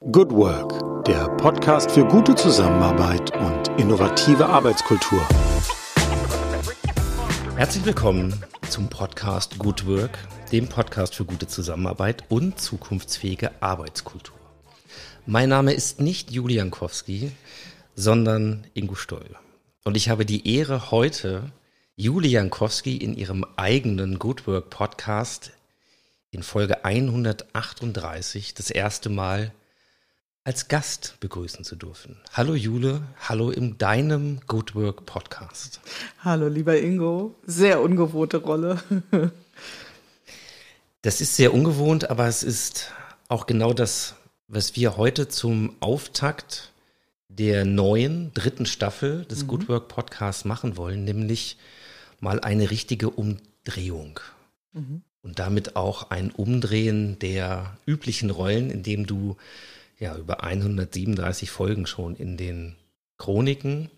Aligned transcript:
Good 0.00 0.30
Work, 0.30 1.06
der 1.06 1.26
Podcast 1.38 1.90
für 1.90 2.04
gute 2.04 2.34
Zusammenarbeit 2.34 3.34
und 3.34 3.68
innovative 3.80 4.44
Arbeitskultur. 4.44 5.26
Herzlich 7.56 7.86
willkommen 7.86 8.38
zum 8.68 8.90
Podcast 8.90 9.58
Good 9.58 9.86
Work, 9.86 10.18
dem 10.52 10.68
Podcast 10.68 11.14
für 11.14 11.24
gute 11.24 11.46
Zusammenarbeit 11.46 12.24
und 12.28 12.60
zukunftsfähige 12.60 13.62
Arbeitskultur. 13.62 14.36
Mein 15.24 15.48
Name 15.48 15.72
ist 15.72 15.98
nicht 15.98 16.30
Julian 16.30 16.70
Kowski, 16.70 17.32
sondern 17.94 18.66
Ingo 18.74 18.96
Stoll. 18.96 19.34
Und 19.84 19.96
ich 19.96 20.10
habe 20.10 20.26
die 20.26 20.56
Ehre, 20.56 20.90
heute 20.90 21.52
Julian 21.96 22.50
Kowski 22.50 22.98
in 22.98 23.16
ihrem 23.16 23.46
eigenen 23.56 24.18
Good 24.18 24.46
Work 24.46 24.68
Podcast 24.68 25.52
in 26.32 26.42
Folge 26.42 26.84
138 26.84 28.52
das 28.52 28.68
erste 28.68 29.08
Mal 29.08 29.52
als 30.46 30.68
Gast 30.68 31.16
begrüßen 31.18 31.64
zu 31.64 31.74
dürfen. 31.74 32.18
Hallo 32.32 32.54
Jule, 32.54 33.02
hallo 33.18 33.50
in 33.50 33.78
deinem 33.78 34.38
Good 34.46 34.76
Work 34.76 35.04
Podcast. 35.04 35.80
Hallo 36.20 36.46
lieber 36.46 36.80
Ingo, 36.80 37.34
sehr 37.44 37.80
ungewohnte 37.82 38.36
Rolle. 38.36 38.80
das 41.02 41.20
ist 41.20 41.34
sehr 41.34 41.52
ungewohnt, 41.52 42.10
aber 42.10 42.28
es 42.28 42.44
ist 42.44 42.92
auch 43.26 43.46
genau 43.46 43.72
das, 43.72 44.14
was 44.46 44.76
wir 44.76 44.96
heute 44.96 45.26
zum 45.26 45.74
Auftakt 45.80 46.70
der 47.28 47.64
neuen 47.64 48.32
dritten 48.32 48.66
Staffel 48.66 49.24
des 49.24 49.42
mhm. 49.42 49.46
Good 49.48 49.68
Work 49.68 49.88
Podcasts 49.88 50.44
machen 50.44 50.76
wollen, 50.76 51.02
nämlich 51.02 51.58
mal 52.20 52.38
eine 52.38 52.70
richtige 52.70 53.10
Umdrehung. 53.10 54.20
Mhm. 54.72 55.02
Und 55.22 55.40
damit 55.40 55.74
auch 55.74 56.10
ein 56.10 56.30
Umdrehen 56.30 57.18
der 57.18 57.76
üblichen 57.84 58.30
Rollen, 58.30 58.70
indem 58.70 59.08
du 59.08 59.36
ja, 59.98 60.16
über 60.16 60.42
137 60.42 61.50
Folgen 61.50 61.86
schon 61.86 62.16
in 62.16 62.36
den 62.36 62.76
Chroniken 63.18 63.90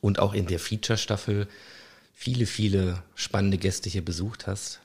und 0.00 0.18
auch 0.18 0.34
in 0.34 0.46
der 0.46 0.58
Feature-Staffel 0.58 1.48
viele, 2.12 2.46
viele 2.46 3.02
spannende 3.14 3.58
Gäste 3.58 3.90
hier 3.90 4.04
besucht 4.04 4.46
hast. 4.46 4.80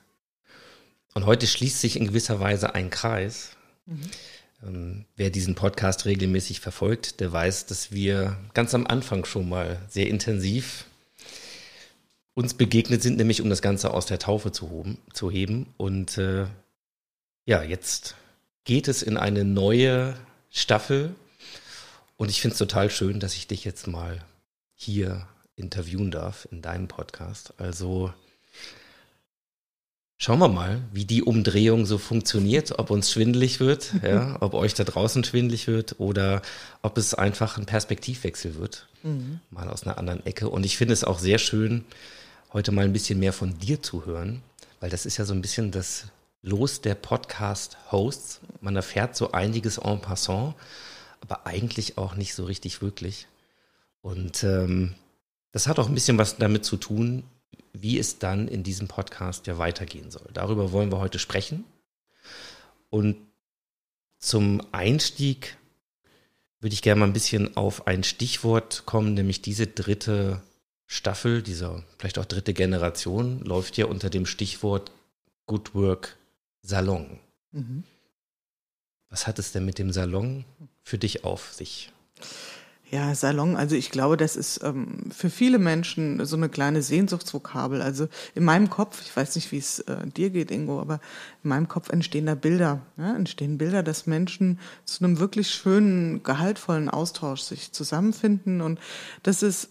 Und 1.14 1.26
heute 1.26 1.46
schließt 1.46 1.80
sich 1.80 1.96
in 1.96 2.06
gewisser 2.06 2.40
Weise 2.40 2.74
ein 2.74 2.90
Kreis. 2.90 3.56
Mhm. 3.86 4.10
Ähm, 4.62 5.04
wer 5.16 5.30
diesen 5.30 5.54
Podcast 5.54 6.04
regelmäßig 6.04 6.60
verfolgt, 6.60 7.20
der 7.20 7.32
weiß, 7.32 7.66
dass 7.66 7.92
wir 7.92 8.36
ganz 8.54 8.74
am 8.74 8.86
Anfang 8.86 9.24
schon 9.24 9.48
mal 9.48 9.80
sehr 9.88 10.08
intensiv 10.08 10.84
uns 12.34 12.54
begegnet 12.54 13.02
sind, 13.02 13.16
nämlich 13.16 13.40
um 13.40 13.50
das 13.50 13.62
Ganze 13.62 13.92
aus 13.92 14.06
der 14.06 14.18
Taufe 14.18 14.52
zu, 14.52 14.70
hoben, 14.70 14.98
zu 15.12 15.30
heben. 15.30 15.74
Und 15.76 16.18
äh, 16.18 16.46
ja, 17.46 17.62
jetzt 17.62 18.14
geht 18.68 18.86
es 18.86 19.02
in 19.02 19.16
eine 19.16 19.44
neue 19.44 20.14
Staffel. 20.50 21.14
Und 22.18 22.28
ich 22.28 22.42
finde 22.42 22.52
es 22.52 22.58
total 22.58 22.90
schön, 22.90 23.18
dass 23.18 23.34
ich 23.34 23.46
dich 23.46 23.64
jetzt 23.64 23.86
mal 23.86 24.22
hier 24.74 25.26
interviewen 25.56 26.10
darf 26.10 26.46
in 26.52 26.60
deinem 26.60 26.86
Podcast. 26.86 27.54
Also 27.56 28.12
schauen 30.18 30.38
wir 30.38 30.48
mal, 30.48 30.82
wie 30.92 31.06
die 31.06 31.22
Umdrehung 31.22 31.86
so 31.86 31.96
funktioniert, 31.96 32.78
ob 32.78 32.90
uns 32.90 33.10
schwindelig 33.10 33.58
wird, 33.58 33.94
ja, 34.02 34.36
ob 34.40 34.52
euch 34.52 34.74
da 34.74 34.84
draußen 34.84 35.24
schwindelig 35.24 35.66
wird 35.66 35.98
oder 35.98 36.42
ob 36.82 36.98
es 36.98 37.14
einfach 37.14 37.56
ein 37.56 37.64
Perspektivwechsel 37.64 38.56
wird, 38.56 38.86
mhm. 39.02 39.40
mal 39.50 39.70
aus 39.70 39.84
einer 39.84 39.96
anderen 39.96 40.26
Ecke. 40.26 40.50
Und 40.50 40.66
ich 40.66 40.76
finde 40.76 40.92
es 40.92 41.04
auch 41.04 41.20
sehr 41.20 41.38
schön, 41.38 41.86
heute 42.52 42.70
mal 42.70 42.84
ein 42.84 42.92
bisschen 42.92 43.18
mehr 43.18 43.32
von 43.32 43.58
dir 43.58 43.80
zu 43.80 44.04
hören, 44.04 44.42
weil 44.80 44.90
das 44.90 45.06
ist 45.06 45.16
ja 45.16 45.24
so 45.24 45.32
ein 45.32 45.40
bisschen 45.40 45.70
das 45.70 46.08
Los 46.42 46.80
der 46.80 46.94
Podcast-Hosts. 46.94 48.40
Man 48.60 48.76
erfährt 48.76 49.16
so 49.16 49.32
einiges 49.32 49.78
en 49.78 50.00
passant, 50.00 50.54
aber 51.20 51.46
eigentlich 51.46 51.98
auch 51.98 52.14
nicht 52.14 52.34
so 52.34 52.44
richtig 52.44 52.80
wirklich. 52.80 53.26
Und 54.02 54.44
ähm, 54.44 54.94
das 55.52 55.66
hat 55.66 55.78
auch 55.78 55.88
ein 55.88 55.94
bisschen 55.94 56.18
was 56.18 56.36
damit 56.36 56.64
zu 56.64 56.76
tun, 56.76 57.24
wie 57.72 57.98
es 57.98 58.18
dann 58.18 58.48
in 58.48 58.62
diesem 58.62 58.88
Podcast 58.88 59.46
ja 59.46 59.58
weitergehen 59.58 60.10
soll. 60.10 60.28
Darüber 60.32 60.72
wollen 60.72 60.92
wir 60.92 60.98
heute 60.98 61.18
sprechen. 61.18 61.64
Und 62.90 63.16
zum 64.18 64.62
Einstieg 64.72 65.56
würde 66.60 66.74
ich 66.74 66.82
gerne 66.82 67.00
mal 67.00 67.06
ein 67.06 67.12
bisschen 67.12 67.56
auf 67.56 67.86
ein 67.86 68.02
Stichwort 68.04 68.84
kommen, 68.84 69.14
nämlich 69.14 69.42
diese 69.42 69.66
dritte 69.66 70.42
Staffel, 70.86 71.42
dieser 71.42 71.84
vielleicht 71.98 72.18
auch 72.18 72.24
dritte 72.24 72.54
Generation, 72.54 73.40
läuft 73.40 73.76
ja 73.76 73.86
unter 73.86 74.10
dem 74.10 74.26
Stichwort 74.26 74.90
Good 75.46 75.74
Work 75.74 76.17
Salon. 76.62 77.18
Mhm. 77.52 77.84
Was 79.10 79.26
hat 79.26 79.38
es 79.38 79.52
denn 79.52 79.64
mit 79.64 79.78
dem 79.78 79.92
Salon 79.92 80.44
für 80.82 80.98
dich 80.98 81.24
auf 81.24 81.52
sich? 81.52 81.92
Ja, 82.90 83.14
Salon, 83.14 83.54
also 83.54 83.76
ich 83.76 83.90
glaube, 83.90 84.16
das 84.16 84.34
ist 84.34 84.62
ähm, 84.64 85.10
für 85.10 85.28
viele 85.28 85.58
Menschen 85.58 86.24
so 86.24 86.36
eine 86.36 86.48
kleine 86.48 86.80
Sehnsuchtsvokabel. 86.80 87.82
Also 87.82 88.08
in 88.34 88.44
meinem 88.44 88.70
Kopf, 88.70 89.02
ich 89.02 89.14
weiß 89.14 89.36
nicht, 89.36 89.52
wie 89.52 89.58
es 89.58 89.80
äh, 89.80 90.06
dir 90.06 90.30
geht, 90.30 90.50
Ingo, 90.50 90.80
aber 90.80 91.00
in 91.44 91.50
meinem 91.50 91.68
Kopf 91.68 91.90
entstehen 91.90 92.24
da 92.24 92.34
Bilder. 92.34 92.80
Ja? 92.96 93.14
Entstehen 93.14 93.58
Bilder, 93.58 93.82
dass 93.82 94.06
Menschen 94.06 94.58
zu 94.86 95.04
einem 95.04 95.18
wirklich 95.18 95.50
schönen, 95.50 96.22
gehaltvollen 96.22 96.88
Austausch 96.88 97.42
sich 97.42 97.72
zusammenfinden. 97.72 98.62
Und 98.62 98.80
das 99.22 99.42
ist 99.42 99.68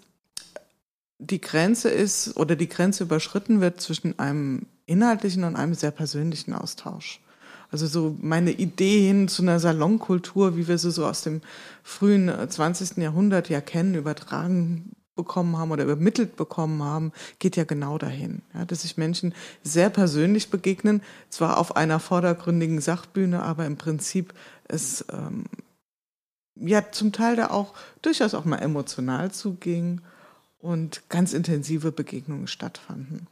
die 1.17 1.41
Grenze 1.41 1.89
ist 1.89 2.37
oder 2.37 2.55
die 2.55 2.69
Grenze 2.69 3.03
überschritten 3.03 3.61
wird 3.61 3.81
zwischen 3.81 4.19
einem 4.19 4.67
inhaltlichen 4.87 5.43
und 5.43 5.55
einem 5.55 5.75
sehr 5.75 5.91
persönlichen 5.91 6.53
Austausch. 6.53 7.21
Also 7.69 7.85
so 7.85 8.15
meine 8.19 8.51
Idee 8.51 9.07
hin 9.07 9.27
zu 9.27 9.41
einer 9.41 9.59
Salonkultur, 9.59 10.55
wie 10.55 10.67
wir 10.67 10.77
sie 10.77 10.91
so 10.91 11.05
aus 11.05 11.21
dem 11.21 11.41
frühen 11.83 12.31
20. 12.49 12.97
Äh, 12.97 13.01
Jahrhundert 13.01 13.49
ja 13.49 13.61
kennen, 13.61 13.93
übertragen 13.95 14.91
bekommen 15.17 15.57
haben 15.57 15.71
oder 15.71 15.83
übermittelt 15.83 16.37
bekommen 16.37 16.81
haben, 16.81 17.11
geht 17.39 17.57
ja 17.57 17.65
genau 17.65 17.97
dahin. 17.97 18.41
Ja, 18.53 18.63
dass 18.63 18.83
sich 18.83 18.95
Menschen 18.95 19.33
sehr 19.63 19.89
persönlich 19.89 20.49
begegnen, 20.49 21.01
zwar 21.29 21.57
auf 21.57 21.75
einer 21.75 21.99
vordergründigen 21.99 22.79
Sachbühne, 22.79 23.43
aber 23.43 23.65
im 23.65 23.75
Prinzip 23.75 24.33
es 24.65 25.03
ähm, 25.11 25.45
ja 26.55 26.91
zum 26.91 27.11
Teil 27.11 27.35
da 27.35 27.49
auch 27.49 27.73
durchaus 28.01 28.33
auch 28.33 28.45
mal 28.45 28.59
emotional 28.59 29.31
zuging 29.31 30.01
und 30.59 31.01
ganz 31.09 31.33
intensive 31.33 31.91
Begegnungen 31.91 32.47
stattfanden. 32.47 33.27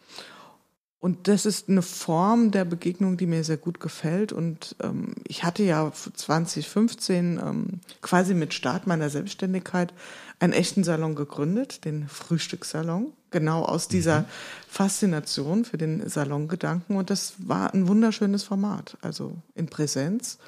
Und 0.99 1.27
das 1.27 1.45
ist 1.45 1.69
eine 1.69 1.81
Form 1.81 2.51
der 2.51 2.65
Begegnung, 2.65 3.17
die 3.17 3.27
mir 3.27 3.43
sehr 3.43 3.57
gut 3.57 3.79
gefällt. 3.79 4.33
Und 4.33 4.75
ähm, 4.81 5.13
ich 5.27 5.43
hatte 5.43 5.63
ja 5.63 5.91
2015 5.91 7.37
ähm, 7.37 7.79
quasi 8.01 8.33
mit 8.33 8.53
Start 8.53 8.87
meiner 8.87 9.09
Selbstständigkeit 9.09 9.93
einen 10.39 10.53
echten 10.53 10.83
Salon 10.83 11.15
gegründet, 11.15 11.85
den 11.85 12.07
Frühstückssalon, 12.07 13.13
genau 13.29 13.63
aus 13.63 13.87
dieser 13.87 14.21
mhm. 14.21 14.25
Faszination 14.67 15.65
für 15.65 15.77
den 15.77 16.07
Salongedanken. 16.09 16.97
Und 16.97 17.09
das 17.09 17.35
war 17.37 17.73
ein 17.73 17.87
wunderschönes 17.87 18.43
Format, 18.43 18.97
also 19.01 19.35
in 19.53 19.67
Präsenz. 19.67 20.39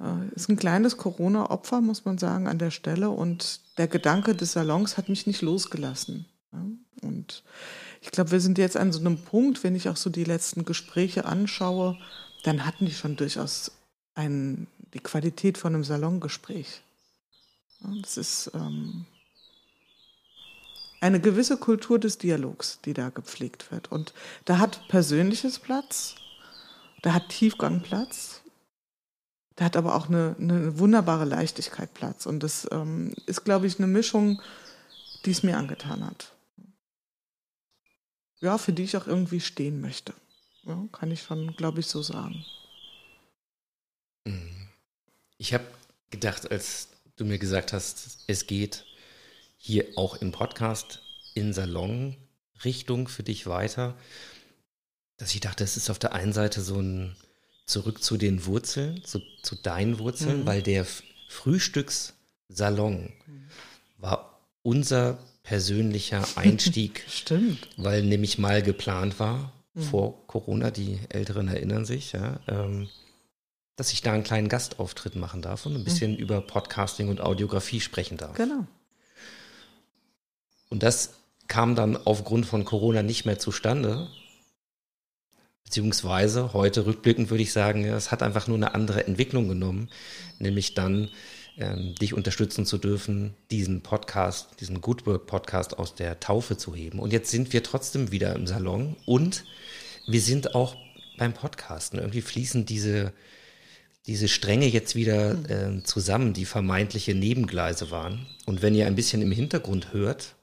Äh, 0.00 0.34
ist 0.34 0.48
ein 0.48 0.56
kleines 0.56 0.96
Corona-Opfer, 0.96 1.80
muss 1.80 2.04
man 2.04 2.18
sagen, 2.18 2.46
an 2.46 2.58
der 2.58 2.70
Stelle. 2.70 3.10
Und 3.10 3.60
der 3.78 3.88
Gedanke 3.88 4.34
des 4.34 4.52
Salons 4.52 4.96
hat 4.96 5.08
mich 5.08 5.26
nicht 5.26 5.42
losgelassen. 5.42 6.26
Ja? 6.52 6.64
Und 7.02 7.42
ich 8.00 8.10
glaube, 8.10 8.30
wir 8.30 8.40
sind 8.40 8.58
jetzt 8.58 8.76
an 8.76 8.92
so 8.92 9.00
einem 9.00 9.18
Punkt, 9.18 9.62
wenn 9.62 9.76
ich 9.76 9.88
auch 9.88 9.96
so 9.96 10.08
die 10.08 10.24
letzten 10.24 10.64
Gespräche 10.64 11.26
anschaue, 11.26 11.98
dann 12.44 12.64
hatten 12.64 12.86
die 12.86 12.94
schon 12.94 13.16
durchaus 13.16 13.72
ein, 14.14 14.66
die 14.94 15.00
Qualität 15.00 15.58
von 15.58 15.74
einem 15.74 15.84
Salongespräch. 15.84 16.80
Das 18.02 18.16
ist 18.16 18.50
ähm, 18.54 19.04
eine 21.00 21.20
gewisse 21.20 21.58
Kultur 21.58 21.98
des 21.98 22.16
Dialogs, 22.16 22.78
die 22.84 22.94
da 22.94 23.10
gepflegt 23.10 23.70
wird. 23.70 23.92
Und 23.92 24.14
da 24.46 24.58
hat 24.58 24.88
Persönliches 24.88 25.58
Platz, 25.58 26.14
da 27.02 27.12
hat 27.12 27.28
Tiefgang 27.28 27.82
Platz, 27.82 28.40
da 29.56 29.66
hat 29.66 29.76
aber 29.76 29.94
auch 29.94 30.08
eine, 30.08 30.36
eine 30.38 30.78
wunderbare 30.78 31.26
Leichtigkeit 31.26 31.92
Platz. 31.92 32.24
Und 32.24 32.42
das 32.42 32.66
ähm, 32.70 33.12
ist, 33.26 33.44
glaube 33.44 33.66
ich, 33.66 33.78
eine 33.78 33.86
Mischung, 33.86 34.40
die 35.26 35.32
es 35.32 35.42
mir 35.42 35.58
angetan 35.58 36.06
hat 36.06 36.32
ja, 38.40 38.58
für 38.58 38.72
die 38.72 38.84
ich 38.84 38.96
auch 38.96 39.06
irgendwie 39.06 39.40
stehen 39.40 39.80
möchte. 39.80 40.14
Ja, 40.64 40.82
kann 40.92 41.10
ich 41.10 41.22
schon, 41.22 41.54
glaube 41.56 41.80
ich, 41.80 41.86
so 41.86 42.02
sagen. 42.02 42.44
Mhm. 44.24 44.68
Ich 45.38 45.54
habe 45.54 45.64
gedacht, 46.10 46.50
als 46.50 46.88
du 47.16 47.24
mir 47.24 47.38
gesagt 47.38 47.72
hast, 47.72 48.24
es 48.26 48.46
geht 48.46 48.84
hier 49.56 49.86
auch 49.96 50.16
im 50.16 50.32
Podcast 50.32 51.02
in 51.34 51.52
Salon-Richtung 51.52 53.08
für 53.08 53.22
dich 53.22 53.46
weiter, 53.46 53.94
dass 55.16 55.34
ich 55.34 55.40
dachte, 55.40 55.64
es 55.64 55.76
ist 55.76 55.90
auf 55.90 55.98
der 55.98 56.14
einen 56.14 56.32
Seite 56.32 56.62
so 56.62 56.80
ein 56.80 57.16
Zurück 57.66 58.02
zu 58.02 58.16
den 58.16 58.46
Wurzeln, 58.46 59.04
zu, 59.04 59.20
zu 59.42 59.54
deinen 59.54 59.98
Wurzeln, 60.00 60.40
mhm. 60.40 60.46
weil 60.46 60.62
der 60.62 60.86
Frühstückssalon 61.28 63.12
mhm. 63.26 63.48
war 63.98 64.40
unser 64.62 65.18
persönlicher 65.42 66.24
Einstieg. 66.36 67.04
Stimmt. 67.08 67.68
Weil 67.76 68.02
nämlich 68.02 68.38
mal 68.38 68.62
geplant 68.62 69.18
war, 69.18 69.52
mhm. 69.74 69.82
vor 69.82 70.26
Corona, 70.26 70.70
die 70.70 70.98
Älteren 71.08 71.48
erinnern 71.48 71.84
sich, 71.84 72.12
ja, 72.12 72.40
ähm, 72.48 72.88
dass 73.76 73.92
ich 73.92 74.02
da 74.02 74.12
einen 74.12 74.24
kleinen 74.24 74.48
Gastauftritt 74.48 75.16
machen 75.16 75.40
darf 75.40 75.64
und 75.64 75.74
ein 75.74 75.84
bisschen 75.84 76.12
mhm. 76.12 76.18
über 76.18 76.40
Podcasting 76.40 77.08
und 77.08 77.20
Audiografie 77.20 77.80
sprechen 77.80 78.18
darf. 78.18 78.36
Genau. 78.36 78.66
Und 80.68 80.82
das 80.82 81.14
kam 81.48 81.74
dann 81.74 81.96
aufgrund 81.96 82.46
von 82.46 82.64
Corona 82.64 83.02
nicht 83.02 83.24
mehr 83.24 83.38
zustande. 83.38 84.08
Beziehungsweise 85.64 86.52
heute 86.52 86.86
rückblickend 86.86 87.30
würde 87.30 87.42
ich 87.42 87.52
sagen, 87.52 87.84
es 87.84 88.10
hat 88.12 88.22
einfach 88.22 88.46
nur 88.46 88.56
eine 88.56 88.74
andere 88.74 89.06
Entwicklung 89.06 89.48
genommen, 89.48 89.88
nämlich 90.38 90.74
dann 90.74 91.10
ähm, 91.60 91.94
dich 91.96 92.14
unterstützen 92.14 92.64
zu 92.64 92.78
dürfen, 92.78 93.34
diesen 93.50 93.82
Podcast, 93.82 94.60
diesen 94.60 94.80
Good 94.80 95.06
Work 95.06 95.26
Podcast 95.26 95.78
aus 95.78 95.94
der 95.94 96.18
Taufe 96.18 96.56
zu 96.56 96.74
heben. 96.74 96.98
Und 96.98 97.12
jetzt 97.12 97.30
sind 97.30 97.52
wir 97.52 97.62
trotzdem 97.62 98.10
wieder 98.10 98.34
im 98.34 98.46
Salon 98.46 98.96
und 99.04 99.44
wir 100.06 100.20
sind 100.20 100.54
auch 100.54 100.74
beim 101.18 101.34
Podcasten. 101.34 101.98
Irgendwie 101.98 102.22
fließen 102.22 102.64
diese, 102.64 103.12
diese 104.06 104.26
Stränge 104.26 104.66
jetzt 104.66 104.94
wieder 104.94 105.32
äh, 105.50 105.82
zusammen, 105.82 106.32
die 106.32 106.46
vermeintliche 106.46 107.14
Nebengleise 107.14 107.90
waren. 107.90 108.26
Und 108.46 108.62
wenn 108.62 108.74
ihr 108.74 108.86
ein 108.86 108.96
bisschen 108.96 109.20
im 109.20 109.30
Hintergrund 109.30 109.92
hört, 109.92 110.36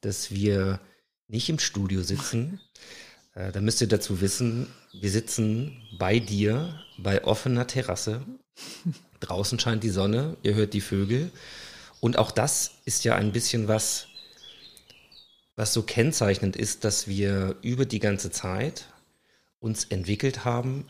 dass 0.00 0.30
wir 0.30 0.80
nicht 1.28 1.50
im 1.50 1.58
Studio 1.58 2.02
sitzen, 2.02 2.58
äh, 3.34 3.52
dann 3.52 3.66
müsst 3.66 3.82
ihr 3.82 3.88
dazu 3.88 4.22
wissen, 4.22 4.68
wir 4.98 5.10
sitzen 5.10 5.82
bei 5.98 6.18
dir 6.18 6.82
bei 6.96 7.22
offener 7.24 7.66
Terrasse. 7.66 8.24
Draußen 9.22 9.58
scheint 9.58 9.82
die 9.82 9.90
Sonne, 9.90 10.36
ihr 10.42 10.54
hört 10.54 10.74
die 10.74 10.80
Vögel. 10.80 11.30
Und 12.00 12.18
auch 12.18 12.30
das 12.30 12.72
ist 12.84 13.04
ja 13.04 13.14
ein 13.14 13.32
bisschen 13.32 13.68
was, 13.68 14.08
was 15.56 15.72
so 15.72 15.82
kennzeichnend 15.82 16.56
ist, 16.56 16.84
dass 16.84 17.06
wir 17.06 17.56
über 17.62 17.84
die 17.84 18.00
ganze 18.00 18.30
Zeit 18.30 18.86
uns 19.60 19.84
entwickelt 19.84 20.44
haben. 20.44 20.86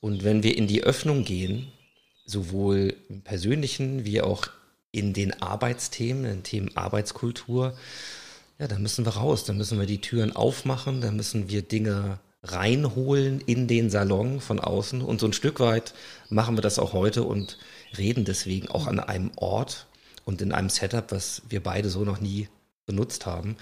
Und 0.00 0.24
wenn 0.24 0.42
wir 0.42 0.56
in 0.56 0.66
die 0.66 0.82
Öffnung 0.82 1.24
gehen, 1.24 1.70
sowohl 2.24 2.96
im 3.08 3.22
persönlichen 3.22 4.04
wie 4.04 4.22
auch 4.22 4.46
in 4.90 5.12
den 5.12 5.42
Arbeitsthemen, 5.42 6.24
in 6.24 6.30
den 6.30 6.42
Themen 6.42 6.76
Arbeitskultur, 6.76 7.76
ja, 8.58 8.68
da 8.68 8.78
müssen 8.78 9.04
wir 9.04 9.16
raus, 9.16 9.44
da 9.44 9.52
müssen 9.52 9.78
wir 9.78 9.86
die 9.86 10.00
Türen 10.00 10.34
aufmachen, 10.34 11.00
da 11.00 11.10
müssen 11.10 11.50
wir 11.50 11.62
Dinge 11.62 12.18
reinholen 12.44 13.40
in 13.40 13.66
den 13.66 13.90
Salon 13.90 14.40
von 14.40 14.60
außen. 14.60 15.02
Und 15.02 15.20
so 15.20 15.26
ein 15.26 15.32
Stück 15.32 15.60
weit 15.60 15.94
machen 16.28 16.56
wir 16.56 16.62
das 16.62 16.78
auch 16.78 16.92
heute 16.92 17.24
und 17.24 17.58
reden 17.98 18.24
deswegen 18.24 18.68
auch 18.68 18.86
an 18.86 19.00
einem 19.00 19.32
Ort 19.36 19.86
und 20.24 20.42
in 20.42 20.52
einem 20.52 20.70
Setup, 20.70 21.12
was 21.12 21.42
wir 21.48 21.62
beide 21.62 21.88
so 21.88 22.04
noch 22.04 22.20
nie 22.20 22.48
benutzt 22.86 23.26
haben. 23.26 23.56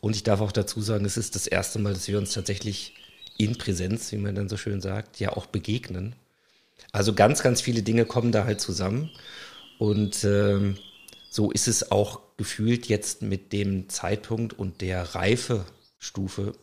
Und 0.00 0.16
ich 0.16 0.22
darf 0.22 0.40
auch 0.40 0.52
dazu 0.52 0.80
sagen, 0.80 1.04
es 1.04 1.16
ist 1.16 1.34
das 1.34 1.46
erste 1.46 1.78
Mal, 1.78 1.94
dass 1.94 2.08
wir 2.08 2.18
uns 2.18 2.32
tatsächlich 2.32 2.94
in 3.36 3.56
Präsenz, 3.56 4.12
wie 4.12 4.16
man 4.16 4.34
dann 4.34 4.48
so 4.48 4.56
schön 4.56 4.80
sagt, 4.80 5.20
ja 5.20 5.32
auch 5.36 5.46
begegnen. 5.46 6.14
Also 6.92 7.12
ganz, 7.12 7.42
ganz 7.42 7.60
viele 7.60 7.82
Dinge 7.82 8.04
kommen 8.04 8.32
da 8.32 8.44
halt 8.44 8.60
zusammen. 8.60 9.10
Und 9.78 10.24
ähm, 10.24 10.76
so 11.30 11.50
ist 11.50 11.68
es 11.68 11.90
auch 11.90 12.20
gefühlt 12.36 12.86
jetzt 12.86 13.22
mit 13.22 13.52
dem 13.52 13.88
Zeitpunkt 13.88 14.58
und 14.58 14.80
der 14.80 15.14
Reifestufe, 15.14 16.54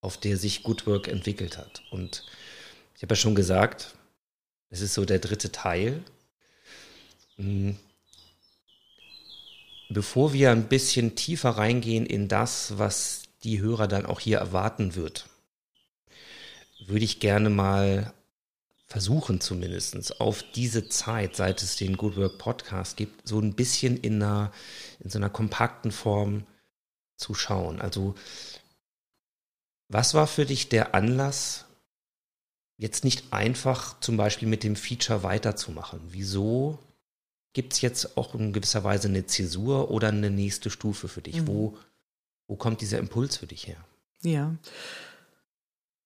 auf 0.00 0.18
der 0.18 0.36
sich 0.36 0.62
Good 0.62 0.86
Work 0.86 1.08
entwickelt 1.08 1.58
hat. 1.58 1.82
Und 1.90 2.24
ich 2.96 3.02
habe 3.02 3.12
ja 3.12 3.16
schon 3.16 3.34
gesagt, 3.34 3.94
es 4.70 4.80
ist 4.80 4.94
so 4.94 5.04
der 5.04 5.18
dritte 5.18 5.52
Teil. 5.52 6.02
Hm. 7.36 7.76
Bevor 9.88 10.32
wir 10.32 10.50
ein 10.50 10.68
bisschen 10.68 11.16
tiefer 11.16 11.50
reingehen 11.50 12.06
in 12.06 12.28
das, 12.28 12.78
was 12.78 13.24
die 13.44 13.60
Hörer 13.60 13.88
dann 13.88 14.06
auch 14.06 14.20
hier 14.20 14.38
erwarten 14.38 14.94
wird, 14.94 15.28
würde 16.86 17.04
ich 17.04 17.20
gerne 17.20 17.50
mal 17.50 18.12
versuchen 18.86 19.40
zumindest 19.40 20.20
auf 20.20 20.42
diese 20.54 20.88
Zeit, 20.88 21.34
seit 21.34 21.62
es 21.62 21.76
den 21.76 21.96
Good 21.96 22.16
Work 22.16 22.38
Podcast 22.38 22.98
gibt, 22.98 23.26
so 23.26 23.40
ein 23.40 23.54
bisschen 23.54 23.96
in 23.96 24.22
einer, 24.22 24.52
in 25.00 25.08
so 25.08 25.18
einer 25.18 25.30
kompakten 25.30 25.90
Form 25.92 26.46
zu 27.16 27.34
schauen. 27.34 27.80
Also, 27.80 28.14
was 29.88 30.12
war 30.12 30.26
für 30.26 30.44
dich 30.44 30.68
der 30.68 30.94
Anlass, 30.94 31.64
jetzt 32.76 33.04
nicht 33.04 33.32
einfach 33.32 33.98
zum 34.00 34.16
Beispiel 34.18 34.48
mit 34.48 34.62
dem 34.62 34.76
Feature 34.76 35.22
weiterzumachen? 35.22 36.00
Wieso 36.08 36.78
gibt 37.52 37.74
es 37.74 37.80
jetzt 37.80 38.16
auch 38.16 38.34
in 38.34 38.52
gewisser 38.52 38.84
Weise 38.84 39.08
eine 39.08 39.26
Zäsur 39.26 39.90
oder 39.90 40.08
eine 40.08 40.30
nächste 40.30 40.70
Stufe 40.70 41.08
für 41.08 41.22
dich? 41.22 41.42
Mhm. 41.42 41.46
Wo, 41.46 41.78
wo 42.48 42.56
kommt 42.56 42.80
dieser 42.80 42.98
Impuls 42.98 43.36
für 43.36 43.46
dich 43.46 43.66
her? 43.66 43.84
Ja, 44.22 44.56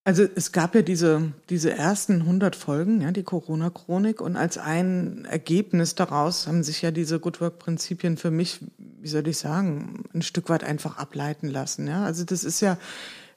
also 0.07 0.23
es 0.23 0.53
gab 0.53 0.73
ja 0.73 0.83
diese, 0.83 1.33
diese 1.49 1.73
ersten 1.73 2.21
100 2.21 2.55
Folgen, 2.55 3.01
ja, 3.01 3.11
die 3.11 3.23
Corona-Chronik 3.23 4.21
und 4.21 4.37
als 4.37 4.57
ein 4.57 5.25
Ergebnis 5.25 5.95
daraus 5.95 6.47
haben 6.47 6.63
sich 6.63 6.81
ja 6.81 6.91
diese 6.91 7.19
Good 7.19 7.41
Work-Prinzipien 7.41 8.15
für 8.15 8.31
mich, 8.31 8.61
wie 8.77 9.09
soll 9.09 9.27
ich 9.27 9.37
sagen, 9.37 10.05
ein 10.13 10.21
Stück 10.21 10.47
weit 10.47 10.63
einfach 10.63 10.95
ableiten 10.97 11.49
lassen. 11.49 11.87
Ja? 11.87 12.05
Also 12.05 12.23
das 12.23 12.45
ist 12.45 12.61
ja 12.61 12.77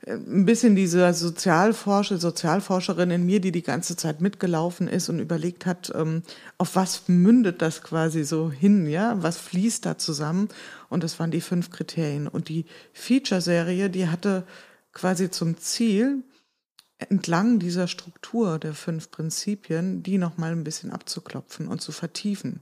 ein 0.07 0.47
bisschen 0.47 0.77
diese 0.77 1.13
Sozialforscher, 1.13 2.19
Sozialforscherin 2.19 3.11
in 3.11 3.27
mir, 3.27 3.41
die 3.41 3.53
die 3.53 3.63
ganze 3.63 3.97
Zeit 3.97 4.21
mitgelaufen 4.21 4.89
ist 4.89 5.09
und 5.11 5.19
überlegt 5.19 5.67
hat, 5.67 5.93
ähm, 5.95 6.23
auf 6.57 6.75
was 6.75 7.09
mündet 7.09 7.61
das 7.61 7.83
quasi 7.83 8.25
so 8.25 8.51
hin, 8.51 8.87
ja, 8.87 9.23
was 9.23 9.37
fließt 9.37 9.85
da 9.85 9.99
zusammen? 9.99 10.49
Und 10.89 11.05
das 11.05 11.19
waren 11.19 11.31
die 11.31 11.43
fünf 11.43 11.71
Kriterien. 11.71 12.29
Und 12.29 12.49
die 12.49 12.65
Feature-Serie, 12.95 13.91
die 13.91 14.09
hatte 14.09 14.45
quasi 14.93 15.31
zum 15.31 15.59
Ziel, 15.59 16.25
entlang 16.99 17.59
dieser 17.59 17.87
Struktur 17.87 18.59
der 18.59 18.75
fünf 18.75 19.11
Prinzipien, 19.11 20.03
die 20.03 20.19
nochmal 20.19 20.53
ein 20.53 20.65
bisschen 20.65 20.93
abzuklopfen 20.93 21.69
und 21.69 21.81
zu 21.81 21.93
vertiefen. 21.93 22.61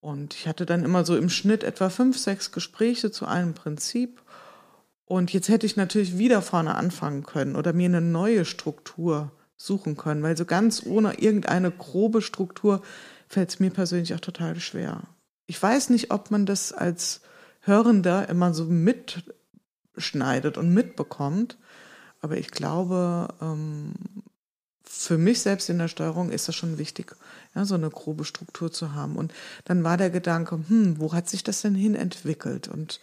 Und 0.00 0.34
ich 0.34 0.48
hatte 0.48 0.64
dann 0.64 0.84
immer 0.84 1.04
so 1.04 1.16
im 1.16 1.28
Schnitt 1.28 1.64
etwa 1.64 1.90
fünf, 1.90 2.16
sechs 2.18 2.52
Gespräche 2.52 3.10
zu 3.10 3.26
einem 3.26 3.52
Prinzip. 3.54 4.22
Und 5.10 5.32
jetzt 5.32 5.48
hätte 5.48 5.66
ich 5.66 5.74
natürlich 5.74 6.18
wieder 6.18 6.40
vorne 6.40 6.76
anfangen 6.76 7.24
können 7.24 7.56
oder 7.56 7.72
mir 7.72 7.86
eine 7.86 8.00
neue 8.00 8.44
Struktur 8.44 9.32
suchen 9.56 9.96
können, 9.96 10.22
weil 10.22 10.36
so 10.36 10.44
ganz 10.44 10.86
ohne 10.86 11.14
irgendeine 11.14 11.72
grobe 11.72 12.22
Struktur 12.22 12.80
fällt 13.26 13.48
es 13.48 13.58
mir 13.58 13.70
persönlich 13.70 14.14
auch 14.14 14.20
total 14.20 14.60
schwer. 14.60 15.02
Ich 15.48 15.60
weiß 15.60 15.90
nicht, 15.90 16.12
ob 16.12 16.30
man 16.30 16.46
das 16.46 16.72
als 16.72 17.22
Hörender 17.62 18.28
immer 18.28 18.54
so 18.54 18.66
mitschneidet 18.66 20.56
und 20.56 20.72
mitbekommt. 20.72 21.58
Aber 22.20 22.36
ich 22.36 22.52
glaube, 22.52 23.34
ähm, 23.42 23.94
für 24.84 25.18
mich 25.18 25.40
selbst 25.40 25.68
in 25.70 25.78
der 25.78 25.88
Steuerung 25.88 26.30
ist 26.30 26.46
das 26.46 26.54
schon 26.54 26.78
wichtig, 26.78 27.16
ja, 27.56 27.64
so 27.64 27.74
eine 27.74 27.90
grobe 27.90 28.24
Struktur 28.24 28.70
zu 28.70 28.94
haben. 28.94 29.16
Und 29.16 29.34
dann 29.64 29.82
war 29.82 29.96
der 29.96 30.10
Gedanke, 30.10 30.60
hm, 30.68 31.00
wo 31.00 31.12
hat 31.12 31.28
sich 31.28 31.42
das 31.42 31.62
denn 31.62 31.74
hin 31.74 31.96
entwickelt? 31.96 32.68
Und 32.68 33.00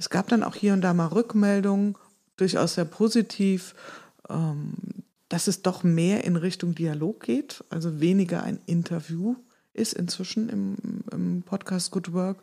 es 0.00 0.08
gab 0.08 0.28
dann 0.28 0.42
auch 0.42 0.54
hier 0.54 0.72
und 0.72 0.80
da 0.80 0.94
mal 0.94 1.08
Rückmeldungen, 1.08 1.94
durchaus 2.38 2.74
sehr 2.74 2.86
positiv, 2.86 3.74
ähm, 4.30 4.72
dass 5.28 5.46
es 5.46 5.60
doch 5.60 5.84
mehr 5.84 6.24
in 6.24 6.36
Richtung 6.36 6.74
Dialog 6.74 7.20
geht, 7.20 7.62
also 7.68 8.00
weniger 8.00 8.42
ein 8.42 8.58
Interview 8.64 9.36
ist 9.74 9.92
inzwischen 9.92 10.48
im, 10.48 10.76
im 11.12 11.42
Podcast 11.42 11.90
Good 11.90 12.14
Work. 12.14 12.38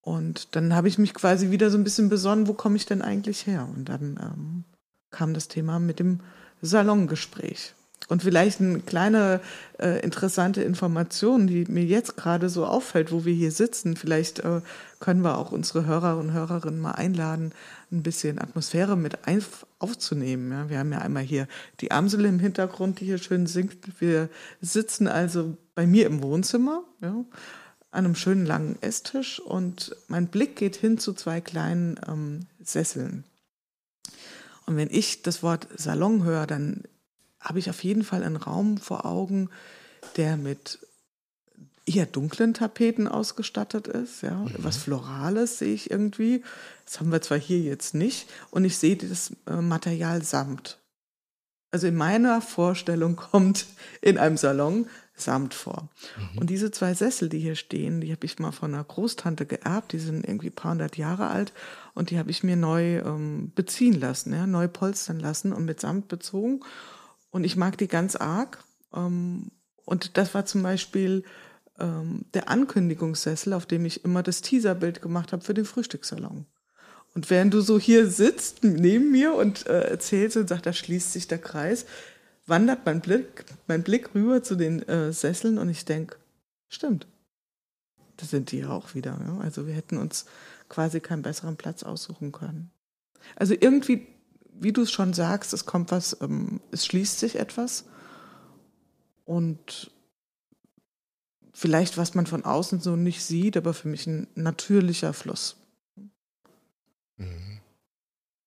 Und 0.00 0.56
dann 0.56 0.74
habe 0.74 0.88
ich 0.88 0.98
mich 0.98 1.14
quasi 1.14 1.52
wieder 1.52 1.70
so 1.70 1.78
ein 1.78 1.84
bisschen 1.84 2.08
besonnen, 2.08 2.48
wo 2.48 2.54
komme 2.54 2.76
ich 2.76 2.86
denn 2.86 3.02
eigentlich 3.02 3.46
her? 3.46 3.68
Und 3.72 3.88
dann 3.88 4.18
ähm, 4.20 4.64
kam 5.10 5.34
das 5.34 5.46
Thema 5.46 5.78
mit 5.78 6.00
dem 6.00 6.20
Salongespräch. 6.60 7.74
Und 8.08 8.22
vielleicht 8.22 8.60
eine 8.60 8.80
kleine 8.80 9.40
äh, 9.78 10.00
interessante 10.00 10.62
Information, 10.62 11.46
die 11.46 11.66
mir 11.66 11.84
jetzt 11.84 12.16
gerade 12.16 12.48
so 12.48 12.64
auffällt, 12.64 13.12
wo 13.12 13.26
wir 13.26 13.34
hier 13.34 13.52
sitzen. 13.52 13.96
Vielleicht 13.96 14.38
äh, 14.40 14.62
können 14.98 15.22
wir 15.22 15.36
auch 15.36 15.52
unsere 15.52 15.84
Hörer 15.84 16.16
und 16.16 16.32
Hörerinnen 16.32 16.80
mal 16.80 16.92
einladen, 16.92 17.52
ein 17.92 18.02
bisschen 18.02 18.38
Atmosphäre 18.38 18.96
mit 18.96 19.18
aufzunehmen. 19.78 20.50
Ja, 20.50 20.70
wir 20.70 20.78
haben 20.78 20.92
ja 20.92 21.00
einmal 21.00 21.22
hier 21.22 21.46
die 21.80 21.92
Amsel 21.92 22.24
im 22.24 22.38
Hintergrund, 22.38 23.00
die 23.00 23.04
hier 23.04 23.18
schön 23.18 23.46
singt. 23.46 24.00
Wir 24.00 24.30
sitzen 24.62 25.06
also 25.06 25.58
bei 25.74 25.86
mir 25.86 26.06
im 26.06 26.22
Wohnzimmer, 26.22 26.84
ja, 27.02 27.24
an 27.90 28.04
einem 28.04 28.14
schönen 28.14 28.46
langen 28.46 28.76
Esstisch 28.80 29.38
und 29.38 29.94
mein 30.08 30.28
Blick 30.28 30.56
geht 30.56 30.76
hin 30.76 30.98
zu 30.98 31.12
zwei 31.12 31.40
kleinen 31.40 32.00
ähm, 32.08 32.40
Sesseln. 32.62 33.24
Und 34.66 34.76
wenn 34.76 34.88
ich 34.90 35.22
das 35.22 35.42
Wort 35.42 35.68
Salon 35.76 36.24
höre, 36.24 36.46
dann 36.46 36.84
habe 37.40 37.58
ich 37.58 37.70
auf 37.70 37.82
jeden 37.84 38.04
Fall 38.04 38.22
einen 38.22 38.36
Raum 38.36 38.78
vor 38.78 39.04
Augen, 39.06 39.50
der 40.16 40.36
mit 40.36 40.78
eher 41.88 42.06
dunklen 42.06 42.54
Tapeten 42.54 43.08
ausgestattet 43.08 43.88
ist. 43.88 44.22
Ja. 44.22 44.34
Mhm. 44.34 44.54
Was 44.58 44.76
Florales 44.76 45.58
sehe 45.58 45.74
ich 45.74 45.90
irgendwie. 45.90 46.42
Das 46.84 47.00
haben 47.00 47.10
wir 47.10 47.22
zwar 47.22 47.38
hier 47.38 47.60
jetzt 47.60 47.94
nicht. 47.94 48.28
Und 48.50 48.64
ich 48.64 48.76
sehe 48.76 48.96
das 48.96 49.32
äh, 49.46 49.56
Material 49.56 50.22
Samt. 50.22 50.78
Also 51.70 51.86
in 51.86 51.96
meiner 51.96 52.40
Vorstellung 52.40 53.16
kommt 53.16 53.66
in 54.00 54.18
einem 54.18 54.36
Salon 54.36 54.86
Samt 55.14 55.52
vor. 55.52 55.88
Mhm. 56.16 56.38
Und 56.38 56.50
diese 56.50 56.70
zwei 56.70 56.94
Sessel, 56.94 57.28
die 57.28 57.40
hier 57.40 57.56
stehen, 57.56 58.00
die 58.00 58.12
habe 58.12 58.24
ich 58.24 58.38
mal 58.38 58.52
von 58.52 58.72
einer 58.72 58.84
Großtante 58.84 59.46
geerbt. 59.46 59.92
Die 59.92 59.98
sind 59.98 60.24
irgendwie 60.24 60.48
ein 60.48 60.54
paar 60.54 60.72
hundert 60.72 60.96
Jahre 60.96 61.28
alt 61.28 61.52
und 61.94 62.10
die 62.10 62.18
habe 62.18 62.30
ich 62.30 62.44
mir 62.44 62.56
neu 62.56 62.98
ähm, 62.98 63.50
beziehen 63.54 63.98
lassen, 63.98 64.32
ja, 64.32 64.46
neu 64.46 64.68
polstern 64.68 65.18
lassen 65.18 65.52
und 65.52 65.64
mit 65.64 65.80
Samt 65.80 66.06
bezogen. 66.06 66.60
Und 67.30 67.44
ich 67.44 67.56
mag 67.56 67.78
die 67.78 67.88
ganz 67.88 68.16
arg. 68.16 68.64
Ähm, 68.94 69.50
und 69.84 70.16
das 70.16 70.34
war 70.34 70.44
zum 70.46 70.62
Beispiel 70.62 71.24
ähm, 71.78 72.24
der 72.34 72.48
Ankündigungssessel, 72.48 73.52
auf 73.52 73.66
dem 73.66 73.84
ich 73.84 74.04
immer 74.04 74.22
das 74.22 74.40
Teaserbild 74.40 75.02
gemacht 75.02 75.32
habe 75.32 75.44
für 75.44 75.54
den 75.54 75.64
Frühstückssalon. 75.64 76.46
Und 77.14 77.30
während 77.30 77.54
du 77.54 77.60
so 77.60 77.78
hier 77.78 78.08
sitzt 78.08 78.62
neben 78.64 79.10
mir 79.10 79.34
und 79.34 79.66
äh, 79.66 79.88
erzählst 79.88 80.36
und 80.36 80.48
sagst, 80.48 80.66
da 80.66 80.72
schließt 80.72 81.12
sich 81.12 81.26
der 81.26 81.38
Kreis, 81.38 81.86
wandert 82.46 82.84
mein 82.84 83.00
Blick, 83.00 83.44
mein 83.66 83.82
Blick 83.82 84.14
rüber 84.14 84.42
zu 84.42 84.56
den 84.56 84.86
äh, 84.88 85.12
Sesseln 85.12 85.58
und 85.58 85.68
ich 85.68 85.84
denke, 85.84 86.16
stimmt. 86.68 87.06
Das 88.16 88.30
sind 88.30 88.50
die 88.50 88.64
auch 88.64 88.94
wieder. 88.94 89.18
Ja? 89.26 89.38
Also 89.38 89.66
wir 89.66 89.74
hätten 89.74 89.96
uns 89.96 90.26
quasi 90.68 91.00
keinen 91.00 91.22
besseren 91.22 91.56
Platz 91.56 91.82
aussuchen 91.82 92.32
können. 92.32 92.70
Also 93.36 93.54
irgendwie, 93.58 94.06
wie 94.60 94.72
du 94.72 94.82
es 94.82 94.90
schon 94.90 95.14
sagst, 95.14 95.52
es 95.52 95.66
kommt 95.66 95.90
was, 95.90 96.16
ähm, 96.20 96.60
es 96.70 96.86
schließt 96.86 97.18
sich 97.18 97.36
etwas 97.36 97.84
und 99.24 99.90
vielleicht 101.52 101.96
was 101.96 102.14
man 102.14 102.26
von 102.26 102.44
außen 102.44 102.80
so 102.80 102.96
nicht 102.96 103.22
sieht, 103.24 103.56
aber 103.56 103.74
für 103.74 103.88
mich 103.88 104.06
ein 104.06 104.28
natürlicher 104.34 105.12
Fluss. 105.12 105.56
Mhm. 107.16 107.60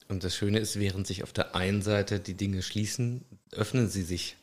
Und 0.07 0.23
das 0.25 0.35
Schöne 0.35 0.59
ist, 0.59 0.77
während 0.77 1.07
sich 1.07 1.23
auf 1.23 1.31
der 1.31 1.55
einen 1.55 1.81
Seite 1.81 2.19
die 2.19 2.33
Dinge 2.33 2.61
schließen, 2.61 3.23
öffnen 3.51 3.89
sie 3.89 4.03
sich 4.03 4.35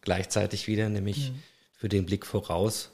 gleichzeitig 0.00 0.66
wieder, 0.66 0.88
nämlich 0.88 1.30
mhm. 1.30 1.42
für 1.72 1.88
den 1.88 2.06
Blick 2.06 2.26
voraus. 2.26 2.90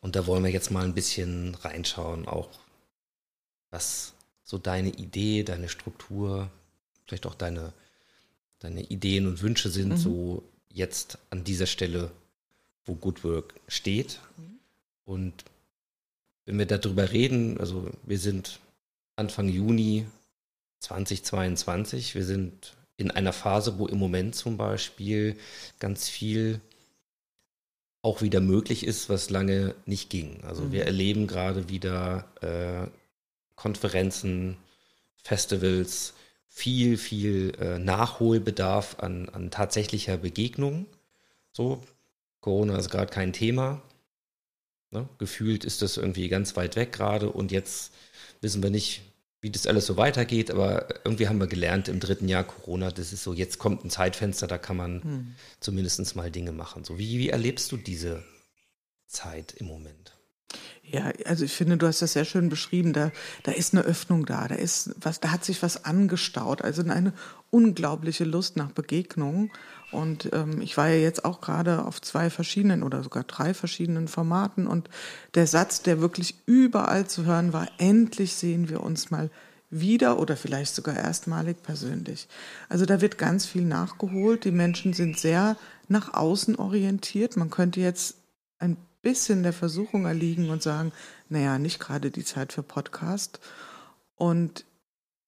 Und 0.00 0.16
da 0.16 0.26
wollen 0.26 0.44
wir 0.44 0.50
jetzt 0.50 0.70
mal 0.70 0.84
ein 0.84 0.94
bisschen 0.94 1.54
reinschauen, 1.56 2.28
auch 2.28 2.50
was 3.70 4.14
so 4.44 4.58
deine 4.58 4.90
Idee, 4.90 5.42
deine 5.42 5.68
Struktur, 5.68 6.50
vielleicht 7.06 7.26
auch 7.26 7.34
deine, 7.34 7.72
deine 8.58 8.82
Ideen 8.82 9.26
und 9.26 9.42
Wünsche 9.42 9.70
sind, 9.70 9.90
mhm. 9.90 9.96
so 9.96 10.42
jetzt 10.68 11.18
an 11.30 11.44
dieser 11.44 11.66
Stelle, 11.66 12.10
wo 12.84 12.94
Good 12.94 13.24
Work 13.24 13.54
steht. 13.68 14.20
Mhm. 14.36 14.58
Und 15.04 15.44
wenn 16.46 16.58
wir 16.58 16.66
darüber 16.66 17.12
reden, 17.12 17.58
also 17.58 17.90
wir 18.04 18.18
sind 18.18 18.60
Anfang 19.16 19.48
Juni 19.48 20.06
2022. 20.80 22.14
Wir 22.14 22.24
sind 22.24 22.74
in 22.96 23.10
einer 23.10 23.32
Phase, 23.32 23.78
wo 23.78 23.86
im 23.86 23.98
Moment 23.98 24.34
zum 24.34 24.56
Beispiel 24.56 25.36
ganz 25.78 26.08
viel 26.08 26.60
auch 28.02 28.20
wieder 28.20 28.40
möglich 28.40 28.86
ist, 28.86 29.08
was 29.08 29.30
lange 29.30 29.74
nicht 29.86 30.10
ging. 30.10 30.44
Also 30.44 30.64
mhm. 30.64 30.72
wir 30.72 30.84
erleben 30.84 31.26
gerade 31.26 31.68
wieder 31.70 32.28
äh, 32.42 32.86
Konferenzen, 33.56 34.58
Festivals, 35.16 36.12
viel, 36.54 36.98
viel 36.98 37.52
äh, 37.60 37.80
Nachholbedarf 37.80 39.00
an, 39.00 39.28
an 39.30 39.50
tatsächlicher 39.50 40.16
Begegnung. 40.16 40.86
So, 41.50 41.82
Corona 42.40 42.78
ist 42.78 42.90
gerade 42.90 43.12
kein 43.12 43.32
Thema. 43.32 43.82
Ne? 44.92 45.08
Gefühlt 45.18 45.64
ist 45.64 45.82
das 45.82 45.96
irgendwie 45.96 46.28
ganz 46.28 46.54
weit 46.54 46.76
weg 46.76 46.92
gerade 46.92 47.28
und 47.28 47.50
jetzt 47.50 47.92
wissen 48.40 48.62
wir 48.62 48.70
nicht, 48.70 49.02
wie 49.40 49.50
das 49.50 49.66
alles 49.66 49.84
so 49.84 49.96
weitergeht, 49.96 50.52
aber 50.52 51.04
irgendwie 51.04 51.26
haben 51.26 51.40
wir 51.40 51.48
gelernt 51.48 51.88
im 51.88 51.98
dritten 51.98 52.28
Jahr 52.28 52.44
Corona, 52.44 52.92
das 52.92 53.12
ist 53.12 53.24
so, 53.24 53.34
jetzt 53.34 53.58
kommt 53.58 53.84
ein 53.84 53.90
Zeitfenster, 53.90 54.46
da 54.46 54.56
kann 54.56 54.76
man 54.76 55.02
hm. 55.02 55.34
zumindest 55.58 56.14
mal 56.14 56.30
Dinge 56.30 56.52
machen. 56.52 56.84
So, 56.84 56.98
wie, 57.00 57.18
wie 57.18 57.30
erlebst 57.30 57.72
du 57.72 57.76
diese 57.76 58.22
Zeit 59.08 59.54
im 59.54 59.66
Moment? 59.66 60.13
Ja, 60.94 61.10
also 61.24 61.44
ich 61.44 61.52
finde, 61.52 61.76
du 61.76 61.88
hast 61.88 62.02
das 62.02 62.12
sehr 62.12 62.24
schön 62.24 62.48
beschrieben. 62.48 62.92
Da, 62.92 63.10
da 63.42 63.50
ist 63.50 63.74
eine 63.74 63.82
Öffnung 63.82 64.26
da, 64.26 64.46
da 64.46 64.54
ist 64.54 64.94
was, 65.00 65.18
da 65.18 65.32
hat 65.32 65.44
sich 65.44 65.60
was 65.60 65.84
angestaut. 65.84 66.62
Also 66.62 66.82
eine 66.82 67.12
unglaubliche 67.50 68.22
Lust 68.22 68.56
nach 68.56 68.70
Begegnung. 68.70 69.50
Und 69.90 70.30
ähm, 70.32 70.60
ich 70.60 70.76
war 70.76 70.88
ja 70.88 70.94
jetzt 70.94 71.24
auch 71.24 71.40
gerade 71.40 71.84
auf 71.84 72.00
zwei 72.00 72.30
verschiedenen 72.30 72.84
oder 72.84 73.02
sogar 73.02 73.24
drei 73.24 73.54
verschiedenen 73.54 74.06
Formaten. 74.06 74.68
Und 74.68 74.88
der 75.34 75.48
Satz, 75.48 75.82
der 75.82 76.00
wirklich 76.00 76.36
überall 76.46 77.08
zu 77.08 77.24
hören 77.24 77.52
war, 77.52 77.66
endlich 77.78 78.36
sehen 78.36 78.68
wir 78.68 78.80
uns 78.80 79.10
mal 79.10 79.30
wieder 79.70 80.20
oder 80.20 80.36
vielleicht 80.36 80.76
sogar 80.76 80.94
erstmalig 80.94 81.60
persönlich. 81.64 82.28
Also 82.68 82.86
da 82.86 83.00
wird 83.00 83.18
ganz 83.18 83.46
viel 83.46 83.64
nachgeholt. 83.64 84.44
Die 84.44 84.52
Menschen 84.52 84.92
sind 84.92 85.18
sehr 85.18 85.56
nach 85.88 86.14
außen 86.14 86.54
orientiert. 86.54 87.36
Man 87.36 87.50
könnte 87.50 87.80
jetzt 87.80 88.14
ein 88.60 88.76
bisschen 89.04 89.44
der 89.44 89.52
Versuchung 89.52 90.06
erliegen 90.06 90.50
und 90.50 90.62
sagen, 90.62 90.90
naja, 91.28 91.58
nicht 91.58 91.78
gerade 91.78 92.10
die 92.10 92.24
Zeit 92.24 92.52
für 92.52 92.64
Podcast. 92.64 93.38
Und 94.16 94.64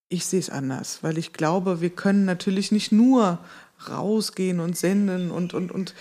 ich 0.08 0.26
sehe 0.26 0.40
es 0.40 0.50
anders, 0.50 1.02
weil 1.02 1.18
ich 1.18 1.32
glaube, 1.32 1.80
wir 1.80 1.90
können 1.90 2.24
natürlich 2.24 2.72
nicht 2.72 2.90
nur 2.90 3.38
rausgehen 3.88 4.60
und 4.60 4.76
senden 4.76 5.30
und, 5.30 5.54
und, 5.54 5.70
und 5.70 5.94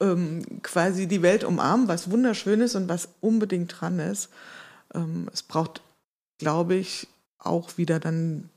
ähm, 0.00 0.62
quasi 0.62 1.06
die 1.06 1.22
Welt 1.22 1.44
umarmen, 1.44 1.88
was 1.88 2.10
wunderschön 2.10 2.60
ist 2.60 2.74
und 2.74 2.88
was 2.88 3.08
unbedingt 3.20 3.80
dran 3.80 3.98
ist. 3.98 4.30
Ähm, 4.94 5.28
es 5.32 5.42
braucht, 5.42 5.82
glaube 6.38 6.74
ich, 6.76 7.08
auch 7.38 7.76
wieder 7.78 8.00
dann 8.00 8.48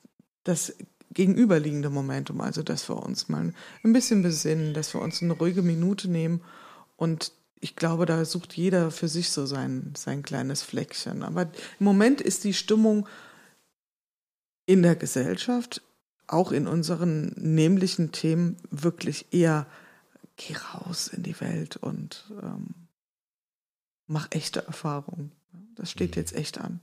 das 0.44 0.74
gegenüberliegende 1.14 1.90
Momentum, 1.90 2.42
also 2.42 2.64
dass 2.64 2.88
wir 2.90 3.02
uns 3.04 3.28
mal 3.28 3.54
ein 3.84 3.94
bisschen 3.94 4.22
besinnen, 4.24 4.74
dass 4.74 4.94
wir 4.94 5.02
uns 5.02 5.22
eine 5.22 5.34
ruhige 5.34 5.62
Minute 5.62 6.10
nehmen 6.10 6.42
und 6.96 7.34
ich 7.62 7.76
glaube, 7.76 8.08
da 8.08 8.26
sucht 8.26 8.54
jeder 8.54 8.90
für 8.92 9.08
sich 9.08 9.30
so 9.30 9.46
sein, 9.46 9.94
sein 9.96 10.24
kleines 10.24 10.64
Fleckchen. 10.64 11.22
Aber 11.22 11.44
im 11.44 11.86
Moment 11.86 12.20
ist 12.20 12.44
die 12.44 12.56
Stimmung 12.56 13.08
in 14.66 14.82
der 14.82 14.96
Gesellschaft, 14.96 15.82
auch 16.28 16.52
in 16.52 16.68
unseren 16.68 17.34
nämlichen 17.38 18.12
Themen, 18.12 18.58
wirklich 18.72 19.32
eher, 19.32 19.68
geh 20.38 20.56
raus 20.56 21.08
in 21.08 21.22
die 21.22 21.40
Welt 21.40 21.78
und 21.78 22.26
ähm, 22.42 22.88
mach 24.08 24.28
echte 24.32 24.66
Erfahrungen. 24.66 25.32
Das 25.76 25.92
steht 25.92 26.16
mhm. 26.16 26.22
jetzt 26.22 26.34
echt 26.34 26.60
an. 26.60 26.80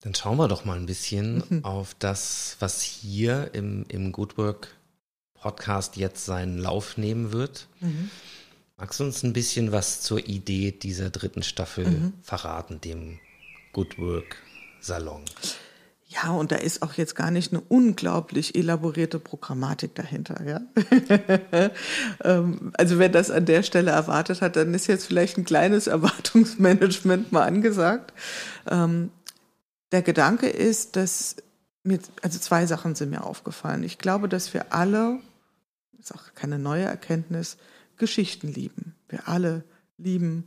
Dann 0.00 0.16
schauen 0.16 0.38
wir 0.38 0.48
doch 0.48 0.64
mal 0.64 0.76
ein 0.76 0.86
bisschen 0.86 1.44
mhm. 1.48 1.64
auf 1.64 1.94
das, 1.94 2.56
was 2.58 2.82
hier 2.82 3.54
im, 3.54 3.84
im 3.88 4.10
Good 4.10 4.36
Work 4.36 4.74
Podcast 5.42 5.96
jetzt 5.96 6.24
seinen 6.24 6.58
Lauf 6.58 6.96
nehmen 6.96 7.32
wird. 7.32 7.66
Mhm. 7.80 8.10
Magst 8.76 9.00
du 9.00 9.04
uns 9.04 9.22
ein 9.22 9.32
bisschen 9.32 9.72
was 9.72 10.00
zur 10.00 10.26
Idee 10.26 10.70
dieser 10.70 11.10
dritten 11.10 11.42
Staffel 11.42 11.86
mhm. 11.86 12.12
verraten, 12.22 12.80
dem 12.80 13.18
Good 13.72 13.98
Work 13.98 14.36
Salon? 14.80 15.22
Ja, 16.06 16.30
und 16.30 16.52
da 16.52 16.56
ist 16.56 16.82
auch 16.82 16.94
jetzt 16.94 17.16
gar 17.16 17.30
nicht 17.30 17.52
eine 17.52 17.62
unglaublich 17.62 18.54
elaborierte 18.54 19.18
Programmatik 19.18 19.94
dahinter. 19.94 20.42
Ja? 20.44 20.60
Ähm, 22.24 22.72
also 22.74 22.98
wenn 22.98 23.10
das 23.10 23.30
an 23.30 23.46
der 23.46 23.62
Stelle 23.62 23.90
erwartet 23.90 24.42
hat, 24.42 24.54
dann 24.54 24.74
ist 24.74 24.86
jetzt 24.86 25.06
vielleicht 25.06 25.38
ein 25.38 25.44
kleines 25.44 25.86
Erwartungsmanagement 25.88 27.32
mal 27.32 27.42
angesagt. 27.42 28.12
Ähm, 28.70 29.10
der 29.90 30.02
Gedanke 30.02 30.48
ist, 30.48 30.94
dass 30.94 31.36
mir, 31.82 31.98
also 32.22 32.38
zwei 32.38 32.66
Sachen 32.66 32.94
sind 32.94 33.10
mir 33.10 33.24
aufgefallen. 33.24 33.82
Ich 33.82 33.98
glaube, 33.98 34.28
dass 34.28 34.54
wir 34.54 34.72
alle 34.72 35.18
ist 36.02 36.14
auch 36.14 36.34
keine 36.34 36.58
neue 36.58 36.84
Erkenntnis, 36.84 37.56
Geschichten 37.96 38.48
lieben. 38.48 38.94
Wir 39.08 39.28
alle 39.28 39.64
lieben 39.98 40.46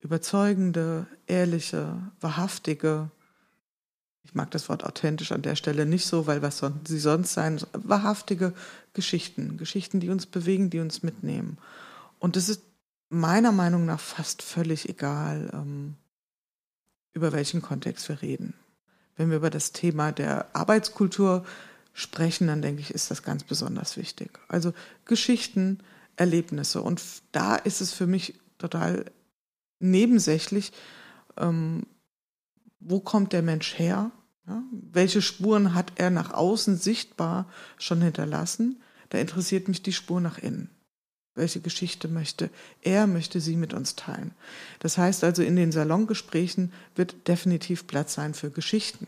überzeugende, 0.00 1.06
ehrliche, 1.26 1.96
wahrhaftige, 2.20 3.10
ich 4.24 4.34
mag 4.34 4.50
das 4.50 4.68
Wort 4.68 4.84
authentisch 4.84 5.32
an 5.32 5.42
der 5.42 5.56
Stelle 5.56 5.86
nicht 5.86 6.06
so, 6.06 6.26
weil 6.26 6.42
was 6.42 6.58
sollten 6.58 6.84
sie 6.84 6.98
sonst 6.98 7.32
sein, 7.32 7.60
wahrhaftige 7.72 8.54
Geschichten, 8.92 9.56
Geschichten, 9.56 10.00
die 10.00 10.10
uns 10.10 10.26
bewegen, 10.26 10.70
die 10.70 10.80
uns 10.80 11.02
mitnehmen. 11.02 11.58
Und 12.18 12.36
es 12.36 12.48
ist 12.48 12.62
meiner 13.08 13.52
Meinung 13.52 13.86
nach 13.86 14.00
fast 14.00 14.42
völlig 14.42 14.88
egal, 14.88 15.50
ähm, 15.52 15.94
über 17.12 17.32
welchen 17.32 17.62
Kontext 17.62 18.08
wir 18.08 18.20
reden. 18.20 18.54
Wenn 19.16 19.30
wir 19.30 19.36
über 19.36 19.50
das 19.50 19.72
Thema 19.72 20.12
der 20.12 20.54
Arbeitskultur 20.54 21.44
sprechen, 21.96 22.46
dann 22.46 22.60
denke 22.60 22.82
ich, 22.82 22.90
ist 22.90 23.10
das 23.10 23.22
ganz 23.22 23.42
besonders 23.42 23.96
wichtig. 23.96 24.38
Also 24.48 24.74
Geschichten, 25.06 25.78
Erlebnisse. 26.16 26.82
Und 26.82 27.02
da 27.32 27.56
ist 27.56 27.80
es 27.80 27.94
für 27.94 28.06
mich 28.06 28.34
total 28.58 29.06
nebensächlich, 29.80 30.72
ähm, 31.38 31.84
wo 32.80 33.00
kommt 33.00 33.32
der 33.32 33.42
Mensch 33.42 33.78
her? 33.78 34.10
Ja? 34.46 34.62
Welche 34.70 35.22
Spuren 35.22 35.74
hat 35.74 35.92
er 35.96 36.10
nach 36.10 36.34
außen 36.34 36.76
sichtbar 36.76 37.48
schon 37.78 38.02
hinterlassen? 38.02 38.82
Da 39.08 39.16
interessiert 39.16 39.66
mich 39.66 39.82
die 39.82 39.94
Spur 39.94 40.20
nach 40.20 40.36
innen. 40.36 40.68
Welche 41.34 41.60
Geschichte 41.60 42.08
möchte 42.08 42.50
er, 42.82 43.06
möchte 43.06 43.40
sie 43.40 43.56
mit 43.56 43.72
uns 43.72 43.96
teilen? 43.96 44.32
Das 44.80 44.98
heißt 44.98 45.24
also, 45.24 45.42
in 45.42 45.56
den 45.56 45.72
Salongesprächen 45.72 46.74
wird 46.94 47.26
definitiv 47.26 47.86
Platz 47.86 48.14
sein 48.14 48.34
für 48.34 48.50
Geschichten. 48.50 49.06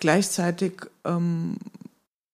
Gleichzeitig 0.00 0.72
ähm, 1.04 1.58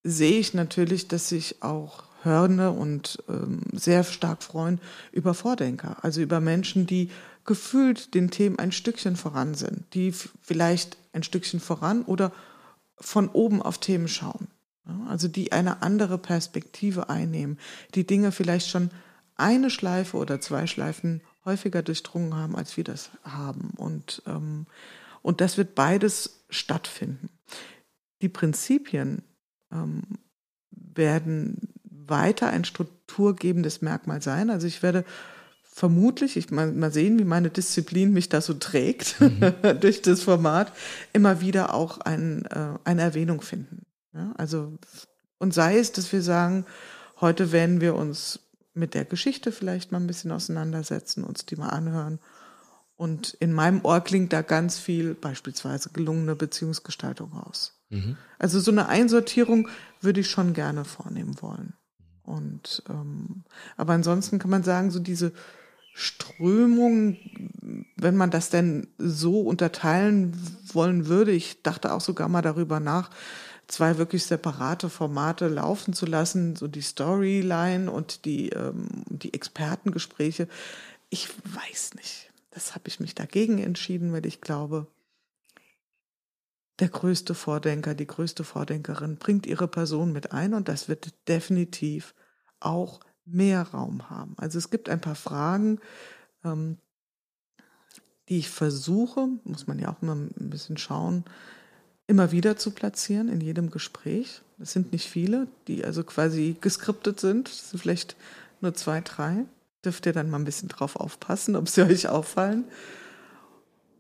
sehe 0.07 0.39
ich 0.39 0.55
natürlich, 0.55 1.09
dass 1.09 1.29
sich 1.29 1.63
auch 1.63 2.05
Hörne 2.23 2.73
und 2.73 3.23
ähm, 3.29 3.61
sehr 3.73 4.05
stark 4.05 4.43
freuen 4.43 4.81
über 5.13 5.35
Vordenker, 5.35 6.03
also 6.03 6.21
über 6.21 6.41
Menschen, 6.41 6.87
die 6.87 7.11
gefühlt 7.45 8.15
den 8.15 8.31
Themen 8.31 8.59
ein 8.59 8.73
Stückchen 8.73 9.17
voran 9.17 9.55
sind, 9.55 9.85
die 9.95 10.13
vielleicht 10.13 10.97
ein 11.13 11.23
Stückchen 11.23 11.61
voran 11.61 12.03
oder 12.03 12.33
von 12.99 13.29
oben 13.29 13.63
auf 13.63 13.79
Themen 13.79 14.09
schauen. 14.09 14.49
Also 15.09 15.29
die 15.29 15.53
eine 15.53 15.83
andere 15.83 16.19
Perspektive 16.19 17.09
einnehmen, 17.09 17.59
die 17.95 18.07
Dinge 18.07 18.33
vielleicht 18.33 18.69
schon 18.69 18.91
eine 19.37 19.71
Schleife 19.71 20.17
oder 20.17 20.41
zwei 20.41 20.67
Schleifen 20.67 21.23
häufiger 21.45 21.83
durchdrungen 21.83 22.35
haben, 22.35 22.57
als 22.57 22.77
wir 22.77 22.85
das 22.85 23.11
haben. 23.25 23.73
Und, 23.77 24.23
ähm, 24.27 24.67
und 25.23 25.41
das 25.41 25.57
wird 25.59 25.75
beides 25.75 26.45
stattfinden. 26.51 27.29
Die 28.23 28.29
Prinzipien 28.29 29.23
ähm, 29.77 30.03
werden 30.71 31.75
weiter 32.09 32.49
ein 32.49 32.65
strukturgebendes 32.65 33.83
Merkmal 33.83 34.23
sein. 34.23 34.51
Also 34.51 34.67
ich 34.67 34.83
werde 34.83 35.05
vermutlich, 35.63 36.37
ich 36.37 36.51
mal, 36.51 36.73
mal 36.73 36.93
sehen, 36.93 37.19
wie 37.19 37.25
meine 37.25 37.51
Disziplin 37.51 38.13
mich 38.13 38.31
da 38.31 38.41
so 38.41 38.55
trägt 38.55 39.21
mhm. 39.21 39.53
durch 39.81 40.01
das 40.01 40.23
Format, 40.23 40.73
immer 41.13 41.41
wieder 41.41 41.75
auch 41.75 41.99
ein, 41.99 42.47
äh, 42.47 42.79
eine 42.85 43.03
Erwähnung 43.03 43.43
finden. 43.43 43.83
Ja, 44.15 44.33
also, 44.39 44.73
und 45.39 45.53
sei 45.53 45.79
es, 45.79 45.93
dass 45.93 46.11
wir 46.13 46.23
sagen, 46.23 46.65
heute 47.21 47.53
werden 47.53 47.83
wir 47.83 47.95
uns 47.95 48.41
mit 48.73 48.95
der 48.95 49.05
Geschichte 49.05 49.53
vielleicht 49.53 49.93
mal 49.93 50.01
ein 50.01 50.07
bisschen 50.07 50.33
auseinandersetzen, 50.33 51.25
uns 51.25 51.45
die 51.45 51.57
mal 51.57 51.69
anhören. 51.69 52.21
Und 52.97 53.35
in 53.35 53.53
meinem 53.53 53.85
Ohr 53.85 54.01
klingt 54.01 54.33
da 54.33 54.41
ganz 54.41 54.79
viel 54.79 55.15
beispielsweise 55.15 55.91
gelungene 55.91 56.35
Beziehungsgestaltung 56.35 57.35
aus. 57.35 57.76
Mhm. 57.91 58.17
Also 58.39 58.61
so 58.61 58.71
eine 58.71 58.89
Einsortierung 58.89 59.69
würde 60.01 60.21
ich 60.21 60.31
schon 60.31 60.53
gerne 60.53 60.85
vornehmen 60.85 61.41
wollen. 61.41 61.75
Und 62.23 62.83
ähm, 62.89 63.45
aber 63.77 63.93
ansonsten 63.93 64.39
kann 64.39 64.51
man 64.51 64.65
sagen, 64.65 64.91
so 64.91 64.99
diese 64.99 65.33
Strömung, 65.95 67.17
wenn 67.97 68.17
man 68.17 68.31
das 68.31 68.51
denn 68.51 68.89
so 68.99 69.41
unterteilen 69.41 70.37
wollen 70.73 71.07
würde, 71.07 71.31
ich 71.31 71.63
dachte 71.63 71.93
auch 71.93 72.01
sogar 72.03 72.29
mal 72.29 72.43
darüber 72.43 72.81
nach, 72.81 73.11
zwei 73.67 73.97
wirklich 73.97 74.25
separate 74.25 74.91
Formate 74.91 75.49
laufen 75.49 75.95
zu 75.95 76.07
lassen, 76.07 76.57
so 76.57 76.69
die 76.69 76.83
Storyline 76.83 77.91
und 77.91 78.25
die, 78.25 78.51
ähm, 78.51 79.05
die 79.09 79.33
Expertengespräche. 79.33 80.49
Ich 81.11 81.31
weiß 81.45 81.95
nicht. 81.95 82.31
Das 82.51 82.75
habe 82.75 82.89
ich 82.89 83.01
mich 83.01 83.15
dagegen 83.15 83.59
entschieden, 83.59 84.13
weil 84.13 84.27
ich 84.27 84.41
glaube, 84.41 84.87
der 86.79 86.89
größte 86.89 87.35
Vordenker, 87.35 87.95
die 87.95 88.07
größte 88.07 88.45
Vordenkerin 88.45 89.17
bringt 89.17 89.47
ihre 89.47 89.69
Person 89.69 90.13
mit 90.13 90.33
ein 90.33 90.55
und 90.55 90.69
das 90.69 90.89
wird 90.89 91.15
definitiv 91.29 92.15
auch 92.61 93.01
mehr 93.25 93.63
Raum 93.63 94.11
haben. 94.11 94.35
Also 94.37 94.59
es 94.59 94.71
gibt 94.71 94.89
ein 94.89 95.01
paar 95.01 95.15
Fragen, 95.15 95.81
ähm, 96.45 96.79
die 98.29 98.39
ich 98.39 98.51
versuche, 98.51 99.29
muss 99.45 99.67
man 99.67 99.79
ja 99.79 99.91
auch 99.91 100.03
immer 100.03 100.15
ein 100.15 100.51
bisschen 100.51 100.77
schauen, 100.77 101.25
immer 102.07 102.33
wieder 102.33 102.57
zu 102.57 102.71
platzieren 102.71 103.29
in 103.29 103.41
jedem 103.41 103.71
Gespräch. 103.71 104.43
Es 104.59 104.73
sind 104.73 104.93
nicht 104.93 105.09
viele, 105.09 105.49
die 105.69 105.85
also 105.85 106.05
quasi 106.05 106.57
geskriptet 106.61 107.21
sind. 107.21 107.49
Es 107.49 107.71
sind 107.71 107.81
vielleicht 107.81 108.17
nur 108.61 108.75
zwei, 108.75 109.01
drei. 109.01 109.45
Dürft 109.85 110.07
ihr 110.07 110.13
dann 110.13 110.31
mal 110.31 110.39
ein 110.39 110.45
bisschen 110.45 110.69
drauf 110.69 110.97
aufpassen, 110.97 111.57
ob 111.57 111.69
sie 111.69 111.83
euch 111.87 112.09
auffallen. 112.09 112.65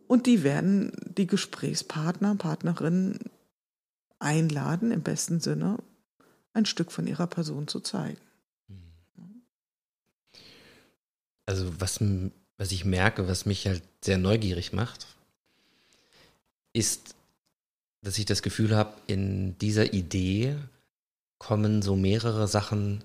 Und 0.07 0.27
die 0.27 0.43
werden 0.43 0.93
die 1.17 1.27
Gesprächspartner, 1.27 2.37
Partnerinnen 2.37 3.19
einladen, 4.19 4.93
im 4.93 5.03
besten 5.03 5.41
Sinne, 5.41 5.79
ein 6.53 6.67
Stück 6.67 6.93
von 6.93 7.07
ihrer 7.07 7.27
Person 7.27 7.69
zu 7.69 7.81
zeigen. 7.81 8.19
also 11.47 11.81
was, 11.81 12.01
was 12.59 12.73
ich 12.73 12.85
merke, 12.85 13.29
was 13.29 13.47
mich 13.47 13.67
halt 13.67 13.83
sehr 14.05 14.19
neugierig 14.19 14.73
macht, 14.73 15.07
ist, 16.73 17.15
dass 18.03 18.19
ich 18.19 18.27
das 18.27 18.43
Gefühl 18.43 18.77
habe, 18.77 18.95
in 19.07 19.57
dieser 19.59 19.95
Idee 19.95 20.57
kommen 21.39 21.83
so 21.83 21.97
mehrere 21.97 22.49
Sachen 22.49 23.05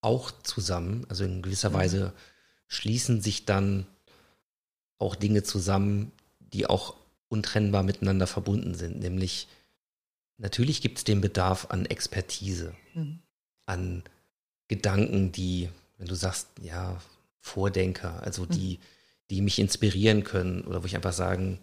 auch 0.00 0.30
zusammen. 0.42 1.06
Also 1.08 1.24
in 1.24 1.42
gewisser 1.42 1.70
mhm. 1.70 1.74
Weise 1.74 2.12
schließen 2.66 3.22
sich 3.22 3.44
dann 3.44 3.86
auch 4.98 5.14
Dinge 5.14 5.42
zusammen, 5.42 6.12
die 6.56 6.66
auch 6.66 6.94
untrennbar 7.28 7.82
miteinander 7.82 8.26
verbunden 8.26 8.74
sind. 8.74 8.98
Nämlich, 8.98 9.46
natürlich 10.38 10.80
gibt 10.80 10.98
es 10.98 11.04
den 11.04 11.20
Bedarf 11.20 11.66
an 11.68 11.84
Expertise, 11.84 12.74
mhm. 12.94 13.18
an 13.66 14.02
Gedanken, 14.68 15.32
die, 15.32 15.68
wenn 15.98 16.08
du 16.08 16.14
sagst, 16.14 16.48
ja, 16.62 17.00
Vordenker, 17.40 18.22
also 18.22 18.42
hm. 18.42 18.50
die, 18.50 18.80
die 19.30 19.40
mich 19.40 19.60
inspirieren 19.60 20.24
können 20.24 20.62
oder 20.62 20.82
wo 20.82 20.86
ich 20.86 20.96
einfach 20.96 21.12
sagen 21.12 21.60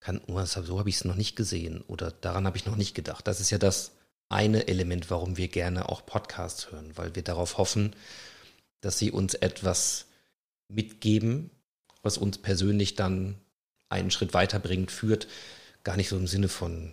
kann, 0.00 0.20
oh, 0.26 0.44
so 0.44 0.80
habe 0.80 0.88
ich 0.88 0.96
es 0.96 1.04
noch 1.04 1.14
nicht 1.14 1.36
gesehen 1.36 1.82
oder 1.82 2.10
daran 2.10 2.44
habe 2.44 2.56
ich 2.56 2.66
noch 2.66 2.74
nicht 2.74 2.94
gedacht. 2.94 3.28
Das 3.28 3.38
ist 3.38 3.50
ja 3.50 3.58
das 3.58 3.92
eine 4.28 4.66
Element, 4.66 5.10
warum 5.10 5.36
wir 5.36 5.46
gerne 5.46 5.88
auch 5.88 6.04
Podcasts 6.04 6.72
hören, 6.72 6.90
weil 6.96 7.14
wir 7.14 7.22
darauf 7.22 7.56
hoffen, 7.56 7.94
dass 8.80 8.98
sie 8.98 9.12
uns 9.12 9.34
etwas 9.34 10.06
mitgeben, 10.66 11.50
was 12.02 12.18
uns 12.18 12.38
persönlich 12.38 12.96
dann 12.96 13.36
einen 13.92 14.10
Schritt 14.10 14.34
weiterbringt, 14.34 14.90
führt. 14.90 15.28
Gar 15.84 15.96
nicht 15.96 16.08
so 16.08 16.16
im 16.16 16.26
Sinne 16.26 16.48
von, 16.48 16.92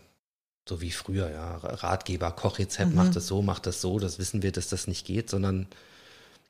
so 0.68 0.82
wie 0.82 0.92
früher, 0.92 1.30
ja, 1.30 1.58
Ratgeber, 1.58 2.32
Kochrezept, 2.32 2.92
mhm. 2.92 2.96
macht 2.96 3.16
das 3.16 3.28
so, 3.28 3.42
macht 3.42 3.66
das 3.66 3.82
so, 3.82 4.00
das 4.00 4.20
wissen 4.20 4.42
wir, 4.44 4.52
dass 4.52 4.70
das 4.70 4.88
nicht 4.88 5.06
geht, 5.06 5.30
sondern 5.30 5.68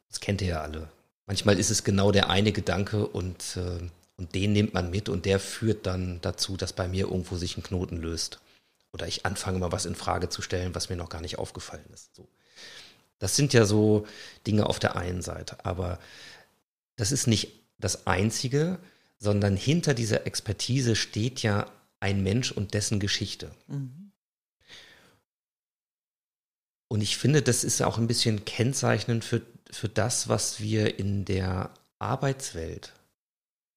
das 0.10 0.20
kennt 0.20 0.42
ihr 0.42 0.50
ja 0.50 0.62
alle. 0.62 0.90
Manchmal 1.26 1.60
ist 1.60 1.70
es 1.70 1.84
genau 1.84 2.12
der 2.12 2.30
eine 2.30 2.52
Gedanke 2.52 3.08
und, 3.08 3.58
äh, 3.58 3.80
und 4.18 4.36
den 4.36 4.52
nimmt 4.52 4.74
man 4.74 4.90
mit 4.90 5.08
und 5.08 5.26
der 5.26 5.40
führt 5.40 5.86
dann 5.86 6.20
dazu, 6.22 6.58
dass 6.58 6.74
bei 6.74 6.88
mir 6.88 7.06
irgendwo 7.06 7.38
sich 7.38 7.56
ein 7.56 7.64
Knoten 7.64 7.98
löst. 7.98 8.40
Oder 8.92 9.08
ich 9.08 9.26
anfange 9.26 9.60
mal 9.60 9.72
was 9.72 9.86
in 9.86 9.96
Frage 9.96 10.30
zu 10.30 10.42
stellen, 10.42 10.74
was 10.74 10.90
mir 10.90 10.96
noch 10.96 11.10
gar 11.10 11.22
nicht 11.22 11.38
aufgefallen 11.38 11.86
ist. 11.94 12.16
So. 12.16 12.28
Das 13.20 13.36
sind 13.36 13.54
ja 13.54 13.66
so 13.66 14.08
Dinge 14.48 14.66
auf 14.66 14.80
der 14.80 14.96
einen 14.96 15.22
Seite. 15.22 15.64
Aber 15.64 16.00
das 16.96 17.12
ist 17.12 17.28
nicht 17.28 17.54
das 17.78 18.08
Einzige, 18.08 18.80
sondern 19.20 19.56
hinter 19.56 19.94
dieser 19.94 20.26
Expertise 20.26 20.96
steht 20.96 21.44
ja 21.44 21.72
ein 22.00 22.24
Mensch 22.24 22.52
und 22.52 22.74
dessen 22.74 23.00
Geschichte. 23.00 23.52
Mhm. 23.68 24.12
Und 26.88 27.02
ich 27.02 27.18
finde, 27.18 27.44
das 27.44 27.64
ist 27.64 27.84
auch 27.84 28.00
ein 28.00 28.08
bisschen 28.08 28.46
kennzeichnend 28.46 29.24
für 29.24 29.42
für 29.72 29.90
das, 29.90 30.28
was 30.28 30.60
wir 30.60 31.00
in 31.00 31.26
der 31.26 31.72
Arbeitswelt 32.00 32.94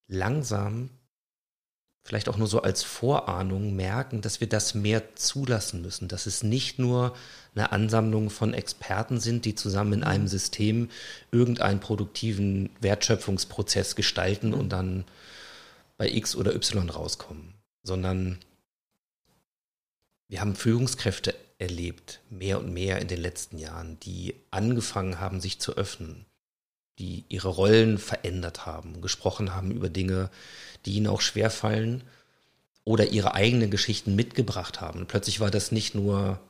langsam, 0.09 0.91
vielleicht 2.05 2.29
auch 2.29 2.37
nur 2.37 2.49
so 2.49 2.63
als 2.63 2.83
Vorahnung 2.83 3.77
merken, 3.77 4.23
dass 4.23 4.41
wir 4.41 4.49
das 4.49 4.75
mehr 4.75 5.15
zulassen 5.15 5.83
müssen, 5.83 6.09
dass 6.09 6.27
es 6.27 6.43
nicht 6.43 6.79
nur 6.79 7.15
eine 7.55 7.73
Ansammlung 7.73 8.31
von 8.31 8.55
Experten 8.55 9.21
sind, 9.21 9.45
die 9.45 9.55
zusammen 9.55 9.93
in 9.93 10.05
einem 10.05 10.29
System 10.29 10.89
irgendeinen 11.31 11.81
produktiven 11.81 12.71
Wertschöpfungsprozess 12.81 13.95
gestalten 13.95 14.49
mhm. 14.49 14.55
und 14.55 14.69
dann 14.71 15.05
bei 16.03 16.11
X 16.11 16.35
oder 16.35 16.53
Y 16.57 16.91
rauskommen, 16.91 17.55
sondern 17.85 18.41
wir 20.27 20.41
haben 20.41 20.57
Führungskräfte 20.57 21.33
erlebt, 21.59 22.19
mehr 22.29 22.59
und 22.59 22.75
mehr 22.75 23.01
in 23.01 23.07
den 23.07 23.21
letzten 23.21 23.57
Jahren, 23.57 24.01
die 24.01 24.35
angefangen 24.51 25.21
haben, 25.21 25.41
sich 25.41 25.61
zu 25.61 25.77
öffnen, 25.77 26.27
die 26.99 27.25
ihre 27.29 27.51
Rollen 27.51 27.99
verändert 27.99 28.67
haben, 28.67 29.01
gesprochen 29.01 29.55
haben 29.55 29.71
über 29.71 29.91
Dinge, 29.91 30.29
die 30.87 30.95
ihnen 30.95 31.07
auch 31.07 31.21
schwerfallen 31.21 32.03
oder 32.83 33.13
ihre 33.13 33.35
eigenen 33.35 33.71
Geschichten 33.71 34.17
mitgebracht 34.17 34.81
haben. 34.81 35.07
Plötzlich 35.07 35.39
war 35.39 35.53
das 35.53 35.71
nicht 35.71 35.95
nur 35.95 36.41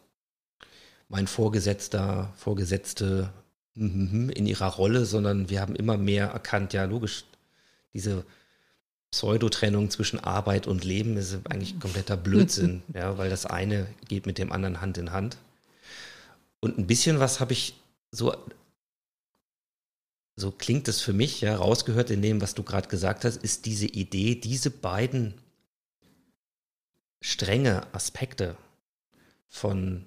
mein 1.11 1.27
Vorgesetzter, 1.27 2.33
Vorgesetzte 2.38 3.31
in 3.75 4.47
ihrer 4.47 4.69
Rolle, 4.69 5.05
sondern 5.05 5.51
wir 5.51 5.61
haben 5.61 5.77
immer 5.77 5.99
mehr 5.99 6.29
erkannt, 6.29 6.73
ja, 6.73 6.85
logisch, 6.85 7.27
diese 7.93 8.25
Pseudotrennung 9.12 9.90
zwischen 9.90 10.18
Arbeit 10.18 10.66
und 10.66 10.85
Leben 10.85 11.18
ist 11.18 11.38
eigentlich 11.48 11.79
kompletter 11.79 12.16
Blödsinn, 12.16 12.83
ja, 12.94 13.18
weil 13.18 13.31
das 13.31 13.44
eine 13.46 13.87
geht 14.09 14.27
mit 14.27 14.38
dem 14.38 14.51
anderen 14.51 14.81
Hand 14.81 14.98
in 14.98 15.12
Hand. 15.12 15.37
Und 16.61 16.79
ein 16.79 16.87
bisschen 16.87 17.20
was 17.20 17.38
habe 17.38 17.53
ich 17.53 17.75
so, 18.11 18.35
so 20.35 20.51
klingt 20.51 20.88
es 20.88 21.03
für 21.03 21.12
mich, 21.12 21.42
ja, 21.42 21.55
rausgehört 21.55 22.11
in 22.11 22.22
dem, 22.22 22.40
was 22.40 22.55
du 22.55 22.62
gerade 22.62 22.88
gesagt 22.88 23.27
hast, 23.27 23.37
ist 23.37 23.66
diese 23.66 23.87
Idee, 23.87 24.35
diese 24.35 24.70
beiden 24.70 25.35
strenge 27.20 27.87
Aspekte 27.94 28.57
von 29.51 30.07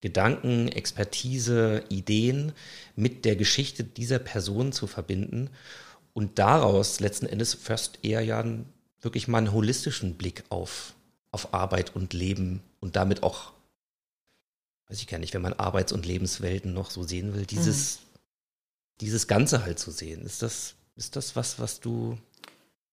Gedanken, 0.00 0.68
Expertise, 0.68 1.84
Ideen 1.90 2.52
mit 2.96 3.26
der 3.26 3.36
Geschichte 3.36 3.84
dieser 3.84 4.18
Person 4.18 4.72
zu 4.72 4.86
verbinden 4.86 5.50
und 6.18 6.40
daraus 6.40 6.98
letzten 6.98 7.26
Endes 7.26 7.54
fast 7.54 8.00
eher 8.02 8.20
ja 8.22 8.40
einen, 8.40 8.66
wirklich 9.00 9.28
mal 9.28 9.38
einen 9.38 9.52
holistischen 9.52 10.14
Blick 10.16 10.42
auf, 10.48 10.94
auf 11.30 11.54
Arbeit 11.54 11.94
und 11.94 12.12
Leben 12.12 12.60
und 12.80 12.96
damit 12.96 13.22
auch, 13.22 13.52
weiß 14.88 14.98
ich 14.98 15.06
gar 15.06 15.18
nicht, 15.18 15.32
wenn 15.32 15.42
man 15.42 15.52
Arbeits- 15.52 15.92
und 15.92 16.06
Lebenswelten 16.06 16.74
noch 16.74 16.90
so 16.90 17.04
sehen 17.04 17.34
will, 17.34 17.46
dieses, 17.46 18.00
mhm. 18.00 18.18
dieses 19.00 19.28
Ganze 19.28 19.62
halt 19.62 19.78
zu 19.78 19.92
sehen. 19.92 20.26
Ist 20.26 20.42
das, 20.42 20.74
ist 20.96 21.14
das 21.14 21.36
was, 21.36 21.60
was 21.60 21.78
du 21.78 22.18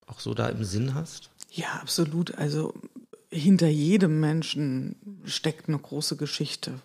auch 0.05 0.19
so 0.19 0.35
da 0.35 0.47
im 0.49 0.63
Sinn 0.63 0.93
hast? 0.93 1.31
Ja, 1.49 1.79
absolut. 1.81 2.35
Also 2.35 2.75
hinter 3.31 3.69
jedem 3.69 4.19
Menschen 4.19 5.23
steckt 5.25 5.67
eine 5.67 5.79
große 5.79 6.15
Geschichte. 6.15 6.79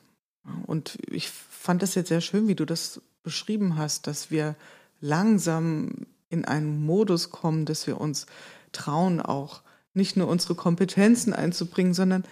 Und 0.67 0.97
ich 1.11 1.29
fand 1.29 1.83
das 1.83 1.95
jetzt 1.97 2.09
sehr 2.09 2.23
schön, 2.23 2.49
wie 2.49 2.55
du 2.55 2.65
das 2.65 3.03
beschrieben 3.23 3.77
hast, 3.77 4.07
dass 4.07 4.31
wir 4.31 4.57
langsam 5.03 6.07
in 6.31 6.45
einen 6.47 6.85
Modus 6.85 7.31
kommen, 7.31 7.67
dass 7.67 7.87
wir 7.87 8.01
uns 8.01 8.27
trauen, 8.73 9.21
auch 9.21 9.63
nicht 9.93 10.17
nur 10.17 10.29
unsere 10.29 10.55
Kompetenzen 10.55 11.35
einzubringen, 11.35 11.93
sondern 11.93 12.25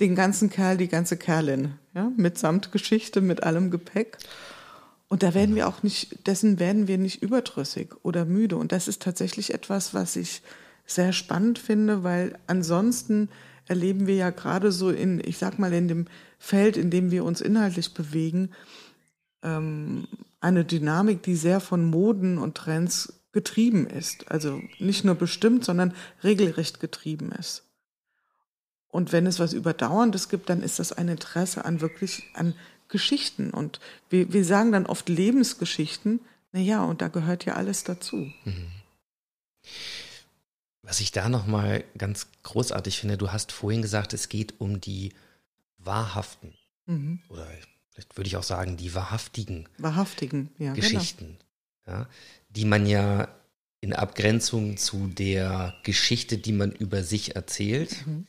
den 0.00 0.14
ganzen 0.14 0.50
Kerl, 0.50 0.76
die 0.76 0.88
ganze 0.88 1.16
Kerlin, 1.16 1.74
ja, 1.94 2.10
mitsamt 2.16 2.72
Geschichte, 2.72 3.20
mit 3.20 3.42
allem 3.42 3.70
Gepäck. 3.70 4.18
Und 5.08 5.22
da 5.22 5.34
werden 5.34 5.54
wir 5.54 5.68
auch 5.68 5.82
nicht, 5.82 6.26
dessen 6.26 6.58
werden 6.58 6.88
wir 6.88 6.98
nicht 6.98 7.22
überdrüssig 7.22 7.94
oder 8.02 8.24
müde. 8.24 8.56
Und 8.56 8.72
das 8.72 8.88
ist 8.88 9.02
tatsächlich 9.02 9.54
etwas, 9.54 9.94
was 9.94 10.16
ich 10.16 10.42
sehr 10.84 11.12
spannend 11.12 11.58
finde, 11.58 12.04
weil 12.04 12.38
ansonsten 12.46 13.28
erleben 13.66 14.06
wir 14.06 14.14
ja 14.14 14.30
gerade 14.30 14.70
so 14.70 14.90
in, 14.90 15.20
ich 15.24 15.38
sag 15.38 15.58
mal, 15.58 15.72
in 15.72 15.88
dem 15.88 16.06
Feld, 16.38 16.76
in 16.76 16.90
dem 16.90 17.10
wir 17.10 17.24
uns 17.24 17.40
inhaltlich 17.40 17.94
bewegen, 17.94 18.50
ähm, 19.42 20.06
eine 20.40 20.64
Dynamik, 20.64 21.22
die 21.22 21.34
sehr 21.34 21.60
von 21.60 21.84
Moden 21.84 22.38
und 22.38 22.56
Trends 22.56 23.15
getrieben 23.36 23.86
ist. 23.86 24.30
Also 24.30 24.62
nicht 24.78 25.04
nur 25.04 25.14
bestimmt, 25.14 25.62
sondern 25.62 25.94
regelrecht 26.24 26.80
getrieben 26.80 27.32
ist. 27.32 27.64
Und 28.88 29.12
wenn 29.12 29.26
es 29.26 29.38
was 29.38 29.52
Überdauerndes 29.52 30.30
gibt, 30.30 30.48
dann 30.48 30.62
ist 30.62 30.78
das 30.78 30.92
ein 30.94 31.08
Interesse 31.08 31.66
an 31.66 31.82
wirklich 31.82 32.22
an 32.32 32.54
Geschichten. 32.88 33.50
Und 33.50 33.78
wir, 34.08 34.32
wir 34.32 34.42
sagen 34.42 34.72
dann 34.72 34.86
oft 34.86 35.10
Lebensgeschichten. 35.10 36.20
Naja, 36.52 36.82
und 36.82 37.02
da 37.02 37.08
gehört 37.08 37.44
ja 37.44 37.56
alles 37.56 37.84
dazu. 37.84 38.32
Mhm. 38.44 38.68
Was 40.80 41.00
ich 41.00 41.12
da 41.12 41.28
nochmal 41.28 41.84
ganz 41.98 42.28
großartig 42.42 42.98
finde, 42.98 43.18
du 43.18 43.32
hast 43.32 43.52
vorhin 43.52 43.82
gesagt, 43.82 44.14
es 44.14 44.30
geht 44.30 44.54
um 44.62 44.80
die 44.80 45.12
wahrhaften 45.76 46.54
mhm. 46.86 47.20
oder 47.28 47.46
vielleicht 47.90 48.16
würde 48.16 48.28
ich 48.28 48.36
auch 48.38 48.44
sagen, 48.44 48.78
die 48.78 48.94
wahrhaftigen, 48.94 49.68
wahrhaftigen 49.76 50.48
ja, 50.56 50.72
genau. 50.72 50.74
Geschichten, 50.74 51.26
genau. 51.26 51.45
Ja, 51.86 52.08
die 52.48 52.64
man 52.64 52.86
ja 52.86 53.28
in 53.80 53.92
Abgrenzung 53.92 54.76
zu 54.76 55.06
der 55.06 55.74
Geschichte, 55.82 56.38
die 56.38 56.52
man 56.52 56.72
über 56.72 57.02
sich 57.02 57.36
erzählt, 57.36 58.06
mhm. 58.06 58.26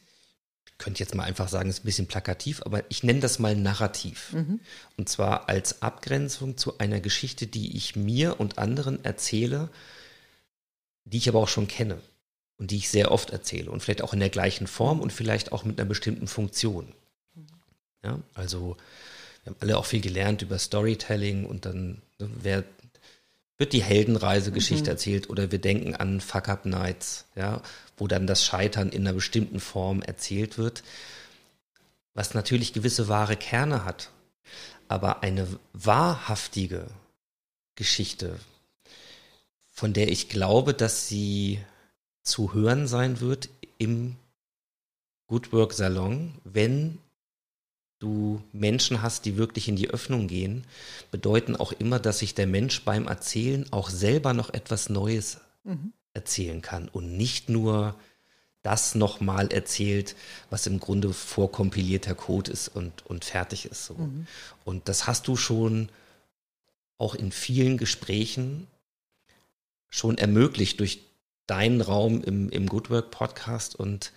ich 0.68 0.78
könnte 0.78 1.00
jetzt 1.00 1.16
mal 1.16 1.24
einfach 1.24 1.48
sagen, 1.48 1.70
ist 1.70 1.84
ein 1.84 1.86
bisschen 1.86 2.08
plakativ, 2.08 2.62
aber 2.64 2.84
ich 2.90 3.04
nenne 3.04 3.22
das 3.22 3.40
mal 3.40 3.56
Narrativ. 3.56 4.34
Mhm. 4.34 4.60
Und 4.98 5.10
zwar 5.10 5.50
als 5.50 5.82
Abgrenzung 5.82 6.58
zu 6.58 6.78
einer 6.78 7.00
Geschichte, 7.00 7.48
die 7.48 7.76
ich 7.76 7.96
mir 7.96 8.40
und 8.40 8.60
anderen 8.60 9.04
erzähle, 9.04 9.70
die 11.06 11.18
ich 11.18 11.30
aber 11.30 11.40
auch 11.40 11.48
schon 11.48 11.68
kenne 11.68 12.02
und 12.58 12.72
die 12.72 12.78
ich 12.78 12.90
sehr 12.90 13.12
oft 13.12 13.30
erzähle 13.30 13.72
und 13.72 13.82
vielleicht 13.82 14.02
auch 14.02 14.14
in 14.14 14.20
der 14.20 14.30
gleichen 14.30 14.68
Form 14.68 15.00
und 15.00 15.14
vielleicht 15.14 15.52
auch 15.52 15.64
mit 15.64 15.80
einer 15.80 15.88
bestimmten 15.88 16.28
Funktion. 16.28 16.94
Ja, 18.04 18.20
also 18.34 18.78
wir 19.44 19.52
haben 19.54 19.62
alle 19.62 19.78
auch 19.78 19.86
viel 19.86 20.02
gelernt 20.02 20.42
über 20.42 20.60
Storytelling 20.60 21.46
und 21.46 21.66
dann 21.66 22.02
ne, 22.20 22.30
wer, 22.42 22.64
wird 23.58 23.74
die 23.74 23.84
Heldenreisegeschichte 23.84 24.86
mhm. 24.86 24.90
erzählt 24.90 25.30
oder 25.30 25.52
wir 25.52 25.60
denken 25.60 25.96
an 25.96 26.22
Fuck 26.22 26.50
Up 26.50 26.66
Nights, 26.66 27.26
ja, 27.36 27.62
wo 27.98 28.08
dann 28.08 28.28
das 28.28 28.46
Scheitern 28.46 28.90
in 28.90 29.02
einer 29.08 29.14
bestimmten 29.14 29.60
Form 29.60 30.02
erzählt 30.02 30.58
wird, 30.58 30.84
was 32.14 32.34
natürlich 32.34 32.74
gewisse 32.74 33.08
wahre 33.08 33.36
Kerne 33.36 33.84
hat, 33.86 34.12
aber 34.88 35.24
eine 35.24 35.48
wahrhaftige 35.74 36.88
Geschichte, 37.76 38.40
von 39.72 39.94
der 39.94 40.10
ich 40.10 40.30
glaube, 40.30 40.74
dass 40.74 41.08
sie 41.08 41.60
zu 42.24 42.54
hören 42.54 42.88
sein 42.88 43.20
wird 43.20 43.50
im 43.78 44.16
Good 45.28 45.52
Work 45.52 45.74
Salon, 45.74 46.34
wenn 46.44 47.00
du 48.00 48.42
Menschen 48.54 49.02
hast, 49.02 49.26
die 49.26 49.38
wirklich 49.38 49.68
in 49.68 49.76
die 49.76 49.90
Öffnung 49.90 50.28
gehen, 50.28 50.66
bedeuten 51.12 51.56
auch 51.56 51.72
immer, 51.72 52.00
dass 52.00 52.20
sich 52.20 52.36
der 52.36 52.48
Mensch 52.48 52.84
beim 52.84 53.08
Erzählen 53.08 53.66
auch 53.72 53.90
selber 53.90 54.34
noch 54.34 54.54
etwas 54.54 54.90
Neues 54.90 55.40
mhm. 55.64 55.94
erzählen 56.14 56.62
kann 56.62 56.90
und 56.90 57.18
nicht 57.18 57.50
nur 57.50 57.96
das 58.62 58.96
nochmal 58.96 59.52
erzählt, 59.52 60.16
was 60.50 60.68
im 60.68 60.80
Grunde 60.80 61.14
vorkompilierter 61.14 62.16
Code 62.16 62.52
ist 62.52 62.68
und, 62.68 63.06
und 63.06 63.24
fertig 63.24 63.66
ist. 63.66 63.86
So. 63.86 63.94
Mhm. 63.94 64.28
Und 64.66 64.90
das 64.90 65.08
hast 65.08 65.28
du 65.28 65.36
schon 65.36 65.90
auch 66.98 67.16
in 67.16 67.32
vielen 67.32 67.78
Gesprächen 67.78 68.68
schon 69.90 70.18
ermöglicht 70.18 70.80
durch 70.80 71.02
deinen 71.46 71.82
Raum 71.82 72.22
im, 72.24 72.50
im 72.50 72.68
Good 72.68 72.90
Work 72.90 73.12
Podcast. 73.12 73.76
Und 73.76 74.12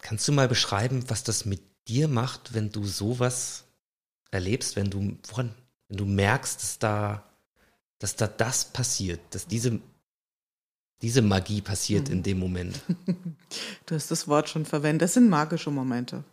kannst 0.00 0.26
du 0.26 0.32
mal 0.32 0.48
beschreiben, 0.48 1.04
was 1.08 1.22
das 1.22 1.44
mit 1.44 1.60
dir 1.88 2.08
macht, 2.08 2.54
wenn 2.54 2.70
du 2.70 2.84
sowas 2.84 3.64
erlebst, 4.30 4.76
wenn 4.76 4.90
du, 4.90 5.18
wenn 5.36 5.54
du 5.90 6.04
merkst, 6.04 6.60
dass 6.60 6.78
da, 6.78 7.24
dass 7.98 8.16
da 8.16 8.26
das 8.26 8.64
passiert, 8.64 9.20
dass 9.30 9.46
diese, 9.46 9.80
diese 11.02 11.22
Magie 11.22 11.60
passiert 11.60 12.08
mhm. 12.08 12.14
in 12.14 12.22
dem 12.22 12.38
Moment? 12.38 12.80
Du 13.84 13.96
hast 13.96 14.10
das 14.10 14.28
Wort 14.28 14.48
schon 14.48 14.64
verwendet. 14.64 15.02
Das 15.02 15.12
sind 15.12 15.28
magische 15.28 15.70
Momente. 15.70 16.24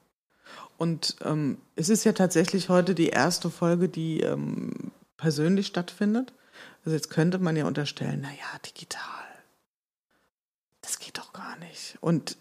Und 0.77 1.17
ähm, 1.25 1.57
es 1.75 1.89
ist 1.89 2.05
ja 2.05 2.13
tatsächlich 2.13 2.69
heute 2.69 2.95
die 2.95 3.09
erste 3.09 3.49
Folge, 3.49 3.89
die 3.89 4.21
ähm, 4.21 4.91
persönlich 5.17 5.67
stattfindet. 5.67 6.31
Also 6.85 6.95
jetzt 6.95 7.09
könnte 7.09 7.39
man 7.39 7.57
ja 7.57 7.65
unterstellen, 7.65 8.21
naja, 8.21 8.57
digital 8.65 9.19
das 10.89 10.99
geht 10.99 11.17
doch 11.19 11.33
gar 11.33 11.55
nicht. 11.57 11.97
Und 12.01 12.37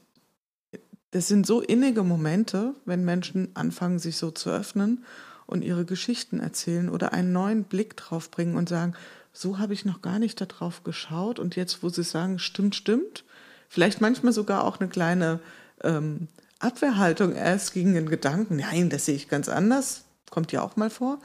das 1.10 1.28
sind 1.28 1.46
so 1.46 1.60
innige 1.60 2.02
Momente, 2.02 2.74
wenn 2.84 3.04
Menschen 3.04 3.48
anfangen, 3.54 3.98
sich 3.98 4.16
so 4.16 4.30
zu 4.30 4.50
öffnen 4.50 5.04
und 5.46 5.62
ihre 5.64 5.84
Geschichten 5.84 6.40
erzählen 6.40 6.90
oder 6.90 7.12
einen 7.12 7.32
neuen 7.32 7.64
Blick 7.64 7.96
drauf 7.96 8.30
bringen 8.30 8.56
und 8.56 8.68
sagen, 8.68 8.94
so 9.32 9.58
habe 9.58 9.72
ich 9.72 9.84
noch 9.84 10.02
gar 10.02 10.18
nicht 10.18 10.40
darauf 10.40 10.84
geschaut. 10.84 11.38
Und 11.38 11.56
jetzt, 11.56 11.82
wo 11.82 11.88
sie 11.88 12.02
sagen, 12.02 12.38
stimmt, 12.38 12.74
stimmt, 12.74 13.24
vielleicht 13.68 14.00
manchmal 14.00 14.32
sogar 14.32 14.64
auch 14.64 14.80
eine 14.80 14.88
kleine 14.88 15.40
ähm, 15.82 16.28
Abwehrhaltung 16.58 17.34
erst 17.34 17.72
gegen 17.72 17.94
den 17.94 18.08
Gedanken, 18.08 18.56
nein, 18.56 18.90
das 18.90 19.06
sehe 19.06 19.14
ich 19.14 19.28
ganz 19.28 19.48
anders, 19.48 20.04
kommt 20.30 20.52
ja 20.52 20.62
auch 20.62 20.76
mal 20.76 20.90
vor. 20.90 21.20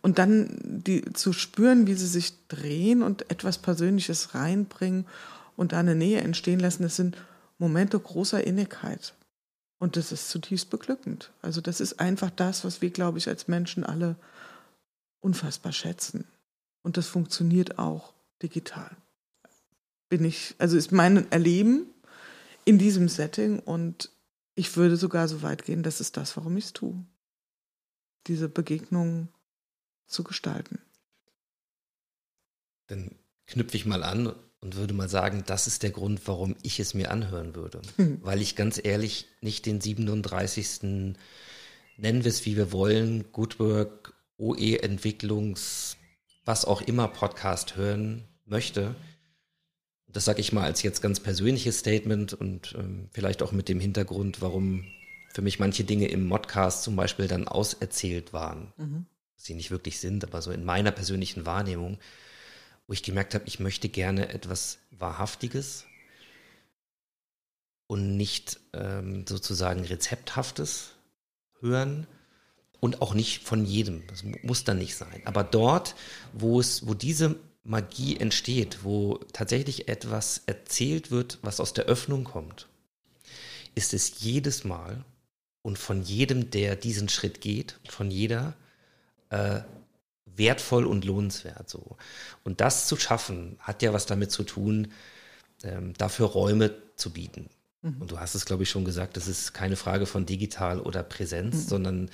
Und 0.00 0.18
dann 0.18 0.58
die 0.62 1.12
zu 1.12 1.32
spüren, 1.32 1.86
wie 1.86 1.94
sie 1.94 2.06
sich 2.06 2.34
drehen 2.48 3.02
und 3.02 3.30
etwas 3.30 3.58
Persönliches 3.58 4.34
reinbringen 4.34 5.06
und 5.56 5.72
da 5.72 5.80
eine 5.80 5.94
Nähe 5.94 6.20
entstehen 6.20 6.60
lassen, 6.60 6.82
das 6.82 6.96
sind 6.96 7.16
Momente 7.58 7.98
großer 7.98 8.44
Innigkeit. 8.44 9.14
Und 9.78 9.96
das 9.96 10.12
ist 10.12 10.30
zutiefst 10.30 10.70
beglückend. 10.70 11.32
Also 11.42 11.60
das 11.60 11.80
ist 11.80 12.00
einfach 12.00 12.30
das, 12.30 12.64
was 12.64 12.80
wir, 12.80 12.90
glaube 12.90 13.18
ich, 13.18 13.28
als 13.28 13.48
Menschen 13.48 13.84
alle 13.84 14.16
unfassbar 15.20 15.72
schätzen. 15.72 16.26
Und 16.82 16.96
das 16.96 17.08
funktioniert 17.08 17.78
auch 17.78 18.12
digital. 18.42 18.96
Bin 20.08 20.24
ich, 20.24 20.54
also 20.58 20.76
ist 20.76 20.92
mein 20.92 21.30
Erleben 21.32 21.86
in 22.64 22.78
diesem 22.78 23.08
Setting 23.08 23.58
und 23.58 24.10
ich 24.54 24.76
würde 24.76 24.96
sogar 24.96 25.28
so 25.28 25.42
weit 25.42 25.64
gehen, 25.64 25.82
das 25.82 26.00
ist 26.00 26.16
das, 26.16 26.36
warum 26.36 26.56
ich 26.56 26.66
es 26.66 26.72
tue. 26.72 27.04
Diese 28.26 28.48
Begegnung 28.48 29.28
zu 30.06 30.24
gestalten. 30.24 30.80
Dann 32.86 33.18
knüpfe 33.46 33.76
ich 33.76 33.86
mal 33.86 34.02
an 34.02 34.34
und 34.64 34.76
würde 34.76 34.94
mal 34.94 35.10
sagen, 35.10 35.44
das 35.46 35.66
ist 35.66 35.82
der 35.82 35.90
Grund, 35.90 36.22
warum 36.24 36.56
ich 36.62 36.80
es 36.80 36.94
mir 36.94 37.10
anhören 37.10 37.54
würde. 37.54 37.82
Hm. 37.96 38.18
Weil 38.22 38.40
ich 38.40 38.56
ganz 38.56 38.80
ehrlich 38.82 39.26
nicht 39.40 39.66
den 39.66 39.80
37. 39.80 40.82
nennen 40.82 42.24
wir 42.24 42.30
es 42.30 42.44
wie 42.46 42.56
wir 42.56 42.72
wollen, 42.72 43.30
Good 43.30 43.60
Work, 43.60 44.14
OE 44.38 44.78
Entwicklungs, 44.78 45.96
was 46.44 46.64
auch 46.64 46.80
immer 46.80 47.06
Podcast 47.08 47.76
hören 47.76 48.24
möchte. 48.46 48.96
Das 50.08 50.24
sage 50.24 50.40
ich 50.40 50.52
mal 50.52 50.64
als 50.64 50.82
jetzt 50.82 51.02
ganz 51.02 51.20
persönliches 51.20 51.78
Statement 51.78 52.32
und 52.32 52.74
ähm, 52.76 53.08
vielleicht 53.12 53.42
auch 53.42 53.52
mit 53.52 53.68
dem 53.68 53.78
Hintergrund, 53.78 54.40
warum 54.40 54.84
für 55.32 55.42
mich 55.42 55.58
manche 55.58 55.84
Dinge 55.84 56.08
im 56.08 56.26
Modcast 56.26 56.82
zum 56.84 56.96
Beispiel 56.96 57.28
dann 57.28 57.46
auserzählt 57.46 58.32
waren. 58.32 58.72
Mhm. 58.76 59.06
Sie 59.36 59.54
nicht 59.54 59.70
wirklich 59.70 60.00
sind, 60.00 60.24
aber 60.24 60.40
so 60.40 60.50
in 60.50 60.64
meiner 60.64 60.90
persönlichen 60.90 61.44
Wahrnehmung 61.44 61.98
wo 62.86 62.92
ich 62.92 63.02
gemerkt 63.02 63.34
habe, 63.34 63.44
ich 63.46 63.60
möchte 63.60 63.88
gerne 63.88 64.28
etwas 64.28 64.78
Wahrhaftiges 64.90 65.84
und 67.86 68.16
nicht 68.16 68.60
ähm, 68.72 69.26
sozusagen 69.26 69.84
Rezepthaftes 69.84 70.92
hören 71.60 72.06
und 72.80 73.00
auch 73.00 73.14
nicht 73.14 73.42
von 73.42 73.64
jedem. 73.64 74.06
Das 74.08 74.24
muss 74.42 74.64
dann 74.64 74.78
nicht 74.78 74.96
sein. 74.96 75.22
Aber 75.24 75.44
dort, 75.44 75.94
wo 76.32 76.60
es, 76.60 76.86
wo 76.86 76.94
diese 76.94 77.36
Magie 77.62 78.18
entsteht, 78.18 78.84
wo 78.84 79.18
tatsächlich 79.32 79.88
etwas 79.88 80.42
erzählt 80.46 81.10
wird, 81.10 81.38
was 81.42 81.60
aus 81.60 81.72
der 81.72 81.84
Öffnung 81.84 82.24
kommt, 82.24 82.68
ist 83.74 83.94
es 83.94 84.20
jedes 84.20 84.64
Mal 84.64 85.04
und 85.62 85.78
von 85.78 86.02
jedem, 86.02 86.50
der 86.50 86.76
diesen 86.76 87.08
Schritt 87.08 87.40
geht, 87.40 87.80
von 87.88 88.10
jeder, 88.10 88.54
äh, 89.30 89.62
wertvoll 90.36 90.86
und 90.86 91.04
lohnenswert 91.04 91.68
so. 91.68 91.96
Und 92.42 92.60
das 92.60 92.86
zu 92.86 92.96
schaffen, 92.96 93.56
hat 93.60 93.82
ja 93.82 93.92
was 93.92 94.06
damit 94.06 94.30
zu 94.30 94.42
tun, 94.42 94.92
ähm, 95.62 95.94
dafür 95.96 96.26
Räume 96.26 96.74
zu 96.96 97.10
bieten. 97.10 97.48
Mhm. 97.82 98.00
Und 98.00 98.10
du 98.10 98.18
hast 98.18 98.34
es, 98.34 98.44
glaube 98.44 98.62
ich, 98.62 98.70
schon 98.70 98.84
gesagt, 98.84 99.16
das 99.16 99.28
ist 99.28 99.52
keine 99.52 99.76
Frage 99.76 100.06
von 100.06 100.26
digital 100.26 100.80
oder 100.80 101.02
Präsenz, 101.02 101.56
mhm. 101.56 101.68
sondern 101.68 102.10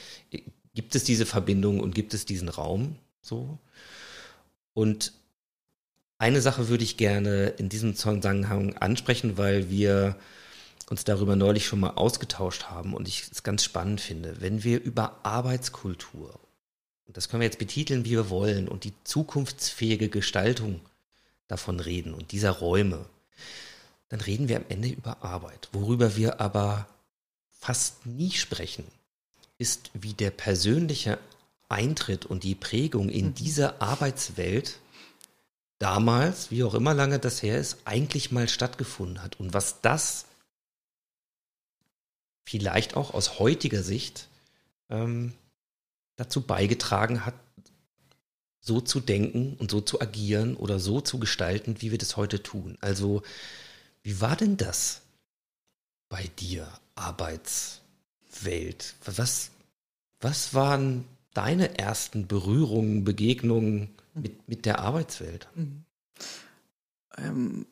gibt 0.74 0.94
es 0.94 1.04
diese 1.04 1.26
Verbindung 1.26 1.80
und 1.80 1.94
gibt 1.94 2.14
es 2.14 2.26
diesen 2.26 2.48
Raum 2.48 2.96
so. 3.22 3.59
Und 4.74 5.12
eine 6.18 6.40
Sache 6.40 6.68
würde 6.68 6.85
ich 6.85 6.96
gerne 6.96 7.48
in 7.48 7.68
diesem 7.68 7.96
Zusammenhang 7.96 8.76
ansprechen, 8.76 9.38
weil 9.38 9.70
wir 9.70 10.16
uns 10.90 11.04
darüber 11.04 11.37
neulich 11.37 11.66
schon 11.66 11.80
mal 11.80 11.90
ausgetauscht 11.90 12.64
haben 12.64 12.94
und 12.94 13.06
ich 13.09 13.28
es 13.30 13.42
ganz 13.42 13.62
spannend 13.62 14.00
finde. 14.00 14.40
Wenn 14.40 14.64
wir 14.64 14.83
über 14.83 15.20
Arbeitskultur, 15.22 16.39
und 17.10 17.16
das 17.16 17.28
können 17.28 17.40
wir 17.40 17.46
jetzt 17.46 17.58
betiteln, 17.58 18.04
wie 18.04 18.12
wir 18.12 18.30
wollen, 18.30 18.68
und 18.68 18.84
die 18.84 18.92
zukunftsfähige 19.02 20.08
Gestaltung 20.08 20.80
davon 21.48 21.80
reden 21.80 22.14
und 22.14 22.30
dieser 22.30 22.52
Räume, 22.52 23.04
dann 24.10 24.20
reden 24.20 24.48
wir 24.48 24.58
am 24.58 24.64
Ende 24.68 24.90
über 24.90 25.24
Arbeit. 25.24 25.68
Worüber 25.72 26.14
wir 26.14 26.40
aber 26.40 26.86
fast 27.50 28.06
nie 28.06 28.30
sprechen, 28.30 28.84
ist, 29.58 29.90
wie 29.92 30.12
der 30.12 30.30
persönliche 30.30 31.18
Eintritt 31.68 32.26
und 32.26 32.44
die 32.44 32.54
Prägung 32.54 33.08
in 33.08 33.26
mhm. 33.26 33.34
diese 33.34 33.80
Arbeitswelt 33.80 34.78
damals, 35.80 36.52
wie 36.52 36.62
auch 36.62 36.74
immer 36.74 36.94
lange 36.94 37.18
das 37.18 37.42
her 37.42 37.58
ist, 37.58 37.78
eigentlich 37.86 38.30
mal 38.30 38.48
stattgefunden 38.48 39.20
hat 39.20 39.40
und 39.40 39.52
was 39.52 39.80
das 39.80 40.26
vielleicht 42.44 42.94
auch 42.94 43.14
aus 43.14 43.40
heutiger 43.40 43.82
Sicht 43.82 44.28
ähm, 44.90 45.32
dazu 46.20 46.42
beigetragen 46.42 47.24
hat, 47.24 47.35
so 48.61 48.83
zu 48.83 49.00
denken 49.00 49.56
und 49.59 49.70
so 49.70 49.80
zu 49.80 50.02
agieren 50.02 50.54
oder 50.54 50.78
so 50.78 51.00
zu 51.00 51.18
gestalten, 51.18 51.80
wie 51.80 51.90
wir 51.90 51.98
das 51.98 52.18
heute 52.18 52.42
tun. 52.42 52.76
Also, 52.83 53.22
wie 54.02 54.20
war 54.20 54.37
denn 54.37 54.59
das 54.59 55.00
bei 56.11 56.24
dir, 56.38 56.68
Arbeitswelt? 56.94 58.96
Was, 59.06 59.50
was 60.20 60.52
waren 60.52 61.06
deine 61.33 61.78
ersten 61.78 62.26
Berührungen, 62.26 63.04
Begegnungen 63.04 63.88
mit, 64.12 64.46
mit 64.46 64.66
der 64.66 64.80
Arbeitswelt? 64.80 65.48
Mhm. 65.54 65.85
Ähm, 67.16 67.66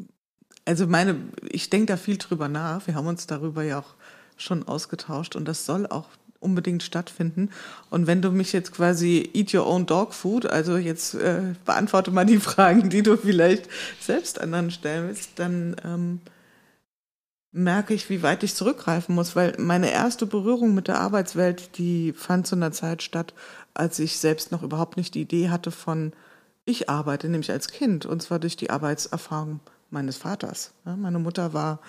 also 0.65 0.87
meine, 0.87 1.21
ich 1.51 1.69
denke 1.69 1.87
da 1.87 1.99
viel 1.99 2.17
drüber 2.17 2.49
nach. 2.49 2.87
Wir 2.87 2.95
haben 2.95 3.09
uns 3.09 3.27
darüber 3.27 3.63
ja 3.63 3.81
auch 3.81 3.95
schon 4.39 4.67
ausgetauscht 4.67 5.37
und 5.37 5.45
das 5.45 5.67
soll 5.67 5.87
auch 5.87 6.09
unbedingt 6.41 6.83
stattfinden. 6.83 7.51
Und 7.91 8.07
wenn 8.07 8.23
du 8.23 8.31
mich 8.31 8.53
jetzt 8.53 8.73
quasi 8.73 9.31
eat 9.35 9.53
your 9.55 9.67
own 9.67 9.87
dog 9.87 10.15
food, 10.15 10.47
also 10.47 10.77
jetzt 10.77 11.15
äh, 11.15 11.55
beantworte 11.65 12.11
mal 12.11 12.27
die 12.27 12.39
Fragen, 12.41 12.91
die 12.91 13.03
du 13.03 13.17
vielleicht 13.17 13.69
selbst 14.01 14.41
anderen 14.41 14.71
stellen 14.71 15.09
willst, 15.09 15.31
dann 15.37 15.77
ähm, 15.85 16.21
merke 17.51 17.95
ich, 17.95 18.11
wie 18.11 18.23
weit 18.23 18.43
ich 18.43 18.55
zurückgreifen 18.55 19.15
muss, 19.15 19.35
weil 19.35 19.55
meine 19.59 19.91
erste 19.91 20.27
Berührung 20.27 20.75
mit 20.75 20.89
der 20.89 21.01
Arbeitswelt, 21.01 21.79
die 21.79 22.13
fand 22.13 22.47
zu 22.47 22.57
einer 22.57 22.73
Zeit 22.73 23.03
statt, 23.03 23.35
als 23.75 23.99
ich 23.99 24.19
selbst 24.19 24.53
noch 24.53 24.63
überhaupt 24.63 24.97
nicht 24.97 25.15
die 25.15 25.23
Idee 25.23 25.51
hatte 25.51 25.71
von, 25.71 26.13
ich 26.65 26.91
arbeite, 26.91 27.29
nämlich 27.29 27.51
als 27.51 27.69
Kind, 27.69 28.05
und 28.05 28.23
zwar 28.23 28.39
durch 28.39 28.57
die 28.57 28.71
Arbeitserfahrung 28.71 29.61
meines 29.91 30.17
Vaters. 30.17 30.73
Meine 30.85 31.19
Mutter 31.19 31.53
war 31.55 31.81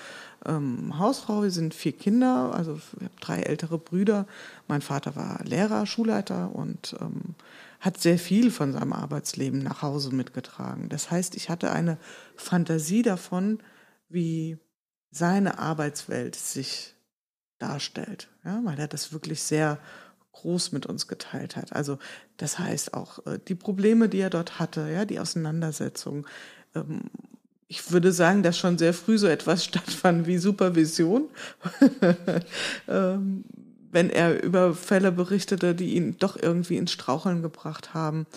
ähm, 0.46 0.98
Hausfrau, 0.98 1.44
wir 1.44 1.52
sind 1.52 1.74
vier 1.74 1.92
Kinder, 1.92 2.54
also 2.54 2.76
ich 2.76 3.04
habe 3.04 3.16
drei 3.20 3.42
ältere 3.42 3.78
Brüder. 3.78 4.26
Mein 4.68 4.82
Vater 4.82 5.16
war 5.16 5.44
Lehrer, 5.44 5.86
Schulleiter 5.86 6.56
und 6.56 6.96
ähm, 7.02 7.36
hat 7.80 8.00
sehr 8.00 8.20
viel 8.20 8.52
von 8.52 8.74
seinem 8.74 8.94
Arbeitsleben 8.94 9.62
nach 9.62 9.82
Hause 9.82 10.14
mitgetragen. 10.14 10.90
Das 10.90 11.12
heißt, 11.12 11.36
ich 11.36 11.50
hatte 11.50 11.72
eine 11.72 11.98
Fantasie 12.36 13.02
davon, 13.02 13.60
wie 14.08 14.58
seine 15.12 15.60
Arbeitswelt 15.60 16.36
sich 16.36 16.96
darstellt, 17.58 18.30
ja, 18.46 18.62
weil 18.64 18.80
er 18.80 18.88
das 18.88 19.12
wirklich 19.12 19.42
sehr 19.44 19.80
groß 20.34 20.72
mit 20.72 20.86
uns 20.86 21.08
geteilt 21.08 21.56
hat. 21.56 21.74
Also 21.74 22.00
das 22.38 22.60
heißt 22.60 22.94
auch 22.94 23.26
äh, 23.26 23.40
die 23.46 23.56
Probleme, 23.56 24.08
die 24.08 24.20
er 24.20 24.30
dort 24.30 24.60
hatte, 24.60 24.90
ja, 24.90 25.06
die 25.06 25.20
Auseinandersetzung. 25.20 26.26
Ähm, 26.76 27.10
ich 27.70 27.92
würde 27.92 28.12
sagen, 28.12 28.44
dass 28.44 28.58
schon 28.58 28.78
sehr 28.78 28.94
früh 28.94 29.18
so 29.18 29.28
etwas 29.28 29.64
stattfand 29.66 30.28
wie 30.28 30.38
Supervision. 30.38 31.30
ähm, 32.90 33.46
wenn 33.92 34.10
er 34.10 34.44
über 34.44 34.76
Fälle 34.76 35.12
berichtete, 35.12 35.74
die 35.74 35.96
ihn 35.96 36.18
doch 36.20 36.36
irgendwie 36.36 36.76
ins 36.76 36.92
Straucheln 36.92 37.42
gebracht 37.42 37.94
haben. 37.94 38.28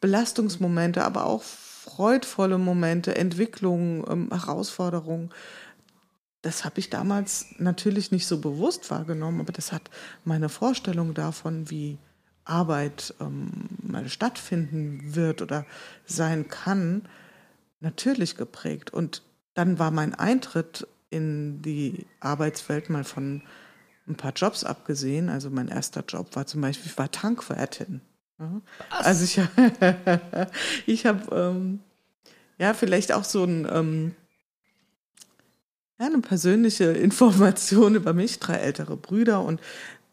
Belastungsmomente, 0.00 1.04
aber 1.04 1.26
auch 1.26 1.42
freudvolle 1.42 2.58
Momente, 2.58 3.16
Entwicklungen, 3.16 4.04
ähm, 4.08 4.28
Herausforderungen 4.30 5.30
das 6.42 6.64
habe 6.64 6.80
ich 6.80 6.90
damals 6.90 7.46
natürlich 7.58 8.10
nicht 8.10 8.26
so 8.26 8.38
bewusst 8.38 8.90
wahrgenommen, 8.90 9.40
aber 9.40 9.52
das 9.52 9.72
hat 9.72 9.90
meine 10.24 10.48
Vorstellung 10.48 11.14
davon, 11.14 11.70
wie 11.70 11.98
Arbeit 12.44 13.14
ähm, 13.20 13.68
mal 13.80 14.08
stattfinden 14.08 15.14
wird 15.14 15.40
oder 15.40 15.64
sein 16.04 16.48
kann, 16.48 17.02
natürlich 17.82 18.36
geprägt. 18.36 18.92
Und 18.92 19.22
dann 19.54 19.78
war 19.78 19.90
mein 19.90 20.14
Eintritt 20.14 20.86
in 21.10 21.60
die 21.62 22.06
Arbeitswelt 22.20 22.88
mal 22.88 23.04
von 23.04 23.42
ein 24.08 24.16
paar 24.16 24.32
Jobs 24.32 24.64
abgesehen. 24.64 25.28
Also 25.28 25.50
mein 25.50 25.68
erster 25.68 26.04
Job 26.06 26.34
war 26.34 26.46
zum 26.46 26.60
Beispiel, 26.60 26.90
ich 26.90 26.98
war 26.98 27.10
Tankwärtin. 27.10 28.00
Ja. 28.38 28.60
Also 28.90 29.24
ich, 29.24 29.40
ich 30.86 31.06
habe 31.06 31.36
ähm, 31.36 31.80
ja 32.58 32.74
vielleicht 32.74 33.12
auch 33.12 33.24
so 33.24 33.44
ein 33.44 33.68
ähm, 33.70 34.14
ja, 36.02 36.06
eine 36.06 36.18
persönliche 36.18 36.84
Information 36.92 37.94
über 37.94 38.12
mich, 38.12 38.38
drei 38.38 38.54
ältere 38.54 38.96
Brüder 38.96 39.42
und 39.42 39.60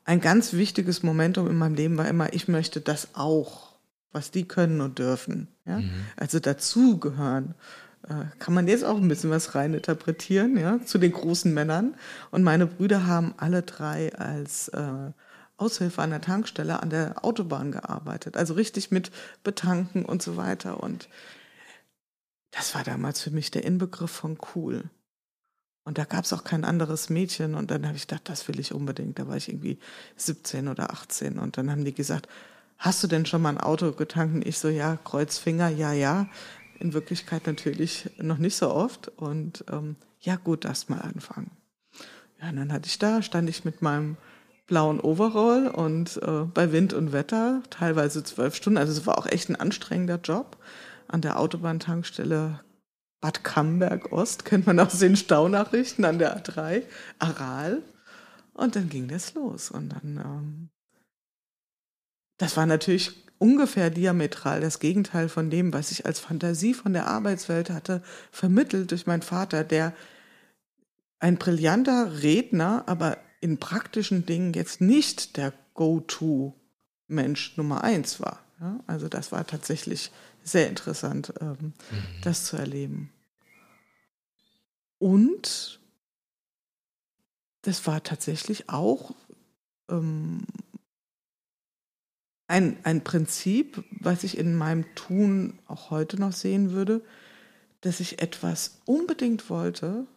ein 0.05 0.21
ganz 0.21 0.53
wichtiges 0.53 1.03
Momentum 1.03 1.47
in 1.47 1.55
meinem 1.55 1.75
Leben 1.75 1.97
war 1.97 2.08
immer, 2.08 2.34
ich 2.34 2.47
möchte 2.47 2.82
das 2.82 3.10
auch, 3.13 3.68
was 4.11 4.31
die 4.31 4.47
können 4.47 4.81
und 4.81 4.99
dürfen. 4.99 5.47
Ja? 5.65 5.79
Mhm. 5.79 6.05
Also 6.15 6.39
dazugehören. 6.39 7.55
Äh, 8.07 8.25
kann 8.39 8.53
man 8.53 8.67
jetzt 8.67 8.85
auch 8.85 8.97
ein 8.97 9.07
bisschen 9.07 9.29
was 9.29 9.55
reininterpretieren, 9.55 10.57
ja, 10.57 10.79
zu 10.85 10.97
den 10.97 11.11
großen 11.11 11.53
Männern. 11.53 11.95
Und 12.31 12.43
meine 12.43 12.65
Brüder 12.65 13.05
haben 13.05 13.33
alle 13.37 13.61
drei 13.61 14.15
als 14.15 14.69
äh, 14.69 15.11
Aushilfe 15.57 16.01
an 16.01 16.11
der 16.11 16.21
Tankstelle 16.21 16.81
an 16.81 16.89
der 16.89 17.23
Autobahn 17.25 17.71
gearbeitet. 17.71 18.37
Also 18.37 18.53
richtig 18.53 18.91
mit 18.91 19.11
Betanken 19.43 20.05
und 20.05 20.21
so 20.21 20.37
weiter. 20.37 20.81
Und 20.81 21.09
das 22.51 22.73
war 22.73 22.83
damals 22.83 23.21
für 23.21 23.31
mich 23.31 23.51
der 23.51 23.65
Inbegriff 23.65 24.11
von 24.11 24.37
cool. 24.55 24.89
Und 25.83 25.97
da 25.97 26.05
gab 26.05 26.23
es 26.23 26.33
auch 26.33 26.43
kein 26.43 26.63
anderes 26.63 27.09
Mädchen. 27.09 27.55
Und 27.55 27.71
dann 27.71 27.85
habe 27.85 27.97
ich 27.97 28.07
gedacht, 28.07 28.29
das 28.29 28.47
will 28.47 28.59
ich 28.59 28.73
unbedingt. 28.73 29.19
Da 29.19 29.27
war 29.27 29.35
ich 29.35 29.49
irgendwie 29.49 29.79
17 30.15 30.67
oder 30.67 30.91
18. 30.91 31.37
Und 31.39 31.57
dann 31.57 31.69
haben 31.69 31.83
die 31.83 31.93
gesagt, 31.93 32.29
hast 32.79 33.03
du 33.03 33.07
denn 33.07 33.25
schon 33.25 33.41
mal 33.41 33.49
ein 33.49 33.59
Auto 33.59 33.91
getankt? 33.91 34.33
Und 34.33 34.47
ich 34.47 34.57
so, 34.57 34.69
ja, 34.69 34.97
Kreuzfinger, 35.03 35.69
ja, 35.69 35.93
ja. 35.93 36.27
In 36.79 36.93
Wirklichkeit 36.93 37.45
natürlich 37.45 38.09
noch 38.17 38.37
nicht 38.37 38.55
so 38.55 38.71
oft. 38.71 39.09
Und 39.09 39.63
ähm, 39.71 39.97
ja, 40.21 40.37
gut, 40.37 40.65
darfst 40.65 40.89
mal 40.89 41.01
anfangen. 41.01 41.51
Ja, 42.41 42.49
und 42.49 42.55
dann 42.55 42.73
hatte 42.73 42.87
ich 42.87 42.97
da, 42.97 43.21
stand 43.21 43.49
ich 43.49 43.65
mit 43.65 43.81
meinem 43.81 44.17
blauen 44.65 45.01
Overall 45.01 45.67
und 45.67 46.21
äh, 46.23 46.45
bei 46.45 46.71
Wind 46.71 46.93
und 46.93 47.11
Wetter, 47.11 47.61
teilweise 47.69 48.23
zwölf 48.23 48.55
Stunden. 48.55 48.77
Also 48.77 48.93
es 48.93 49.05
war 49.05 49.17
auch 49.17 49.25
echt 49.25 49.49
ein 49.49 49.55
anstrengender 49.55 50.19
Job. 50.23 50.57
An 51.07 51.21
der 51.21 51.39
Autobahntankstelle 51.39 52.61
Bad 53.19 53.43
Camberg 53.43 54.13
Ost, 54.13 54.45
kennt 54.45 54.67
man 54.67 54.79
aus 54.79 54.99
den 54.99 55.17
Staunachrichten 55.17 56.05
an 56.05 56.19
der 56.19 56.41
A3, 56.41 56.83
Aral. 57.17 57.81
Und 58.53 58.75
dann 58.75 58.89
ging 58.89 59.07
das 59.07 59.33
los. 59.33 59.71
Und 59.71 59.89
dann, 59.89 60.17
ähm, 60.23 60.69
das 62.39 62.58
war 62.58 62.65
natürlich 62.65 63.12
ungefähr 63.38 63.89
diametral 63.89 64.62
das 64.62 64.80
Gegenteil 64.80 65.30
von 65.30 65.49
dem, 65.49 65.71
was 65.71 65.91
ich 65.91 66.06
als 66.06 66.19
Fantasie 66.19 66.73
von 66.73 66.93
der 66.93 67.08
Arbeitswelt 67.08 67.69
hatte, 67.69 68.02
vermittelt 68.32 68.91
durch 68.91 69.06
meinen 69.06 69.21
Vater, 69.21 69.63
der 69.63 69.93
ein 71.19 71.38
brillanter 71.38 72.21
Redner, 72.23 72.84
aber 72.88 73.17
in 73.41 73.58
praktischen 73.58 74.25
Dingen 74.25 74.54
jetzt 74.54 74.82
nicht 74.82 75.38
der 75.38 75.54
Go-To-Mensch 75.73 77.58
Nummer 77.58 77.84
eins 77.84 78.19
war. 78.19 78.39
Ja, 78.60 78.80
also 78.88 79.08
das 79.08 79.32
war 79.32 79.45
tatsächlich 79.45 80.12
sehr 80.43 80.67
interessant, 80.67 81.34
ähm, 81.39 81.58
mhm. 81.60 81.73
das 82.23 82.45
zu 82.45 82.58
erleben. 82.58 83.12
Und 84.97 85.80
das 87.62 87.86
war 87.88 88.04
tatsächlich 88.04 88.69
auch 88.69 89.15
ähm, 89.89 90.45
ein, 92.49 92.77
ein 92.83 93.03
Prinzip, 93.03 93.83
was 93.91 94.23
ich 94.23 94.38
in 94.38 94.55
meinem 94.55 94.83
Tun 94.95 95.59
auch 95.67 95.91
heute 95.91 96.19
noch 96.19 96.33
sehen 96.33 96.71
würde, 96.71 97.01
dass 97.81 97.99
ich 97.99 98.21
etwas 98.21 98.79
unbedingt 98.85 99.49
wollte, 99.51 100.07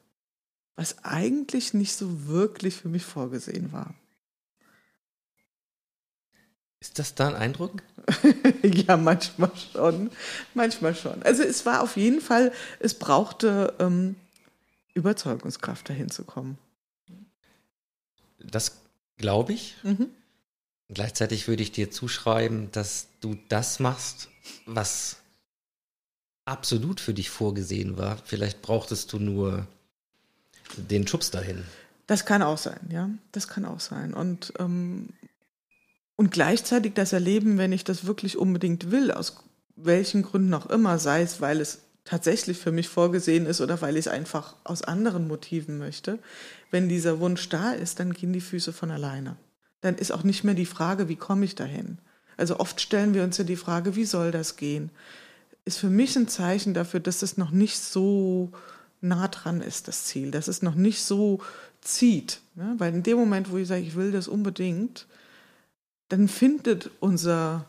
was 0.74 1.04
eigentlich 1.04 1.74
nicht 1.74 1.94
so 1.94 2.26
wirklich 2.26 2.74
für 2.74 2.88
mich 2.88 3.04
vorgesehen 3.04 3.70
war. 3.72 3.94
Ist 6.80 6.98
das 6.98 7.14
da 7.14 7.28
ein 7.28 7.36
Eindruck? 7.36 7.82
ja, 8.62 8.96
manchmal 8.96 9.52
schon. 9.54 10.10
Manchmal 10.54 10.94
schon. 10.94 11.22
Also 11.22 11.42
es 11.42 11.66
war 11.66 11.82
auf 11.82 11.96
jeden 11.98 12.22
Fall, 12.22 12.50
es 12.80 12.98
brauchte 12.98 13.74
ähm, 13.78 14.16
Überzeugungskraft, 14.94 15.88
dahin 15.88 16.10
zu 16.10 16.24
kommen. 16.24 16.58
Das 18.38 18.80
glaube 19.18 19.52
ich. 19.52 19.76
Mhm. 19.84 20.08
Gleichzeitig 20.92 21.48
würde 21.48 21.62
ich 21.62 21.72
dir 21.72 21.90
zuschreiben, 21.90 22.70
dass 22.72 23.08
du 23.20 23.36
das 23.48 23.80
machst, 23.80 24.28
was 24.66 25.16
absolut 26.44 27.00
für 27.00 27.14
dich 27.14 27.30
vorgesehen 27.30 27.96
war. 27.96 28.18
Vielleicht 28.24 28.62
brauchtest 28.62 29.12
du 29.12 29.18
nur 29.18 29.66
den 30.76 31.06
Schubs 31.06 31.30
dahin. 31.30 31.64
Das 32.06 32.26
kann 32.26 32.42
auch 32.42 32.58
sein, 32.58 32.80
ja. 32.90 33.10
Das 33.30 33.48
kann 33.48 33.64
auch 33.64 33.80
sein. 33.80 34.12
Und, 34.12 34.52
ähm, 34.58 35.10
und 36.16 36.30
gleichzeitig 36.30 36.94
das 36.94 37.12
Erleben, 37.12 37.58
wenn 37.58 37.72
ich 37.72 37.84
das 37.84 38.04
wirklich 38.04 38.36
unbedingt 38.36 38.90
will, 38.90 39.12
aus 39.12 39.36
welchen 39.76 40.22
Gründen 40.22 40.52
auch 40.54 40.66
immer, 40.66 40.98
sei 40.98 41.22
es, 41.22 41.40
weil 41.40 41.60
es 41.60 41.80
tatsächlich 42.04 42.58
für 42.58 42.72
mich 42.72 42.88
vorgesehen 42.88 43.46
ist 43.46 43.60
oder 43.60 43.80
weil 43.80 43.96
ich 43.96 44.06
es 44.06 44.12
einfach 44.12 44.56
aus 44.64 44.82
anderen 44.82 45.28
Motiven 45.28 45.78
möchte, 45.78 46.18
wenn 46.70 46.88
dieser 46.88 47.20
Wunsch 47.20 47.48
da 47.48 47.72
ist, 47.72 48.00
dann 48.00 48.12
gehen 48.12 48.32
die 48.32 48.40
Füße 48.40 48.72
von 48.72 48.90
alleine. 48.90 49.36
Dann 49.82 49.96
ist 49.96 50.12
auch 50.12 50.22
nicht 50.22 50.42
mehr 50.42 50.54
die 50.54 50.66
Frage, 50.66 51.08
wie 51.08 51.16
komme 51.16 51.44
ich 51.44 51.54
dahin? 51.54 51.98
Also 52.36 52.58
oft 52.58 52.80
stellen 52.80 53.14
wir 53.14 53.24
uns 53.24 53.36
ja 53.36 53.44
die 53.44 53.56
Frage, 53.56 53.94
wie 53.94 54.04
soll 54.04 54.30
das 54.30 54.56
gehen? 54.56 54.90
Ist 55.64 55.78
für 55.78 55.90
mich 55.90 56.16
ein 56.16 56.28
Zeichen 56.28 56.72
dafür, 56.74 57.00
dass 57.00 57.22
es 57.22 57.36
noch 57.36 57.50
nicht 57.50 57.78
so 57.78 58.50
nah 59.00 59.28
dran 59.28 59.60
ist, 59.60 59.88
das 59.88 60.04
Ziel, 60.04 60.30
dass 60.30 60.48
es 60.48 60.62
noch 60.62 60.74
nicht 60.74 61.02
so 61.02 61.40
zieht. 61.80 62.40
Ne? 62.54 62.74
Weil 62.78 62.94
in 62.94 63.02
dem 63.02 63.18
Moment, 63.18 63.50
wo 63.50 63.58
ich 63.58 63.68
sage, 63.68 63.82
ich 63.82 63.94
will 63.94 64.12
das 64.12 64.28
unbedingt, 64.28 65.06
dann 66.08 66.28
findet 66.28 66.90
unser 67.00 67.66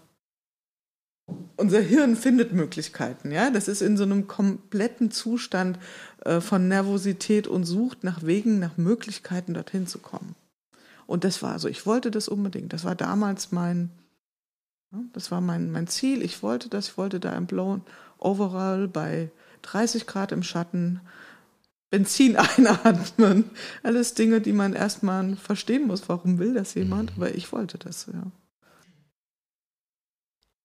unser 1.55 1.79
Hirn 1.79 2.15
findet 2.15 2.51
Möglichkeiten, 2.51 3.31
ja. 3.31 3.49
Das 3.49 3.67
ist 3.67 3.81
in 3.81 3.95
so 3.95 4.03
einem 4.03 4.27
kompletten 4.27 5.09
Zustand 5.11 5.79
äh, 6.25 6.41
von 6.41 6.67
Nervosität 6.67 7.47
und 7.47 7.63
sucht 7.63 8.03
nach 8.03 8.23
Wegen, 8.23 8.59
nach 8.59 8.77
Möglichkeiten, 8.77 9.53
dorthin 9.53 9.87
zu 9.87 9.99
kommen. 9.99 10.35
Und 11.05 11.23
das 11.23 11.41
war 11.41 11.59
so, 11.59 11.67
ich 11.67 11.85
wollte 11.85 12.11
das 12.11 12.27
unbedingt. 12.27 12.73
Das 12.73 12.83
war 12.83 12.95
damals 12.95 13.51
mein, 13.51 13.91
das 15.13 15.31
war 15.31 15.41
mein, 15.41 15.71
mein 15.71 15.87
Ziel. 15.87 16.21
Ich 16.21 16.43
wollte 16.43 16.69
das, 16.69 16.89
ich 16.89 16.97
wollte 16.97 17.19
da 17.19 17.33
im 17.33 17.45
Blown 17.45 17.81
Overall 18.17 18.87
bei 18.87 19.31
30 19.63 20.07
Grad 20.07 20.31
im 20.31 20.43
Schatten 20.43 21.01
Benzin 21.89 22.35
einatmen. 22.57 23.51
Alles 23.83 24.13
Dinge, 24.13 24.41
die 24.41 24.53
man 24.53 24.73
erstmal 24.73 25.35
verstehen 25.35 25.87
muss. 25.87 26.09
Warum 26.09 26.39
will 26.39 26.53
das 26.53 26.73
jemand? 26.73 27.11
Mhm. 27.11 27.23
Aber 27.23 27.35
ich 27.35 27.51
wollte 27.51 27.77
das, 27.77 28.07
ja. 28.11 28.31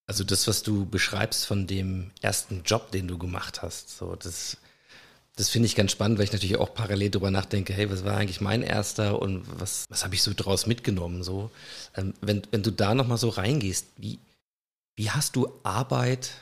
Also 0.07 0.25
das, 0.25 0.49
was 0.49 0.63
du 0.63 0.87
beschreibst 0.87 1.45
von 1.45 1.67
dem 1.67 2.13
ersten 2.23 2.63
Job, 2.65 2.91
den 2.93 3.09
du 3.09 3.19
gemacht 3.19 3.61
hast, 3.61 3.91
so 3.91 4.17
das, 4.17 4.57
das 5.39 5.51
finde 5.51 5.67
ich 5.67 5.77
ganz 5.77 5.93
spannend, 5.93 6.19
weil 6.19 6.25
ich 6.25 6.33
natürlich 6.33 6.57
auch 6.57 6.75
parallel 6.75 7.11
darüber 7.11 7.31
nachdenke, 7.31 7.73
hey, 7.73 7.89
was 7.89 8.05
war 8.05 8.17
eigentlich 8.17 8.41
mein 8.41 8.63
erster 8.63 9.23
und 9.23 9.45
was, 9.61 9.85
was 9.89 10.03
habe 10.03 10.17
ich 10.17 10.23
so 10.23 10.33
draus 10.35 10.67
mitgenommen? 10.67 11.23
So, 11.23 11.53
ähm, 11.97 12.13
wenn, 12.21 12.43
wenn 12.51 12.65
du 12.65 12.73
da 12.73 12.93
nochmal 12.93 13.19
so 13.19 13.29
reingehst, 13.29 13.87
wie, 13.97 14.19
wie 14.97 15.11
hast 15.11 15.37
du 15.37 15.49
Arbeit 15.63 16.33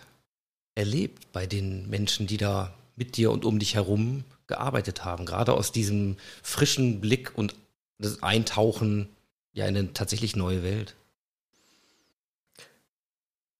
erlebt 0.74 1.30
bei 1.32 1.46
den 1.46 1.90
Menschen, 1.90 2.26
die 2.26 2.38
da 2.38 2.72
mit 2.96 3.18
dir 3.18 3.32
und 3.32 3.44
um 3.44 3.58
dich 3.58 3.74
herum 3.74 4.24
gearbeitet 4.46 5.04
haben? 5.04 5.26
Gerade 5.26 5.52
aus 5.52 5.72
diesem 5.72 6.16
frischen 6.42 7.02
Blick 7.02 7.36
und 7.36 7.54
das 7.98 8.22
Eintauchen 8.22 9.10
ja 9.52 9.66
in 9.66 9.76
eine 9.76 9.92
tatsächlich 9.92 10.36
neue 10.36 10.62
Welt. 10.62 10.94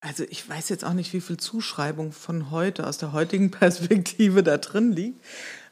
Also 0.06 0.22
ich 0.30 0.48
weiß 0.48 0.68
jetzt 0.68 0.84
auch 0.84 0.92
nicht, 0.92 1.12
wie 1.14 1.20
viel 1.20 1.36
Zuschreibung 1.36 2.12
von 2.12 2.52
heute, 2.52 2.86
aus 2.86 2.96
der 2.96 3.12
heutigen 3.12 3.50
Perspektive 3.50 4.44
da 4.44 4.56
drin 4.56 4.92
liegt. 4.92 5.20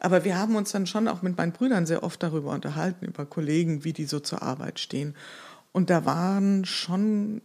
Aber 0.00 0.24
wir 0.24 0.36
haben 0.36 0.56
uns 0.56 0.72
dann 0.72 0.88
schon 0.88 1.06
auch 1.06 1.22
mit 1.22 1.36
meinen 1.36 1.52
Brüdern 1.52 1.86
sehr 1.86 2.02
oft 2.02 2.20
darüber 2.20 2.50
unterhalten, 2.50 3.06
über 3.06 3.26
Kollegen, 3.26 3.84
wie 3.84 3.92
die 3.92 4.06
so 4.06 4.18
zur 4.18 4.42
Arbeit 4.42 4.80
stehen. 4.80 5.14
Und 5.70 5.88
da 5.88 6.04
waren 6.04 6.64
schon 6.64 7.42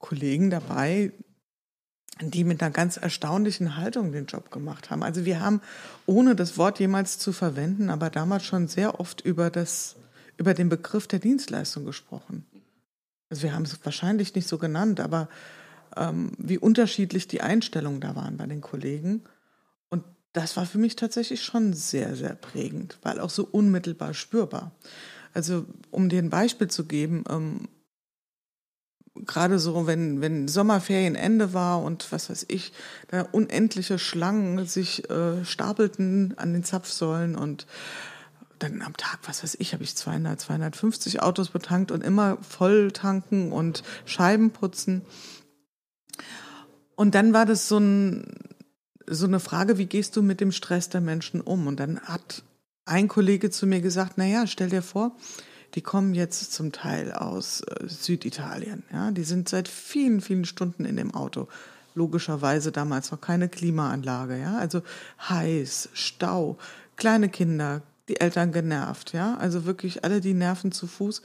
Kollegen 0.00 0.50
dabei, 0.50 1.12
die 2.20 2.42
mit 2.42 2.62
einer 2.62 2.72
ganz 2.72 2.96
erstaunlichen 2.96 3.76
Haltung 3.76 4.10
den 4.10 4.26
Job 4.26 4.50
gemacht 4.50 4.90
haben. 4.90 5.04
Also 5.04 5.24
wir 5.24 5.40
haben, 5.40 5.60
ohne 6.04 6.34
das 6.34 6.58
Wort 6.58 6.80
jemals 6.80 7.18
zu 7.18 7.32
verwenden, 7.32 7.90
aber 7.90 8.10
damals 8.10 8.44
schon 8.44 8.66
sehr 8.66 8.98
oft 8.98 9.20
über 9.20 9.50
das, 9.50 9.94
über 10.36 10.52
den 10.52 10.68
Begriff 10.68 11.06
der 11.06 11.20
Dienstleistung 11.20 11.84
gesprochen. 11.84 12.44
Also 13.30 13.44
wir 13.44 13.54
haben 13.54 13.62
es 13.62 13.78
wahrscheinlich 13.84 14.34
nicht 14.34 14.48
so 14.48 14.58
genannt, 14.58 14.98
aber 14.98 15.28
ähm, 15.96 16.32
wie 16.38 16.58
unterschiedlich 16.58 17.28
die 17.28 17.40
Einstellungen 17.40 18.00
da 18.00 18.16
waren 18.16 18.36
bei 18.36 18.46
den 18.46 18.60
Kollegen. 18.60 19.22
Und 19.88 20.04
das 20.32 20.56
war 20.56 20.66
für 20.66 20.78
mich 20.78 20.96
tatsächlich 20.96 21.42
schon 21.42 21.72
sehr, 21.72 22.16
sehr 22.16 22.34
prägend, 22.34 22.98
weil 23.02 23.20
auch 23.20 23.30
so 23.30 23.46
unmittelbar 23.50 24.14
spürbar. 24.14 24.72
Also 25.32 25.66
um 25.90 26.08
dir 26.08 26.20
ein 26.20 26.30
Beispiel 26.30 26.68
zu 26.68 26.84
geben, 26.84 27.24
ähm, 27.28 27.68
gerade 29.26 29.58
so, 29.58 29.86
wenn, 29.86 30.20
wenn 30.20 30.48
Sommerferienende 30.48 31.52
war 31.52 31.82
und 31.82 32.10
was 32.12 32.30
weiß 32.30 32.46
ich, 32.48 32.72
da 33.08 33.22
unendliche 33.22 33.98
Schlangen 33.98 34.66
sich 34.66 35.08
äh, 35.10 35.44
stapelten 35.44 36.34
an 36.38 36.52
den 36.52 36.64
Zapfsäulen 36.64 37.36
und 37.36 37.66
dann 38.58 38.82
am 38.82 38.96
Tag, 38.96 39.20
was 39.24 39.42
weiß 39.42 39.56
ich, 39.58 39.72
habe 39.72 39.82
ich 39.82 39.96
200, 39.96 40.38
250 40.38 41.22
Autos 41.22 41.48
betankt 41.48 41.90
und 41.90 42.04
immer 42.04 42.36
voll 42.42 42.92
tanken 42.92 43.52
und 43.52 43.82
Scheiben 44.04 44.50
putzen. 44.50 45.02
Und 46.96 47.14
dann 47.14 47.32
war 47.32 47.46
das 47.46 47.68
so, 47.68 47.78
ein, 47.78 48.24
so 49.06 49.26
eine 49.26 49.40
Frage, 49.40 49.78
wie 49.78 49.86
gehst 49.86 50.16
du 50.16 50.22
mit 50.22 50.40
dem 50.40 50.52
Stress 50.52 50.88
der 50.88 51.00
Menschen 51.00 51.40
um? 51.40 51.66
Und 51.66 51.80
dann 51.80 52.00
hat 52.00 52.42
ein 52.84 53.08
Kollege 53.08 53.50
zu 53.50 53.66
mir 53.66 53.80
gesagt, 53.80 54.14
na 54.16 54.26
ja, 54.26 54.46
stell 54.46 54.68
dir 54.68 54.82
vor, 54.82 55.16
die 55.74 55.80
kommen 55.80 56.14
jetzt 56.14 56.52
zum 56.52 56.72
Teil 56.72 57.12
aus 57.12 57.62
äh, 57.62 57.86
Süditalien. 57.86 58.82
Ja, 58.92 59.10
die 59.10 59.22
sind 59.22 59.48
seit 59.48 59.68
vielen, 59.68 60.20
vielen 60.20 60.44
Stunden 60.44 60.84
in 60.84 60.96
dem 60.96 61.14
Auto. 61.14 61.48
Logischerweise 61.94 62.72
damals 62.72 63.10
noch 63.10 63.20
keine 63.20 63.48
Klimaanlage. 63.48 64.38
Ja, 64.38 64.58
also 64.58 64.82
heiß, 65.28 65.90
Stau, 65.92 66.58
kleine 66.96 67.28
Kinder, 67.28 67.82
die 68.08 68.20
Eltern 68.20 68.52
genervt. 68.52 69.12
Ja, 69.12 69.36
also 69.36 69.64
wirklich 69.64 70.04
alle 70.04 70.20
die 70.20 70.34
Nerven 70.34 70.72
zu 70.72 70.86
Fuß. 70.86 71.22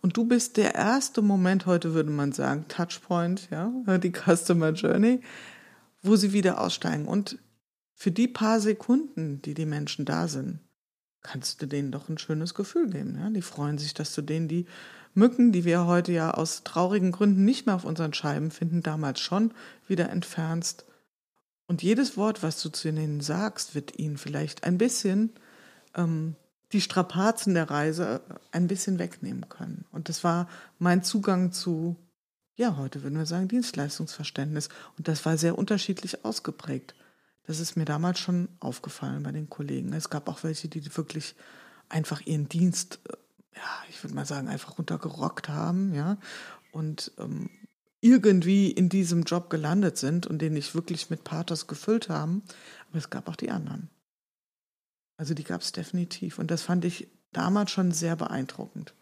Und 0.00 0.16
du 0.16 0.24
bist 0.24 0.56
der 0.56 0.74
erste 0.74 1.22
Moment, 1.22 1.66
heute 1.66 1.94
würde 1.94 2.10
man 2.10 2.32
sagen, 2.32 2.66
Touchpoint, 2.68 3.48
ja, 3.50 3.70
die 3.98 4.12
Customer 4.12 4.70
Journey, 4.70 5.20
wo 6.02 6.16
sie 6.16 6.32
wieder 6.32 6.60
aussteigen. 6.60 7.06
Und 7.06 7.38
für 7.94 8.10
die 8.10 8.28
paar 8.28 8.60
Sekunden, 8.60 9.42
die 9.42 9.54
die 9.54 9.66
Menschen 9.66 10.04
da 10.04 10.28
sind, 10.28 10.60
kannst 11.22 11.60
du 11.60 11.66
denen 11.66 11.90
doch 11.90 12.08
ein 12.08 12.18
schönes 12.18 12.54
Gefühl 12.54 12.88
geben. 12.88 13.18
Ja? 13.18 13.28
Die 13.30 13.42
freuen 13.42 13.78
sich, 13.78 13.92
dass 13.92 14.14
du 14.14 14.22
denen 14.22 14.46
die 14.46 14.66
Mücken, 15.14 15.50
die 15.50 15.64
wir 15.64 15.86
heute 15.86 16.12
ja 16.12 16.30
aus 16.30 16.62
traurigen 16.62 17.10
Gründen 17.10 17.44
nicht 17.44 17.66
mehr 17.66 17.74
auf 17.74 17.84
unseren 17.84 18.14
Scheiben 18.14 18.52
finden, 18.52 18.82
damals 18.82 19.20
schon 19.20 19.52
wieder 19.88 20.10
entfernst. 20.10 20.84
Und 21.66 21.82
jedes 21.82 22.16
Wort, 22.16 22.42
was 22.42 22.62
du 22.62 22.68
zu 22.68 22.88
ihnen 22.88 23.20
sagst, 23.20 23.74
wird 23.74 23.98
ihnen 23.98 24.16
vielleicht 24.16 24.64
ein 24.64 24.78
bisschen 24.78 25.32
ähm, 25.96 26.36
die 26.72 26.80
Strapazen 26.80 27.54
der 27.54 27.70
Reise 27.70 28.20
ein 28.52 28.66
bisschen 28.68 28.98
wegnehmen 28.98 29.48
können. 29.48 29.86
Und 29.90 30.08
das 30.08 30.22
war 30.24 30.48
mein 30.78 31.02
Zugang 31.02 31.52
zu, 31.52 31.96
ja, 32.56 32.76
heute 32.76 33.02
würden 33.02 33.18
wir 33.18 33.26
sagen, 33.26 33.48
Dienstleistungsverständnis. 33.48 34.68
Und 34.96 35.08
das 35.08 35.24
war 35.24 35.38
sehr 35.38 35.56
unterschiedlich 35.56 36.24
ausgeprägt. 36.24 36.94
Das 37.46 37.60
ist 37.60 37.76
mir 37.76 37.86
damals 37.86 38.18
schon 38.18 38.48
aufgefallen 38.60 39.22
bei 39.22 39.32
den 39.32 39.48
Kollegen. 39.48 39.94
Es 39.94 40.10
gab 40.10 40.28
auch 40.28 40.44
welche, 40.44 40.68
die 40.68 40.96
wirklich 40.96 41.34
einfach 41.88 42.20
ihren 42.20 42.48
Dienst, 42.48 43.00
äh, 43.08 43.16
ja, 43.56 43.82
ich 43.88 44.04
würde 44.04 44.14
mal 44.14 44.26
sagen, 44.26 44.48
einfach 44.48 44.76
runtergerockt 44.76 45.48
haben, 45.48 45.94
ja, 45.94 46.18
und 46.70 47.12
ähm, 47.18 47.48
irgendwie 48.00 48.70
in 48.70 48.88
diesem 48.88 49.22
Job 49.22 49.50
gelandet 49.50 49.96
sind 49.96 50.26
und 50.26 50.40
den 50.40 50.52
nicht 50.52 50.74
wirklich 50.74 51.10
mit 51.10 51.24
Pathos 51.24 51.66
gefüllt 51.66 52.08
haben. 52.08 52.42
Aber 52.90 52.98
es 52.98 53.10
gab 53.10 53.28
auch 53.28 53.36
die 53.36 53.50
anderen. 53.50 53.88
Also 55.18 55.34
die 55.34 55.44
gab 55.44 55.60
es 55.60 55.72
definitiv. 55.72 56.38
Und 56.38 56.50
das 56.50 56.62
fand 56.62 56.84
ich 56.84 57.08
damals 57.32 57.70
schon 57.70 57.92
sehr 57.92 58.16
beeindruckend. 58.16 58.94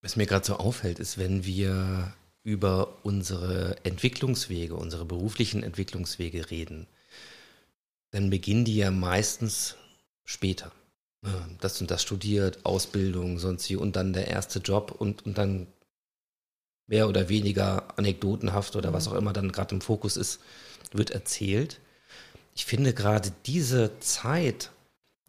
Was 0.00 0.16
mir 0.16 0.26
gerade 0.26 0.44
so 0.44 0.56
auffällt, 0.56 0.98
ist, 0.98 1.18
wenn 1.18 1.44
wir 1.44 2.14
über 2.42 3.04
unsere 3.04 3.76
Entwicklungswege, 3.84 4.74
unsere 4.74 5.04
beruflichen 5.04 5.62
Entwicklungswege 5.62 6.50
reden, 6.50 6.86
dann 8.10 8.30
beginnen 8.30 8.64
die 8.64 8.76
ja 8.76 8.90
meistens 8.90 9.76
später. 10.24 10.72
Das 11.60 11.80
und 11.80 11.90
das 11.90 12.02
studiert, 12.02 12.64
Ausbildung, 12.64 13.38
sonst 13.38 13.68
wie 13.68 13.76
und 13.76 13.96
dann 13.96 14.12
der 14.12 14.28
erste 14.28 14.60
Job 14.60 14.92
und, 14.92 15.26
und 15.26 15.36
dann 15.36 15.66
mehr 16.86 17.08
oder 17.08 17.28
weniger 17.28 17.98
anekdotenhaft 17.98 18.76
oder 18.76 18.92
was 18.92 19.06
mhm. 19.06 19.12
auch 19.12 19.16
immer 19.16 19.32
dann 19.32 19.52
gerade 19.52 19.74
im 19.74 19.80
Fokus 19.80 20.16
ist, 20.16 20.40
wird 20.92 21.10
erzählt 21.10 21.80
ich 22.58 22.64
finde 22.64 22.92
gerade 22.92 23.30
diese 23.46 24.00
Zeit, 24.00 24.72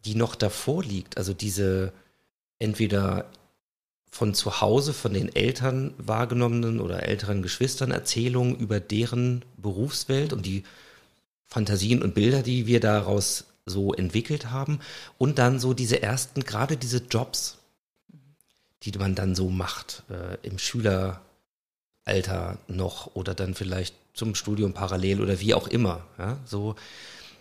die 0.04 0.16
noch 0.16 0.34
davor 0.34 0.82
liegt, 0.82 1.16
also 1.16 1.32
diese 1.32 1.92
entweder 2.58 3.30
von 4.10 4.34
zu 4.34 4.60
Hause, 4.60 4.92
von 4.92 5.14
den 5.14 5.34
Eltern 5.36 5.94
wahrgenommenen 5.96 6.80
oder 6.80 7.04
älteren 7.04 7.40
Geschwistern 7.40 7.92
Erzählungen 7.92 8.56
über 8.56 8.80
deren 8.80 9.44
Berufswelt 9.56 10.32
und 10.32 10.44
die 10.44 10.64
Fantasien 11.46 12.02
und 12.02 12.14
Bilder, 12.14 12.42
die 12.42 12.66
wir 12.66 12.80
daraus 12.80 13.44
so 13.64 13.94
entwickelt 13.94 14.50
haben 14.50 14.80
und 15.16 15.38
dann 15.38 15.60
so 15.60 15.72
diese 15.72 16.02
ersten, 16.02 16.42
gerade 16.42 16.76
diese 16.76 16.98
Jobs, 16.98 17.58
die 18.82 18.90
man 18.98 19.14
dann 19.14 19.36
so 19.36 19.50
macht, 19.50 20.02
äh, 20.10 20.36
im 20.44 20.58
Schüleralter 20.58 21.20
noch 22.66 23.14
oder 23.14 23.36
dann 23.36 23.54
vielleicht 23.54 23.94
zum 24.14 24.34
Studium 24.34 24.72
parallel 24.72 25.20
oder 25.20 25.38
wie 25.38 25.54
auch 25.54 25.68
immer. 25.68 26.04
Ja? 26.18 26.38
So, 26.44 26.74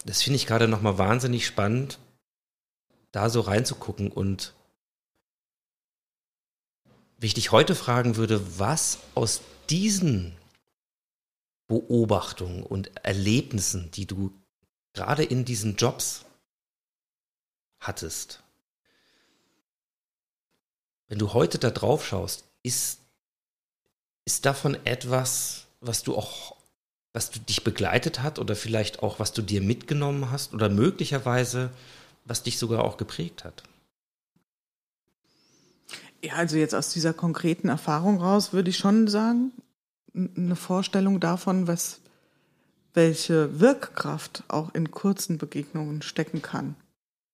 das 0.10 0.24
finde 0.24 0.38
ich 0.38 0.48
gerade 0.48 0.68
nochmal 0.68 0.98
wahnsinnig 0.98 1.46
spannend, 1.46 2.00
da 3.12 3.30
so 3.30 3.42
reinzugucken 3.42 4.12
und 4.12 4.56
wie 7.20 7.28
ich 7.28 7.36
dich 7.36 7.52
heute 7.52 7.76
fragen 7.76 8.16
würde, 8.16 8.58
was 8.58 8.98
aus 9.14 9.42
diesen 9.70 10.36
Beobachtungen 11.68 12.64
und 12.64 12.90
Erlebnissen, 13.06 13.92
die 13.92 14.08
du 14.08 14.34
gerade 14.94 15.24
in 15.24 15.46
diesen 15.46 15.76
Jobs 15.76 16.26
hattest, 17.80 18.42
wenn 21.08 21.20
du 21.20 21.34
heute 21.34 21.60
da 21.60 21.70
drauf 21.70 22.04
schaust, 22.04 22.46
ist, 22.64 23.00
ist 24.26 24.48
davon 24.48 24.74
etwas, 24.88 25.68
was 25.82 26.02
du 26.02 26.18
auch, 26.18 26.59
was 27.14 27.32
du 27.32 27.40
dich 27.40 27.64
begleitet 27.64 28.22
hat 28.22 28.40
oder 28.40 28.56
vielleicht 28.56 29.02
auch, 29.02 29.20
was 29.20 29.34
du 29.34 29.42
dir 29.42 29.62
mitgenommen 29.62 30.32
hast 30.32 30.54
oder 30.54 30.70
möglicherweise, 30.70 31.72
was 32.26 32.44
dich 32.44 32.58
sogar 32.58 32.84
auch 32.84 32.98
geprägt 32.98 33.44
hat? 33.44 33.64
Ja, 36.22 36.34
also 36.34 36.58
jetzt 36.58 36.76
aus 36.76 36.92
dieser 36.92 37.14
konkreten 37.14 37.70
Erfahrung 37.70 38.20
raus 38.20 38.54
würde 38.54 38.70
ich 38.70 38.78
schon 38.78 39.08
sagen, 39.08 39.52
eine 40.14 40.56
Vorstellung 40.56 41.20
davon, 41.20 41.68
was, 41.68 42.02
welche 42.94 43.60
Wirkkraft 43.60 44.44
auch 44.48 44.74
in 44.74 44.92
kurzen 44.92 45.38
Begegnungen 45.38 46.02
stecken 46.02 46.42
kann. 46.42 46.76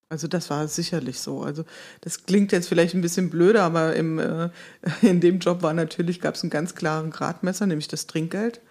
Also 0.07 0.27
das 0.27 0.51
war 0.51 0.67
sicherlich 0.67 1.19
so. 1.19 1.41
Also 1.41 1.65
das 2.01 2.25
klingt 2.25 2.51
jetzt 2.51 2.69
vielleicht 2.69 2.93
ein 2.93 3.01
bisschen 3.01 3.31
blöder, 3.31 3.63
aber 3.63 3.95
im, 3.95 4.19
äh, 4.19 4.49
in 5.01 5.19
dem 5.19 5.39
Job 5.39 5.63
war 5.63 5.73
natürlich, 5.73 6.21
gab 6.21 6.35
es 6.35 6.43
einen 6.43 6.51
ganz 6.51 6.75
klaren 6.75 7.09
Gradmesser, 7.09 7.65
nämlich 7.65 7.87
das 7.87 8.07
Trinkgeld. 8.07 8.61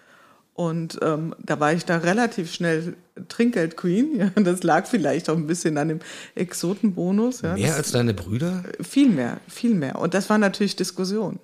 Und 0.55 1.01
ähm, 1.03 1.35
da 1.41 1.59
war 1.59 1.73
ich 1.73 1.85
da 1.85 1.97
relativ 1.99 2.53
schnell 2.53 2.97
Trinkgeld-Queen. 3.29 4.17
Ja, 4.37 4.43
das 4.43 4.63
lag 4.63 4.87
vielleicht 4.87 5.29
auch 5.29 5.37
ein 5.37 5.49
bisschen 5.49 5.77
an 5.79 5.89
dem 5.89 6.01
Exotenbonus. 6.37 7.43
Ja, 7.43 7.55
mehr 7.55 7.69
das, 7.69 7.77
als 7.77 7.91
deine 7.93 8.15
Brüder? 8.15 8.63
Viel 8.81 9.11
mehr, 9.11 9.41
viel 9.49 9.75
mehr. 9.75 9.99
Und 9.99 10.15
das 10.15 10.31
war 10.31 10.39
natürlich 10.39 10.77
Diskussion. 10.77 11.41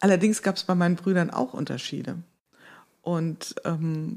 Allerdings 0.00 0.42
gab 0.42 0.56
es 0.56 0.64
bei 0.64 0.74
meinen 0.74 0.96
Brüdern 0.96 1.30
auch 1.30 1.52
Unterschiede. 1.52 2.16
Und 3.02 3.54
ähm, 3.64 4.16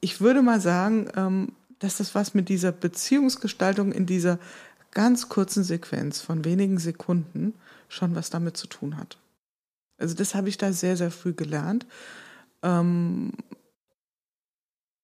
ich 0.00 0.20
würde 0.20 0.42
mal 0.42 0.60
sagen, 0.60 1.08
ähm, 1.16 1.52
dass 1.78 1.96
das 1.96 2.14
was 2.14 2.34
mit 2.34 2.50
dieser 2.50 2.72
Beziehungsgestaltung 2.72 3.92
in 3.92 4.04
dieser 4.04 4.38
ganz 4.90 5.28
kurzen 5.28 5.64
Sequenz 5.64 6.20
von 6.20 6.44
wenigen 6.44 6.78
Sekunden 6.78 7.54
schon 7.88 8.14
was 8.14 8.30
damit 8.30 8.56
zu 8.56 8.66
tun 8.66 8.96
hat. 8.96 9.18
Also 9.96 10.14
das 10.14 10.34
habe 10.34 10.48
ich 10.48 10.58
da 10.58 10.72
sehr, 10.72 10.96
sehr 10.96 11.10
früh 11.10 11.32
gelernt. 11.32 11.86
Ähm, 12.64 13.32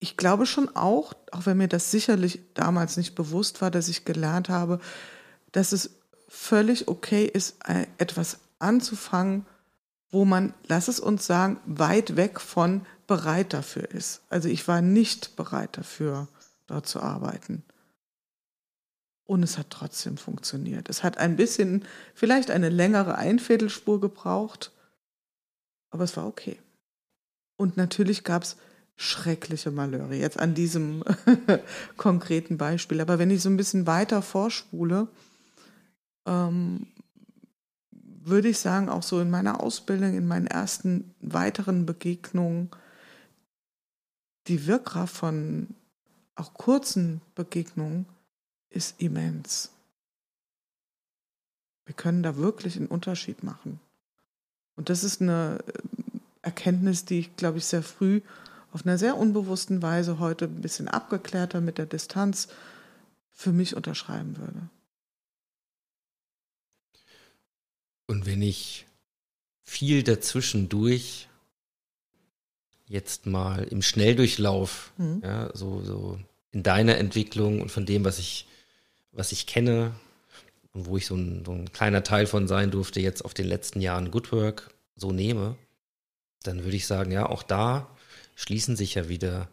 ich 0.01 0.17
glaube 0.17 0.47
schon 0.47 0.75
auch, 0.75 1.13
auch 1.31 1.47
wenn 1.47 1.59
mir 1.59 1.69
das 1.69 1.91
sicherlich 1.91 2.41
damals 2.55 2.97
nicht 2.97 3.15
bewusst 3.15 3.61
war, 3.61 3.71
dass 3.71 3.89
ich 3.89 4.05
gelernt 4.05 4.49
habe, 4.49 4.81
dass 5.53 5.73
es 5.73 5.91
völlig 6.27 6.89
okay 6.89 7.27
ist, 7.27 7.59
etwas 7.99 8.39
anzufangen, 8.59 9.47
wo 10.11 10.25
man, 10.25 10.55
lass 10.67 10.89
es 10.89 11.01
uns 11.01 11.27
sagen, 11.27 11.61
weit 11.67 12.17
weg 12.17 12.41
von 12.41 12.87
bereit 13.07 13.53
dafür 13.53 13.91
ist. 13.91 14.23
Also 14.31 14.49
ich 14.49 14.67
war 14.67 14.81
nicht 14.81 15.37
bereit 15.37 15.77
dafür, 15.77 16.29
dort 16.67 16.87
zu 16.87 17.01
arbeiten. 17.01 17.63
Und 19.25 19.43
es 19.43 19.59
hat 19.59 19.71
trotzdem 19.71 20.17
funktioniert. 20.17 20.89
Es 20.89 21.05
hat 21.05 21.19
ein 21.19 21.37
bisschen, 21.37 21.85
vielleicht 22.15 22.51
eine 22.51 22.69
längere 22.69 23.17
Einviertelspur 23.17 24.01
gebraucht, 24.01 24.73
aber 25.91 26.05
es 26.05 26.17
war 26.17 26.27
okay. 26.27 26.59
Und 27.61 27.77
natürlich 27.77 28.25
gab 28.25 28.43
es 28.43 28.57
schreckliche 28.97 29.71
Malheure, 29.71 30.15
jetzt 30.15 30.39
an 30.39 30.55
diesem 30.55 31.05
konkreten 31.99 32.57
Beispiel. 32.57 33.03
Aber 33.03 33.19
wenn 33.19 33.31
ich 33.31 33.43
so 33.43 33.51
ein 33.51 33.59
bisschen 33.59 33.87
weiter 33.87 34.23
vorspule, 34.23 35.09
ähm, 36.25 36.87
würde 37.91 38.49
ich 38.49 38.59
sagen, 38.59 38.89
auch 38.89 39.03
so 39.03 39.21
in 39.21 39.29
meiner 39.29 39.63
Ausbildung, 39.63 40.17
in 40.17 40.27
meinen 40.27 40.47
ersten 40.47 41.15
weiteren 41.21 41.85
Begegnungen, 41.85 42.71
die 44.47 44.67
Wirkkraft 44.67 45.15
von 45.15 45.69
auch 46.37 46.55
kurzen 46.55 47.21
Begegnungen 47.35 48.07
ist 48.71 49.03
immens. 49.03 49.71
Wir 51.85 51.95
können 51.95 52.23
da 52.23 52.39
wirklich 52.39 52.79
einen 52.79 52.87
Unterschied 52.87 53.43
machen. 53.43 53.81
Und 54.77 54.89
das 54.89 55.05
ist 55.05 55.21
eine 55.21 55.59
Erkenntnis, 56.43 57.05
die 57.05 57.21
ich, 57.21 57.37
glaube 57.37 57.59
ich, 57.59 57.67
sehr 57.67 57.83
früh 57.83 58.21
auf 58.73 58.87
einer 58.87 58.99
sehr 58.99 59.17
unbewussten 59.17 59.83
Weise 59.83 60.19
heute 60.19 60.47
ein 60.47 60.61
bisschen 60.61 60.89
abgeklärter 60.89 61.61
mit 61.61 61.79
der 61.79 61.87
Distanz 61.87 62.49
für 63.33 63.53
mich 63.53 63.75
unterschreiben 63.75 64.37
würde. 64.37 64.69
Und 68.07 68.27
wenn 68.27 68.43
ich 68.43 68.87
viel 69.63 70.03
dazwischendurch 70.03 71.29
jetzt 72.87 73.27
mal 73.27 73.63
im 73.65 73.83
Schnelldurchlauf, 73.83 74.93
mhm. 74.99 75.21
ja, 75.23 75.51
so, 75.55 75.83
so 75.83 76.19
in 76.51 76.65
deiner 76.65 76.99
Entwicklung 76.99 77.61
und 77.61 77.71
von 77.71 77.87
dem, 77.87 78.05
was 78.05 78.19
ich, 78.19 78.49
was 79.13 79.31
ich 79.31 79.47
kenne 79.47 79.93
und 80.73 80.87
wo 80.87 80.97
ich 80.97 81.07
so 81.07 81.15
ein, 81.15 81.45
so 81.45 81.53
ein 81.53 81.73
kleiner 81.73 82.03
Teil 82.03 82.27
von 82.27 82.49
sein 82.49 82.73
durfte, 82.73 83.01
jetzt 83.01 83.25
auf 83.25 83.33
den 83.33 83.47
letzten 83.47 83.81
Jahren 83.81 84.11
Good 84.11 84.33
Work 84.33 84.75
so 84.97 85.13
nehme, 85.13 85.57
dann 86.43 86.65
würde 86.65 86.77
ich 86.77 86.87
sagen, 86.87 87.11
ja, 87.11 87.27
auch 87.27 87.43
da 87.43 87.97
schließen 88.35 88.77
sich 88.77 88.95
ja 88.95 89.09
wieder 89.09 89.49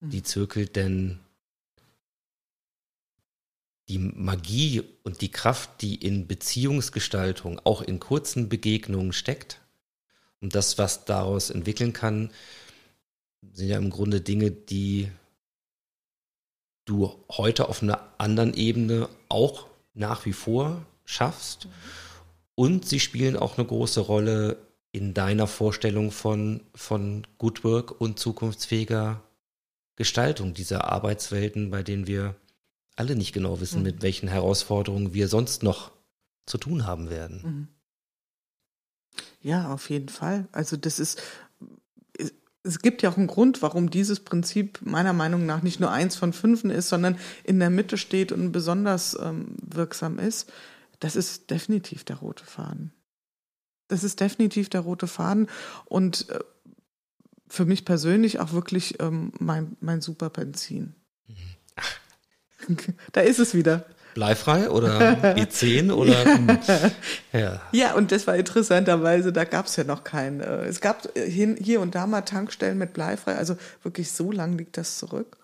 mhm. 0.00 0.10
die 0.10 0.22
Zirkel, 0.22 0.66
denn 0.66 1.20
die 3.88 3.98
Magie 3.98 4.82
und 5.04 5.20
die 5.20 5.30
Kraft, 5.30 5.80
die 5.80 5.94
in 5.94 6.26
Beziehungsgestaltung, 6.26 7.60
auch 7.64 7.82
in 7.82 8.00
kurzen 8.00 8.48
Begegnungen 8.48 9.12
steckt 9.12 9.60
und 10.40 10.54
das, 10.54 10.78
was 10.78 11.04
daraus 11.04 11.50
entwickeln 11.50 11.92
kann, 11.92 12.30
sind 13.52 13.68
ja 13.68 13.78
im 13.78 13.90
Grunde 13.90 14.20
Dinge, 14.20 14.50
die 14.50 15.10
du 16.84 17.24
heute 17.30 17.68
auf 17.68 17.82
einer 17.82 18.00
anderen 18.18 18.54
Ebene 18.54 19.08
auch 19.28 19.66
nach 19.94 20.24
wie 20.24 20.32
vor 20.32 20.84
schaffst. 21.04 21.66
Mhm. 21.66 21.70
Und 22.54 22.88
sie 22.88 23.00
spielen 23.00 23.36
auch 23.36 23.58
eine 23.58 23.66
große 23.66 24.00
Rolle 24.00 24.56
in 24.96 25.14
deiner 25.14 25.46
Vorstellung 25.46 26.10
von, 26.10 26.62
von 26.74 27.26
Good 27.38 27.64
Work 27.64 28.00
und 28.00 28.18
zukunftsfähiger 28.18 29.22
Gestaltung 29.96 30.54
dieser 30.54 30.90
Arbeitswelten, 30.90 31.70
bei 31.70 31.82
denen 31.82 32.06
wir 32.06 32.34
alle 32.96 33.14
nicht 33.14 33.32
genau 33.32 33.60
wissen, 33.60 33.78
mhm. 33.78 33.84
mit 33.84 34.02
welchen 34.02 34.28
Herausforderungen 34.28 35.12
wir 35.12 35.28
sonst 35.28 35.62
noch 35.62 35.92
zu 36.46 36.58
tun 36.58 36.86
haben 36.86 37.10
werden. 37.10 37.42
Mhm. 37.42 37.68
Ja, 39.42 39.72
auf 39.72 39.90
jeden 39.90 40.08
Fall. 40.08 40.48
Also 40.52 40.76
das 40.76 40.98
ist, 40.98 41.22
es 42.62 42.80
gibt 42.80 43.02
ja 43.02 43.10
auch 43.10 43.16
einen 43.16 43.26
Grund, 43.26 43.62
warum 43.62 43.90
dieses 43.90 44.20
Prinzip 44.20 44.80
meiner 44.82 45.12
Meinung 45.12 45.46
nach 45.46 45.62
nicht 45.62 45.78
nur 45.78 45.90
eins 45.90 46.16
von 46.16 46.32
fünfen 46.32 46.70
ist, 46.70 46.88
sondern 46.88 47.18
in 47.44 47.60
der 47.60 47.70
Mitte 47.70 47.96
steht 47.96 48.32
und 48.32 48.52
besonders 48.52 49.16
ähm, 49.20 49.56
wirksam 49.62 50.18
ist. 50.18 50.50
Das 50.98 51.16
ist 51.16 51.50
definitiv 51.50 52.04
der 52.04 52.16
rote 52.16 52.44
Faden. 52.44 52.92
Das 53.88 54.04
ist 54.04 54.20
definitiv 54.20 54.68
der 54.68 54.80
rote 54.80 55.06
Faden 55.06 55.48
und 55.84 56.28
äh, 56.30 56.40
für 57.48 57.64
mich 57.64 57.84
persönlich 57.84 58.40
auch 58.40 58.52
wirklich 58.52 59.00
ähm, 59.00 59.32
mein, 59.38 59.76
mein 59.80 60.00
super 60.00 60.30
Benzin. 60.30 60.94
Mhm. 61.28 62.76
da 63.12 63.20
ist 63.20 63.38
es 63.38 63.54
wieder. 63.54 63.84
Bleifrei 64.14 64.70
oder 64.70 64.98
E10 65.36 65.92
oder 65.92 66.24
ja. 67.32 67.60
ja, 67.70 67.94
und 67.94 68.12
das 68.12 68.26
war 68.26 68.34
interessanterweise, 68.36 69.30
da 69.30 69.44
gab 69.44 69.66
es 69.66 69.76
ja 69.76 69.84
noch 69.84 70.04
keinen. 70.04 70.40
Äh, 70.40 70.64
es 70.64 70.80
gab 70.80 71.14
äh, 71.16 71.30
hier 71.30 71.80
und 71.80 71.94
da 71.94 72.06
mal 72.06 72.22
Tankstellen 72.22 72.78
mit 72.78 72.94
bleifrei, 72.94 73.36
also 73.36 73.56
wirklich 73.82 74.12
so 74.12 74.32
lang 74.32 74.56
liegt 74.56 74.78
das 74.78 74.98
zurück. 74.98 75.36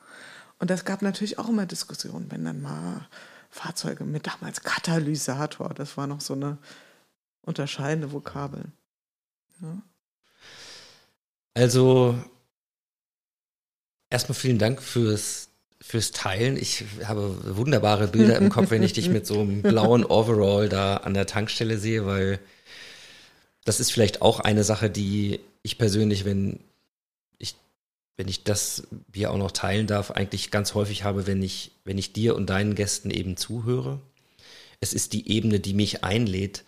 Und 0.59 0.71
das 0.71 0.85
gab 0.85 1.03
natürlich 1.03 1.39
auch 1.39 1.49
immer 1.49 1.67
Diskussionen, 1.67 2.31
wenn 2.31 2.45
dann 2.45 2.63
mal 2.63 3.07
Fahrzeuge 3.51 4.05
mit 4.05 4.27
damals 4.27 4.63
Katalysator, 4.63 5.75
das 5.75 5.99
war 5.99 6.07
noch 6.07 6.23
so 6.23 6.33
eine 6.33 6.57
unterscheidende 7.43 8.13
Vokabeln. 8.13 8.73
Ja. 9.61 9.83
Also 11.55 12.19
erstmal 14.11 14.35
vielen 14.35 14.59
Dank 14.59 14.83
fürs, 14.83 15.51
fürs 15.81 16.13
Teilen. 16.13 16.57
Ich 16.57 16.85
habe 17.05 17.57
wunderbare 17.57 18.09
Bilder 18.09 18.39
im 18.39 18.49
Kopf, 18.49 18.71
wenn 18.71 18.83
ich 18.83 18.93
dich 18.93 19.09
mit 19.09 19.27
so 19.27 19.41
einem 19.41 19.63
blauen 19.63 20.05
Overall 20.05 20.69
da 20.69 20.99
an 20.99 21.15
der 21.15 21.27
Tankstelle 21.27 21.79
sehe, 21.79 22.07
weil 22.07 22.39
das 23.65 23.81
ist 23.81 23.93
vielleicht 23.93 24.23
auch 24.23 24.41
eine 24.41 24.65
Sache, 24.65 24.91
die 24.91 25.41
ich 25.63 25.79
persönlich, 25.79 26.25
wenn 26.25 26.61
ich, 27.39 27.57
wenn 28.17 28.29
ich 28.29 28.45
das 28.45 28.89
hier 29.15 29.31
auch 29.31 29.37
noch 29.37 29.53
teilen 29.53 29.87
darf, 29.87 30.11
eigentlich 30.11 30.51
ganz 30.51 30.75
häufig 30.75 31.05
habe, 31.05 31.27
wenn 31.27 31.43
ich, 31.43 31.73
wenn 31.85 31.99
ich 31.99 32.13
dir 32.13 32.35
und 32.35 32.49
deinen 32.49 32.75
Gästen 32.75 33.11
eben 33.11 33.37
zuhöre 33.37 34.01
es 34.83 34.93
ist 34.93 35.13
die 35.13 35.31
Ebene, 35.31 35.61
die 35.61 35.75
mich 35.75 36.03
einlädt, 36.05 36.65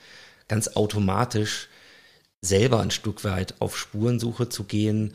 ganz 0.49 0.69
automatisch 0.69 1.69
selber 2.41 2.81
ein 2.81 2.91
Stück 2.91 3.25
weit 3.25 3.61
auf 3.61 3.77
Spurensuche 3.79 4.49
zu 4.49 4.65
gehen 4.65 5.15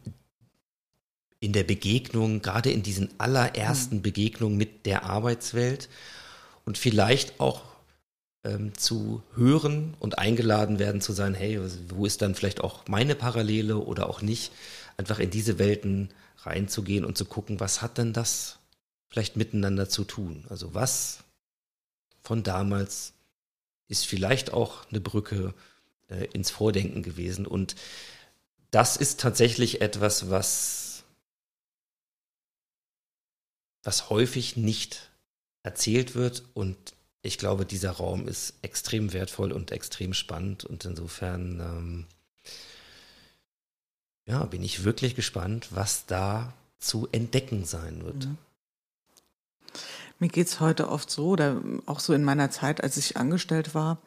in 1.39 1.53
der 1.53 1.63
Begegnung, 1.63 2.41
gerade 2.41 2.71
in 2.71 2.83
diesen 2.83 3.09
allerersten 3.19 3.97
mhm. 3.97 4.01
Begegnungen 4.01 4.57
mit 4.57 4.85
der 4.85 5.03
Arbeitswelt 5.03 5.87
und 6.65 6.77
vielleicht 6.77 7.39
auch 7.39 7.61
ähm, 8.43 8.73
zu 8.75 9.21
hören 9.35 9.95
und 9.99 10.17
eingeladen 10.17 10.79
werden 10.79 11.01
zu 11.01 11.13
sein, 11.13 11.33
hey, 11.33 11.59
wo 11.89 12.05
ist 12.05 12.21
dann 12.21 12.33
vielleicht 12.33 12.61
auch 12.61 12.87
meine 12.87 13.15
Parallele 13.15 13.77
oder 13.77 14.09
auch 14.09 14.21
nicht, 14.21 14.51
einfach 14.97 15.19
in 15.19 15.29
diese 15.29 15.59
Welten 15.59 16.09
reinzugehen 16.39 17.05
und 17.05 17.17
zu 17.17 17.25
gucken, 17.25 17.59
was 17.59 17.81
hat 17.81 17.97
denn 17.97 18.13
das 18.13 18.57
vielleicht 19.09 19.35
miteinander 19.35 19.89
zu 19.89 20.03
tun? 20.03 20.45
Also 20.49 20.73
was 20.73 21.23
von 22.21 22.43
damals 22.43 23.13
ist 23.87 24.05
vielleicht 24.05 24.51
auch 24.51 24.87
eine 24.89 24.99
Brücke 24.99 25.53
äh, 26.09 26.25
ins 26.33 26.51
Vordenken 26.51 27.03
gewesen 27.03 27.45
und 27.45 27.75
das 28.71 28.97
ist 28.97 29.19
tatsächlich 29.19 29.81
etwas, 29.81 30.29
was 30.29 30.87
was 33.87 34.09
häufig 34.09 34.57
nicht 34.57 35.09
erzählt 35.63 36.13
wird. 36.13 36.43
Und 36.53 36.75
ich 37.21 37.37
glaube, 37.37 37.65
dieser 37.65 37.91
Raum 37.91 38.27
ist 38.27 38.55
extrem 38.61 39.13
wertvoll 39.13 39.53
und 39.53 39.71
extrem 39.71 40.13
spannend. 40.13 40.65
Und 40.65 40.83
insofern, 40.83 41.61
ähm, 41.61 42.05
ja, 44.25 44.43
bin 44.43 44.61
ich 44.61 44.83
wirklich 44.83 45.15
gespannt, 45.15 45.69
was 45.71 46.05
da 46.05 46.53
zu 46.79 47.07
entdecken 47.13 47.63
sein 47.63 48.03
wird. 48.03 48.25
Mhm. 48.25 48.37
Mir 50.19 50.29
geht 50.29 50.47
es 50.47 50.59
heute 50.59 50.89
oft 50.89 51.09
so, 51.11 51.29
oder 51.29 51.61
auch 51.85 51.99
so 51.99 52.13
in 52.13 52.23
meiner 52.23 52.49
Zeit, 52.49 52.83
als 52.83 52.97
ich 52.97 53.17
angestellt 53.17 53.75
war, 53.75 53.99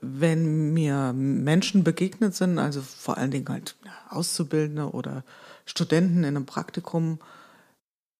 wenn 0.00 0.72
mir 0.72 1.12
Menschen 1.14 1.82
begegnet 1.82 2.34
sind, 2.34 2.58
also 2.58 2.82
vor 2.82 3.16
allen 3.16 3.30
Dingen 3.30 3.48
halt 3.48 3.76
Auszubildende 4.10 4.90
oder 4.90 5.24
Studenten 5.64 6.18
in 6.18 6.36
einem 6.36 6.46
Praktikum, 6.46 7.18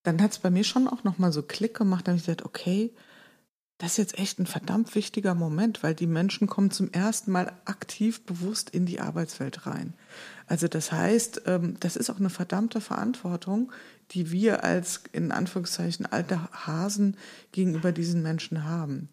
dann 0.03 0.23
hat 0.23 0.33
es 0.33 0.39
bei 0.39 0.51
mir 0.51 0.65
schon 0.65 0.89
auch 0.89 1.05
nochmal 1.05 1.33
so 1.33 1.43
Klick 1.43 1.77
gemacht, 1.77 2.07
da 2.07 2.13
habe 2.13 2.19
ich 2.19 2.25
gesagt, 2.25 2.45
okay, 2.45 2.93
das 3.79 3.93
ist 3.93 3.99
jetzt 3.99 4.19
echt 4.19 4.39
ein 4.39 4.47
verdammt 4.47 4.95
wichtiger 4.95 5.35
Moment, 5.35 5.83
weil 5.83 5.95
die 5.95 6.07
Menschen 6.07 6.47
kommen 6.47 6.71
zum 6.71 6.91
ersten 6.93 7.31
Mal 7.31 7.53
aktiv 7.67 8.25
bewusst 8.25 8.71
in 8.71 8.87
die 8.87 9.01
Arbeitswelt 9.01 9.67
rein. 9.67 9.93
Also 10.47 10.67
das 10.67 10.93
heißt, 10.93 11.43
ähm, 11.47 11.77
das 11.81 11.97
ist 11.97 12.09
auch 12.09 12.19
eine 12.19 12.31
verdammte 12.31 12.81
Verantwortung, 12.81 13.71
die 14.13 14.31
wir 14.31 14.65
als 14.65 15.03
in 15.13 15.33
Anführungszeichen 15.33 16.07
alte 16.07 16.41
Hasen 16.53 17.17
gegenüber 17.53 17.93
diesen 17.93 18.23
Menschen 18.23 18.65
haben. 18.65 19.09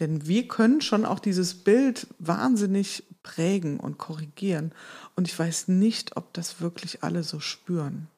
Denn 0.00 0.26
wir 0.26 0.48
können 0.48 0.80
schon 0.80 1.04
auch 1.04 1.20
dieses 1.20 1.54
Bild 1.54 2.08
wahnsinnig 2.18 3.04
prägen 3.22 3.78
und 3.78 3.96
korrigieren. 3.98 4.72
Und 5.16 5.28
ich 5.28 5.38
weiß 5.38 5.68
nicht, 5.68 6.16
ob 6.16 6.32
das 6.34 6.60
wirklich 6.60 7.02
alle 7.02 7.22
so 7.22 7.40
spüren. 7.40 8.08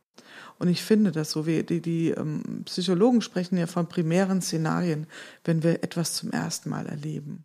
Und 0.58 0.68
ich 0.68 0.82
finde 0.82 1.12
das 1.12 1.30
so, 1.30 1.46
wie 1.46 1.62
die, 1.62 1.82
die 1.82 2.10
ähm, 2.10 2.62
Psychologen 2.64 3.20
sprechen 3.20 3.58
ja 3.58 3.66
von 3.66 3.88
primären 3.88 4.40
Szenarien, 4.40 5.06
wenn 5.44 5.62
wir 5.62 5.82
etwas 5.82 6.14
zum 6.14 6.30
ersten 6.30 6.70
Mal 6.70 6.86
erleben. 6.86 7.44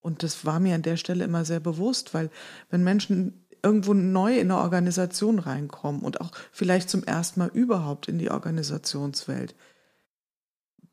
Und 0.00 0.22
das 0.22 0.44
war 0.44 0.60
mir 0.60 0.74
an 0.74 0.82
der 0.82 0.96
Stelle 0.96 1.24
immer 1.24 1.44
sehr 1.44 1.60
bewusst, 1.60 2.14
weil 2.14 2.30
wenn 2.70 2.84
Menschen 2.84 3.43
irgendwo 3.64 3.94
neu 3.94 4.38
in 4.38 4.50
eine 4.50 4.60
Organisation 4.60 5.38
reinkommen 5.38 6.02
und 6.02 6.20
auch 6.20 6.30
vielleicht 6.52 6.90
zum 6.90 7.02
ersten 7.02 7.40
Mal 7.40 7.50
überhaupt 7.52 8.08
in 8.08 8.18
die 8.18 8.30
Organisationswelt, 8.30 9.54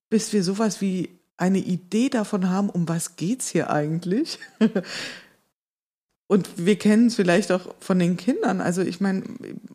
bis 0.09 0.33
wir 0.33 0.43
sowas 0.43 0.81
wie 0.81 1.19
eine 1.37 1.59
Idee 1.59 2.09
davon 2.09 2.49
haben, 2.49 2.69
um 2.69 2.87
was 2.87 3.15
geht's 3.15 3.49
hier 3.49 3.69
eigentlich, 3.69 4.39
Und 6.31 6.65
wir 6.65 6.77
kennen 6.77 7.07
es 7.07 7.15
vielleicht 7.15 7.51
auch 7.51 7.75
von 7.81 7.99
den 7.99 8.15
Kindern. 8.15 8.61
Also 8.61 8.83
ich 8.83 9.01
meine, 9.01 9.23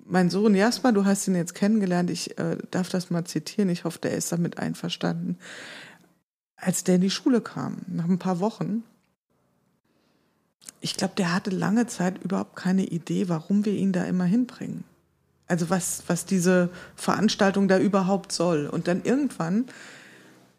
mein 0.07 0.31
Sohn 0.31 0.55
Jasper, 0.55 0.91
du 0.93 1.05
hast 1.05 1.29
ihn 1.29 1.35
jetzt 1.35 1.55
kennengelernt, 1.55 2.09
ich 2.09 2.39
äh, 2.39 2.57
darf 2.71 2.89
das 2.89 3.11
mal 3.11 3.27
zitieren, 3.27 3.69
ich 3.69 3.85
hoffe, 3.85 3.99
der 3.99 4.13
ist 4.13 4.33
damit 4.33 4.57
einverstanden. 4.57 5.37
Als 6.57 6.83
der 6.83 6.95
in 6.95 7.03
die 7.03 7.11
Schule 7.11 7.43
kam, 7.43 7.83
nach 7.89 8.09
ein 8.09 8.19
paar 8.19 8.41
Wochen, 8.41 8.85
ich 10.81 10.97
glaube, 10.97 11.15
der 11.17 11.33
hatte 11.35 11.51
lange 11.51 11.87
Zeit 11.87 12.23
überhaupt 12.23 12.57
keine 12.57 12.85
Idee, 12.85 13.29
warum 13.29 13.65
wir 13.65 13.73
ihn 13.73 13.93
da 13.93 14.05
immer 14.05 14.25
hinbringen. 14.25 14.85
Also 15.49 15.71
was, 15.71 16.03
was 16.09 16.27
diese 16.27 16.71
Veranstaltung 16.97 17.69
da 17.69 17.79
überhaupt 17.79 18.33
soll. 18.33 18.67
Und 18.67 18.89
dann 18.89 19.03
irgendwann 19.05 19.67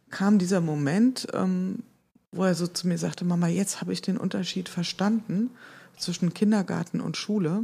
kam 0.09 0.39
dieser 0.39 0.61
Moment, 0.61 1.28
ähm, 1.34 1.84
wo 2.32 2.43
er 2.43 2.55
so 2.55 2.68
zu 2.68 2.88
mir 2.88 2.97
sagte, 2.97 3.26
Mama, 3.26 3.47
jetzt 3.47 3.82
habe 3.82 3.93
ich 3.93 4.01
den 4.01 4.18
Unterschied 4.18 4.70
verstanden 4.70 5.51
zwischen 5.97 6.34
Kindergarten 6.34 7.01
und 7.01 7.18
Schule. 7.18 7.63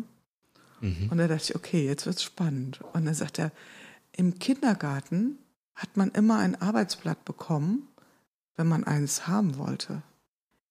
Mhm. 0.81 1.07
Und 1.09 1.17
da 1.17 1.27
dachte 1.27 1.43
ich, 1.49 1.55
okay, 1.55 1.85
jetzt 1.85 2.05
wird's 2.05 2.23
spannend. 2.23 2.81
Und 2.93 3.05
dann 3.05 3.13
sagt 3.13 3.39
er, 3.39 3.51
im 4.11 4.39
Kindergarten 4.39 5.37
hat 5.75 5.95
man 5.97 6.11
immer 6.11 6.39
ein 6.39 6.61
Arbeitsblatt 6.61 7.23
bekommen, 7.25 7.87
wenn 8.55 8.67
man 8.67 8.83
eins 8.83 9.27
haben 9.27 9.57
wollte. 9.57 10.03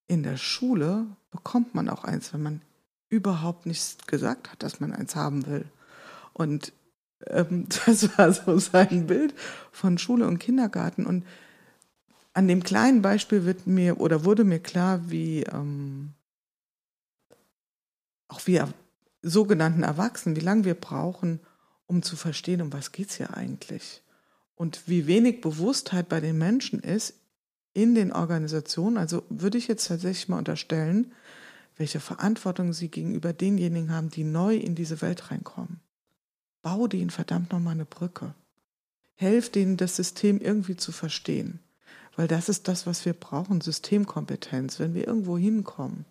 In 0.07 0.23
der 0.23 0.37
Schule 0.37 1.07
bekommt 1.33 1.75
man 1.75 1.89
auch 1.89 2.05
eins, 2.05 2.33
wenn 2.33 2.43
man 2.43 2.63
überhaupt 3.09 3.67
nicht 3.67 4.07
gesagt 4.07 4.53
hat, 4.53 4.63
dass 4.63 4.79
man 4.79 4.93
eins 4.93 5.17
haben 5.17 5.47
will. 5.47 5.65
Und 6.33 6.73
ähm, 7.27 7.67
das 7.87 8.17
war 8.17 8.33
so 8.33 8.59
sein 8.59 9.09
Bild 9.09 9.35
von 9.73 9.99
Schule 9.99 10.29
und 10.29 10.39
Kindergarten. 10.39 11.05
Und 11.05 11.27
an 12.35 12.47
dem 12.47 12.63
kleinen 12.63 13.03
Beispiel 13.03 13.45
wird 13.45 13.67
mir 13.67 14.01
oder 14.01 14.25
wurde 14.25 14.45
mir 14.45 14.61
klar, 14.61 15.11
wie 15.11 15.43
ähm, 15.43 16.15
auch 18.29 18.47
wir 18.47 18.73
sogenannten 19.21 19.83
Erwachsenen, 19.83 20.37
wie 20.37 20.41
lange 20.41 20.65
wir 20.65 20.75
brauchen, 20.75 21.41
um 21.87 22.03
zu 22.03 22.17
verstehen, 22.17 22.63
um 22.63 22.73
was 22.73 22.93
geht 22.93 23.11
es 23.11 23.17
hier 23.17 23.37
eigentlich. 23.37 24.03
Und 24.55 24.89
wie 24.89 25.07
wenig 25.07 25.41
Bewusstheit 25.41 26.09
bei 26.09 26.21
den 26.21 26.39
Menschen 26.39 26.81
ist 26.81 27.15
in 27.75 27.95
den 27.95 28.13
Organisationen. 28.13 28.97
Also 28.97 29.23
würde 29.29 29.59
ich 29.59 29.69
jetzt 29.69 29.89
tatsächlich 29.89 30.29
mal 30.29 30.39
unterstellen, 30.39 31.13
welche 31.77 32.01
Verantwortung 32.01 32.73
sie 32.73 32.89
gegenüber 32.89 33.33
denjenigen 33.33 33.93
haben, 33.93 34.11
die 34.11 34.25
neu 34.25 34.57
in 34.57 34.75
diese 34.75 35.01
Welt 35.03 35.31
reinkommen. 35.31 35.81
Bau 36.63 36.87
denen 36.87 37.11
verdammt 37.11 37.53
nochmal 37.53 37.75
eine 37.75 37.85
Brücke. 37.85 38.35
Helf 39.15 39.51
denen, 39.51 39.77
das 39.77 39.97
System 39.97 40.41
irgendwie 40.41 40.77
zu 40.77 40.93
verstehen. 40.93 41.61
weil 42.17 42.29
das 42.29 42.49
ist 42.49 42.69
das, 42.69 42.87
was 42.87 43.05
wir 43.05 43.15
brauchen, 43.15 43.61
Systemkompetenz, 43.61 44.79
wenn 44.79 44.95
wir 44.95 45.07
irgendwo 45.07 45.39
hinkommen. 45.39 46.05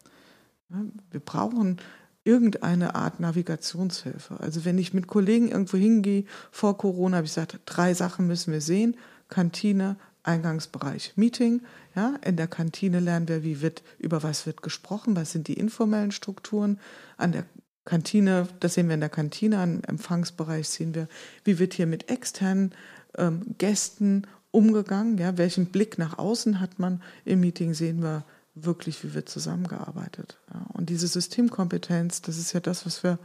Wir 1.12 1.20
brauchen 1.20 1.78
irgendeine 2.24 2.96
Art 2.96 3.20
Navigationshilfe. 3.20 4.40
Also 4.40 4.66
wenn 4.66 4.78
ich 4.78 4.94
mit 4.94 5.08
Kollegen 5.08 5.50
irgendwo 5.50 5.78
hingehe, 5.78 6.26
vor 6.52 6.78
Corona 6.78 7.18
habe 7.18 7.26
ich 7.26 7.32
gesagt, 7.32 7.60
drei 7.66 7.94
Sachen 7.94 8.28
müssen 8.28 8.54
wir 8.54 8.62
sehen. 8.62 8.96
Kantine, 9.28 9.98
Eingangsbereich, 10.24 11.14
Meeting. 11.16 11.62
Ja, 11.96 12.16
in 12.24 12.38
der 12.38 12.48
Kantine 12.48 13.00
lernen 13.00 13.28
wir, 13.28 13.44
wie 13.44 13.62
wird, 13.62 13.84
über 13.98 14.24
was 14.24 14.46
wird 14.46 14.62
gesprochen, 14.62 15.16
was 15.16 15.32
sind 15.32 15.48
die 15.48 15.56
informellen 15.56 16.12
Strukturen. 16.12 16.80
An 17.18 17.32
der 17.32 17.46
Kantine, 17.86 18.48
das 18.60 18.76
sehen 18.76 18.88
wir 18.88 18.94
in 18.94 19.00
der 19.00 19.10
Kantine, 19.10 19.64
im 19.64 19.84
Empfangsbereich 19.84 20.70
sehen 20.70 20.94
wir, 20.94 21.08
wie 21.44 21.58
wird 21.58 21.74
hier 21.74 21.88
mit 21.88 22.10
externen 22.10 22.74
ähm, 23.18 23.56
Gästen 23.58 24.28
umgegangen, 24.52 25.18
ja, 25.18 25.38
welchen 25.38 25.68
Blick 25.68 25.98
nach 25.98 26.18
außen 26.18 26.60
hat 26.60 26.78
man. 26.78 27.02
Im 27.26 27.40
Meeting 27.40 27.74
sehen 27.74 28.04
wir 28.04 28.24
wirklich, 28.54 29.04
wie 29.04 29.14
wird 29.14 29.30
zusammengearbeitet. 29.30 30.38
Ja. 30.54 30.68
Und 30.74 30.90
diese 30.90 31.08
Systemkompetenz, 31.08 32.22
das 32.22 32.38
ist 32.38 32.54
ja 32.54 32.60
das, 32.60 32.86
was 32.86 33.04
wir, 33.04 33.18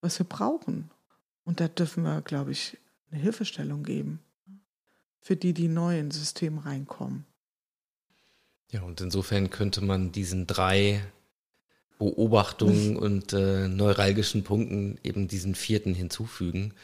was 0.00 0.18
wir 0.18 0.26
brauchen. 0.26 0.90
Und 1.44 1.60
da 1.60 1.66
dürfen 1.66 2.04
wir, 2.04 2.20
glaube 2.20 2.52
ich, 2.52 2.78
eine 3.10 3.20
Hilfestellung 3.20 3.82
geben 3.82 4.20
für 5.20 5.36
die, 5.36 5.52
die 5.52 5.68
neu 5.68 5.98
ins 5.98 6.16
System 6.16 6.58
reinkommen. 6.58 7.24
Ja, 8.70 8.82
und 8.82 9.00
insofern 9.00 9.50
könnte 9.50 9.82
man 9.82 10.12
diesen 10.12 10.46
drei 10.46 11.02
Beobachtungen 11.98 12.96
und 12.96 13.32
äh, 13.32 13.68
neuralgischen 13.68 14.44
Punkten 14.44 14.98
eben 15.02 15.28
diesen 15.28 15.54
vierten 15.54 15.94
hinzufügen. 15.94 16.74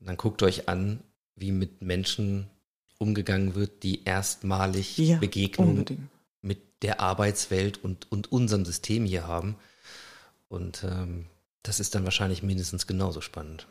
Und 0.00 0.06
dann 0.06 0.16
guckt 0.16 0.42
euch 0.42 0.68
an, 0.68 1.00
wie 1.34 1.52
mit 1.52 1.82
Menschen 1.82 2.48
umgegangen 2.98 3.54
wird, 3.54 3.82
die 3.82 4.04
erstmalig 4.04 4.98
ja, 4.98 5.18
Begegnung 5.18 5.84
mit 6.42 6.82
der 6.82 7.00
Arbeitswelt 7.00 7.82
und, 7.82 8.10
und 8.10 8.30
unserem 8.30 8.64
System 8.64 9.04
hier 9.04 9.26
haben. 9.26 9.56
Und 10.48 10.84
ähm, 10.84 11.26
das 11.62 11.80
ist 11.80 11.94
dann 11.94 12.04
wahrscheinlich 12.04 12.42
mindestens 12.42 12.86
genauso 12.86 13.20
spannend 13.20 13.66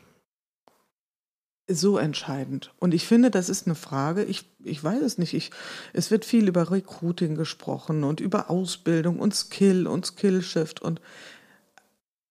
so 1.68 1.98
entscheidend. 1.98 2.72
Und 2.78 2.94
ich 2.94 3.06
finde, 3.06 3.30
das 3.30 3.48
ist 3.48 3.66
eine 3.66 3.74
Frage, 3.74 4.24
ich, 4.24 4.46
ich 4.64 4.82
weiß 4.82 5.02
es 5.02 5.18
nicht, 5.18 5.34
ich, 5.34 5.50
es 5.92 6.10
wird 6.10 6.24
viel 6.24 6.48
über 6.48 6.70
Recruiting 6.70 7.34
gesprochen 7.34 8.04
und 8.04 8.20
über 8.20 8.50
Ausbildung 8.50 9.20
und 9.20 9.34
Skill 9.34 9.86
und 9.86 10.06
Skillshift 10.06 10.80
und 10.80 11.00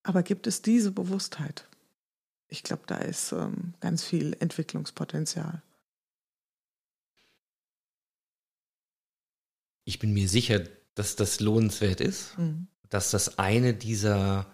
aber 0.04 0.24
gibt 0.24 0.48
es 0.48 0.62
diese 0.62 0.92
Bewusstheit? 0.92 1.68
Ich 2.48 2.64
glaube, 2.64 2.84
da 2.88 2.98
ist 2.98 3.34
ähm, 3.34 3.74
ganz 3.82 4.06
viel 4.06 4.38
Entwicklungspotenzial. 4.40 5.62
Ich 9.84 10.00
bin 10.00 10.14
mir 10.14 10.30
sicher, 10.30 10.64
dass 10.96 11.18
das 11.18 11.42
lohnenswert 11.42 12.00
ist, 12.00 12.38
mhm. 12.38 12.68
dass 12.90 13.12
das 13.12 13.38
eine 13.38 13.74
dieser, 13.74 14.48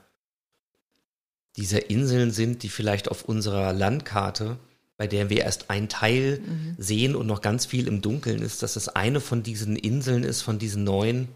dieser 1.56 1.90
Inseln 1.90 2.32
sind, 2.32 2.64
die 2.64 2.70
vielleicht 2.70 3.10
auf 3.10 3.24
unserer 3.24 3.74
Landkarte 3.74 4.60
bei 4.98 5.08
der 5.08 5.30
wir 5.30 5.42
erst 5.42 5.70
einen 5.70 5.90
Teil 5.90 6.40
mhm. 6.40 6.76
sehen 6.78 7.16
und 7.16 7.28
noch 7.28 7.42
ganz 7.42 7.66
viel 7.66 7.88
im 7.88 8.02
Dunkeln 8.02 8.42
ist, 8.42 8.62
dass 8.62 8.76
es 8.76 8.90
eine 8.90 9.20
von 9.20 9.44
diesen 9.44 9.76
Inseln 9.76 10.24
ist, 10.24 10.42
von 10.42 10.60
diesen 10.60 10.84
neuen, 10.84 11.28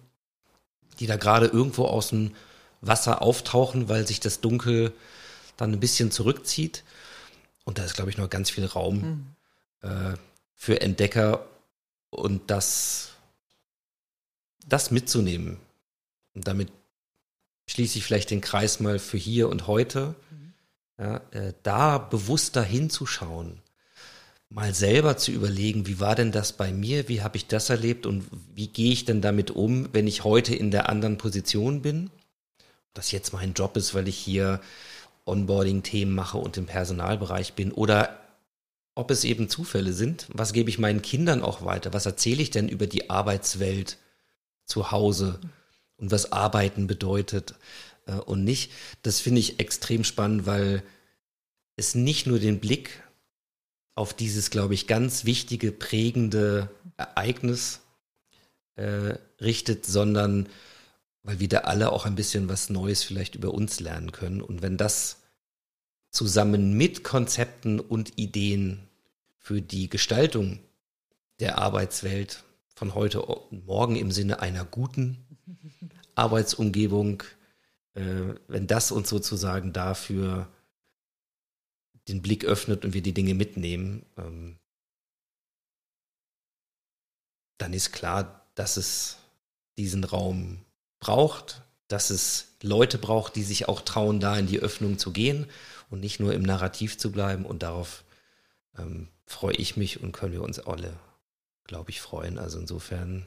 die 1.00 1.08
da 1.08 1.18
gerade 1.18 1.48
irgendwo 1.48 1.86
aus 1.86 2.10
dem 2.10 2.36
Wasser 2.82 3.22
auftauchen, 3.22 3.90
weil 3.90 4.06
sich 4.06 4.20
das 4.20 4.42
Dunkel 4.42 4.94
dann 5.58 5.74
ein 5.74 5.80
bisschen 5.80 6.12
zurückzieht. 6.12 6.84
Und 7.66 7.80
da 7.80 7.84
ist, 7.84 7.96
glaube 7.96 8.12
ich, 8.12 8.18
noch 8.18 8.30
ganz 8.30 8.50
viel 8.50 8.66
Raum 8.66 9.36
mhm. 9.82 9.90
äh, 9.90 10.18
für 10.56 10.82
Entdecker 10.82 11.46
und 12.10 12.50
das, 12.52 13.12
das 14.66 14.92
mitzunehmen. 14.92 15.58
Und 16.36 16.48
damit 16.48 16.72
schließe 17.68 17.98
ich 17.98 18.06
vielleicht 18.06 18.30
den 18.30 18.42
Kreis 18.42 18.80
mal 18.80 19.00
für 19.00 19.18
hier 19.18 19.50
und 19.50 19.68
heute 19.68 20.16
ja, 21.00 21.22
äh, 21.32 21.54
da 21.64 21.98
bewusster 21.98 22.64
hinzuschauen, 22.64 23.62
mal 24.50 24.74
selber 24.74 25.18
zu 25.18 25.32
überlegen, 25.32 25.88
wie 25.88 26.00
war 26.00 26.16
denn 26.16 26.32
das 26.32 26.54
bei 26.54 26.72
mir, 26.72 27.10
wie 27.10 27.22
habe 27.22 27.38
ich 27.38 27.48
das 27.48 27.70
erlebt 27.70 28.06
und 28.06 28.26
wie 28.54 28.68
gehe 28.68 28.92
ich 28.94 29.06
denn 29.06 29.22
damit 29.22 29.52
um, 29.52 29.90
wenn 29.94 30.08
ich 30.08 30.24
heute 30.24 30.56
in 30.56 30.72
der 30.72 30.90
anderen 30.90 31.18
Position 31.18 31.82
bin, 31.82 32.10
das 32.94 33.12
jetzt 33.12 33.34
mein 33.34 33.54
Job 33.54 33.78
ist, 33.78 33.94
weil 33.94 34.08
ich 34.08 34.18
hier 34.18 34.62
Onboarding-Themen 35.26 36.16
mache 36.16 36.38
und 36.38 36.58
im 36.58 36.66
Personalbereich 36.66 37.54
bin 37.54 37.72
oder 37.72 38.18
ob 38.96 39.12
es 39.12 39.24
eben 39.26 39.50
Zufälle 39.50 39.94
sind, 39.94 40.28
was 40.34 40.54
gebe 40.54 40.70
ich 40.70 40.80
meinen 40.80 41.04
Kindern 41.04 41.44
auch 41.44 41.64
weiter, 41.64 41.94
was 41.94 42.08
erzähle 42.08 42.42
ich 42.42 42.50
denn 42.50 42.70
über 42.70 42.88
die 42.88 43.10
Arbeitswelt 43.10 43.98
zu 44.66 44.92
Hause 44.92 45.40
und 45.98 46.10
was 46.10 46.32
Arbeiten 46.32 46.88
bedeutet 46.88 47.54
äh, 48.08 48.14
und 48.14 48.44
nicht. 48.44 48.72
Das 49.04 49.20
finde 49.20 49.40
ich 49.40 49.60
extrem 49.60 50.04
spannend, 50.04 50.46
weil 50.46 50.84
es 51.76 51.96
nicht 51.96 52.28
nur 52.28 52.40
den 52.40 52.60
Blick 52.60 53.04
auf 53.96 54.14
dieses, 54.14 54.50
glaube 54.50 54.74
ich, 54.74 54.88
ganz 54.88 55.26
wichtige, 55.26 55.72
prägende 55.72 56.70
Ereignis 56.98 57.82
äh, 58.76 59.16
richtet, 59.42 59.86
sondern 59.86 60.50
weil 61.24 61.40
wir 61.40 61.50
da 61.50 61.60
alle 61.60 61.92
auch 61.92 62.06
ein 62.06 62.16
bisschen 62.16 62.48
was 62.48 62.70
Neues 62.70 63.04
vielleicht 63.04 63.36
über 63.36 63.54
uns 63.54 63.80
lernen 63.80 64.12
können. 64.12 64.42
Und 64.42 64.62
wenn 64.62 64.78
das 64.78 65.18
zusammen 66.10 66.74
mit 66.74 67.04
Konzepten 67.04 67.80
und 67.80 68.18
Ideen 68.18 68.88
für 69.38 69.62
die 69.62 69.90
Gestaltung 69.90 70.60
der 71.40 71.58
Arbeitswelt 71.58 72.44
von 72.76 72.96
heute 72.96 73.24
und 73.24 73.66
morgen 73.66 73.96
im 73.96 74.12
Sinne 74.12 74.40
einer 74.40 74.64
guten 74.64 75.26
Arbeitsumgebung 76.16 77.24
äh, 77.98 78.36
wenn 78.48 78.68
das 78.68 78.92
uns 78.92 79.10
sozusagen 79.10 79.74
dafür 79.74 80.48
den 82.08 82.22
Blick 82.22 82.46
öffnet 82.46 82.86
und 82.86 82.94
wir 82.94 83.02
die 83.02 83.14
Dinge 83.14 83.34
mitnehmen, 83.34 84.06
ähm, 84.18 84.60
dann 87.58 87.74
ist 87.74 87.92
klar, 87.92 88.46
dass 88.54 88.78
es 88.78 89.18
diesen 89.78 90.04
Raum 90.04 90.64
braucht, 91.00 91.64
dass 91.88 92.12
es 92.12 92.56
Leute 92.62 93.00
braucht, 93.00 93.36
die 93.36 93.44
sich 93.44 93.68
auch 93.68 93.82
trauen, 93.82 94.20
da 94.20 94.38
in 94.38 94.48
die 94.48 94.60
Öffnung 94.60 95.00
zu 95.00 95.12
gehen 95.12 95.48
und 95.90 96.00
nicht 96.00 96.20
nur 96.20 96.34
im 96.34 96.44
Narrativ 96.44 96.98
zu 96.98 97.12
bleiben. 97.12 97.46
Und 97.46 97.64
darauf 97.64 98.04
ähm, 98.78 99.08
freue 99.26 99.56
ich 99.56 99.76
mich 99.76 100.02
und 100.02 100.12
können 100.12 100.34
wir 100.34 100.44
uns 100.44 100.60
alle, 100.60 101.00
glaube 101.64 101.90
ich, 101.90 102.00
freuen. 102.00 102.38
Also 102.38 102.60
insofern 102.60 103.26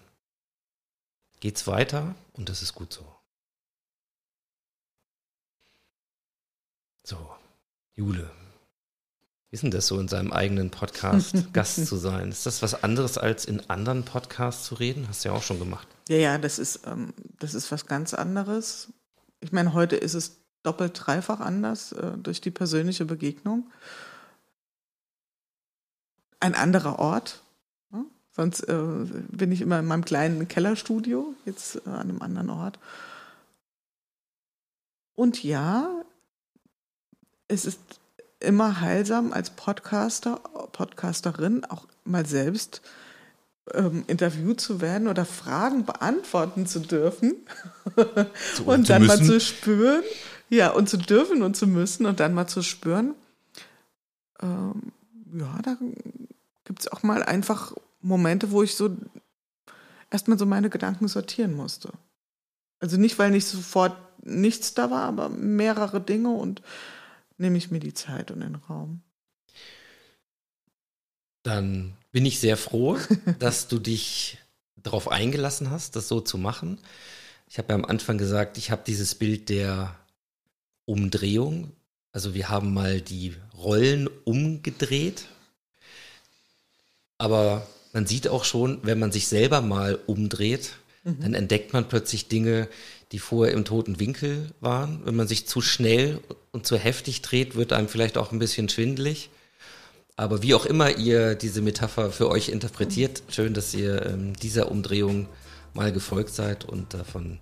geht's 1.40 1.66
weiter 1.66 2.14
und 2.34 2.48
das 2.48 2.62
ist 2.62 2.74
gut 2.74 2.92
so. 2.92 3.19
So, 7.10 7.18
Jule. 7.96 8.30
Wie 9.48 9.54
ist 9.54 9.64
denn 9.64 9.72
das 9.72 9.88
so 9.88 9.98
in 9.98 10.06
seinem 10.06 10.32
eigenen 10.32 10.70
Podcast 10.70 11.34
Gast 11.52 11.84
zu 11.86 11.96
sein? 11.96 12.30
Ist 12.30 12.46
das 12.46 12.62
was 12.62 12.84
anderes 12.84 13.18
als 13.18 13.46
in 13.46 13.68
anderen 13.68 14.04
Podcasts 14.04 14.66
zu 14.66 14.76
reden? 14.76 15.08
Hast 15.08 15.24
du 15.24 15.30
ja 15.30 15.34
auch 15.34 15.42
schon 15.42 15.58
gemacht. 15.58 15.88
Ja, 16.08 16.18
ja, 16.18 16.38
das 16.38 16.60
ist, 16.60 16.86
ähm, 16.86 17.12
das 17.40 17.54
ist 17.54 17.72
was 17.72 17.86
ganz 17.86 18.14
anderes. 18.14 18.92
Ich 19.40 19.50
meine, 19.50 19.72
heute 19.72 19.96
ist 19.96 20.14
es 20.14 20.36
doppelt, 20.62 20.92
dreifach 20.94 21.40
anders 21.40 21.90
äh, 21.90 22.12
durch 22.16 22.40
die 22.40 22.52
persönliche 22.52 23.06
Begegnung. 23.06 23.68
Ein 26.38 26.54
anderer 26.54 27.00
Ort. 27.00 27.42
Ne? 27.90 28.04
Sonst 28.30 28.60
äh, 28.68 28.76
bin 29.30 29.50
ich 29.50 29.62
immer 29.62 29.80
in 29.80 29.86
meinem 29.86 30.04
kleinen 30.04 30.46
Kellerstudio, 30.46 31.34
jetzt 31.44 31.74
äh, 31.74 31.90
an 31.90 32.02
einem 32.02 32.22
anderen 32.22 32.50
Ort. 32.50 32.78
Und 35.16 35.42
ja, 35.42 35.99
es 37.50 37.64
ist 37.64 37.80
immer 38.38 38.80
heilsam 38.80 39.32
als 39.32 39.50
Podcaster, 39.50 40.36
Podcasterin 40.72 41.64
auch 41.64 41.86
mal 42.04 42.24
selbst 42.24 42.80
ähm, 43.74 44.04
interviewt 44.06 44.60
zu 44.60 44.80
werden 44.80 45.08
oder 45.08 45.24
Fragen 45.24 45.84
beantworten 45.84 46.66
zu 46.66 46.80
dürfen 46.80 47.34
zu, 48.54 48.64
und 48.64 48.88
dann 48.88 49.02
müssen. 49.02 49.20
mal 49.20 49.24
zu 49.24 49.40
spüren, 49.40 50.02
ja, 50.48 50.70
und 50.70 50.88
zu 50.88 50.96
dürfen 50.96 51.42
und 51.42 51.56
zu 51.56 51.66
müssen 51.66 52.06
und 52.06 52.20
dann 52.20 52.32
mal 52.34 52.46
zu 52.46 52.62
spüren, 52.62 53.14
ähm, 54.40 54.92
ja, 55.32 55.58
da 55.62 55.76
gibt 56.64 56.80
es 56.80 56.90
auch 56.90 57.02
mal 57.02 57.22
einfach 57.22 57.74
Momente, 58.00 58.50
wo 58.50 58.62
ich 58.62 58.74
so 58.74 58.96
erstmal 60.10 60.38
so 60.38 60.46
meine 60.46 60.70
Gedanken 60.70 61.08
sortieren 61.08 61.54
musste. 61.54 61.90
Also 62.80 62.96
nicht, 62.96 63.18
weil 63.18 63.30
nicht 63.30 63.46
sofort 63.46 63.96
nichts 64.24 64.74
da 64.74 64.90
war, 64.90 65.04
aber 65.04 65.28
mehrere 65.28 66.00
Dinge 66.00 66.30
und 66.30 66.62
nehme 67.40 67.58
ich 67.58 67.70
mir 67.70 67.80
die 67.80 67.94
Zeit 67.94 68.30
und 68.30 68.40
den 68.40 68.54
Raum. 68.54 69.02
Dann 71.42 71.96
bin 72.12 72.26
ich 72.26 72.38
sehr 72.38 72.56
froh, 72.56 72.98
dass 73.38 73.68
du 73.68 73.78
dich 73.78 74.38
darauf 74.76 75.08
eingelassen 75.08 75.70
hast, 75.70 75.96
das 75.96 76.08
so 76.08 76.20
zu 76.20 76.38
machen. 76.38 76.78
Ich 77.48 77.58
habe 77.58 77.70
ja 77.70 77.74
am 77.74 77.84
Anfang 77.84 78.18
gesagt, 78.18 78.58
ich 78.58 78.70
habe 78.70 78.82
dieses 78.86 79.14
Bild 79.14 79.48
der 79.48 79.96
Umdrehung. 80.84 81.72
Also 82.12 82.34
wir 82.34 82.48
haben 82.48 82.72
mal 82.72 83.00
die 83.00 83.34
Rollen 83.56 84.08
umgedreht. 84.24 85.26
Aber 87.18 87.66
man 87.92 88.06
sieht 88.06 88.28
auch 88.28 88.44
schon, 88.44 88.78
wenn 88.82 88.98
man 88.98 89.12
sich 89.12 89.26
selber 89.28 89.60
mal 89.60 89.98
umdreht, 90.06 90.76
mhm. 91.04 91.20
dann 91.20 91.34
entdeckt 91.34 91.72
man 91.72 91.88
plötzlich 91.88 92.28
Dinge, 92.28 92.68
die 93.12 93.18
vorher 93.18 93.54
im 93.54 93.64
toten 93.64 93.98
Winkel 94.00 94.52
waren. 94.60 95.04
Wenn 95.04 95.16
man 95.16 95.28
sich 95.28 95.46
zu 95.46 95.60
schnell 95.60 96.20
und 96.52 96.66
zu 96.66 96.76
heftig 96.76 97.22
dreht, 97.22 97.54
wird 97.54 97.72
einem 97.72 97.88
vielleicht 97.88 98.18
auch 98.18 98.32
ein 98.32 98.38
bisschen 98.38 98.68
schwindelig. 98.68 99.30
Aber 100.16 100.42
wie 100.42 100.54
auch 100.54 100.66
immer 100.66 100.96
ihr 100.96 101.34
diese 101.34 101.62
Metapher 101.62 102.10
für 102.10 102.28
euch 102.28 102.48
interpretiert, 102.48 103.22
schön, 103.28 103.54
dass 103.54 103.72
ihr 103.72 104.04
ähm, 104.06 104.34
dieser 104.34 104.70
Umdrehung 104.70 105.28
mal 105.72 105.92
gefolgt 105.92 106.34
seid 106.34 106.64
und 106.64 106.92
davon 106.94 107.38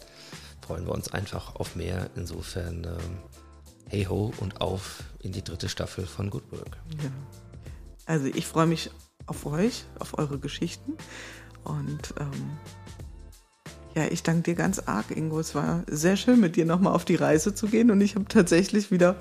freuen 0.64 0.86
wir 0.86 0.92
uns 0.92 1.09
einfach 1.09 1.56
auf 1.56 1.74
mehr. 1.74 2.11
Insofern 2.14 2.84
ähm, 2.84 3.18
hey 3.88 4.04
ho 4.04 4.32
und 4.38 4.61
auf 4.61 5.02
in 5.20 5.32
die 5.32 5.42
dritte 5.42 5.68
Staffel 5.68 6.06
von 6.06 6.30
Good 6.30 6.52
Work. 6.52 6.76
Ja. 7.02 7.11
Also 8.06 8.26
ich 8.26 8.46
freue 8.46 8.66
mich 8.66 8.90
auf 9.26 9.44
euch, 9.46 9.84
auf 9.98 10.16
eure 10.16 10.38
Geschichten 10.38 10.92
und 11.64 12.14
ähm, 12.18 12.59
ja, 13.99 14.05
ich 14.12 14.22
danke 14.22 14.42
dir 14.42 14.55
ganz 14.55 14.78
arg, 14.78 15.11
Ingo. 15.11 15.40
Es 15.40 15.57
war 15.57 15.82
sehr 15.88 16.16
schön, 16.16 16.38
mit 16.38 16.55
dir 16.55 16.64
nochmal 16.64 16.92
auf 16.92 17.05
die 17.05 17.16
Reise 17.16 17.53
zu 17.53 17.66
gehen 17.66 17.90
und 17.90 18.01
ich 18.01 18.14
habe 18.14 18.26
tatsächlich 18.26 18.92
wieder 18.92 19.16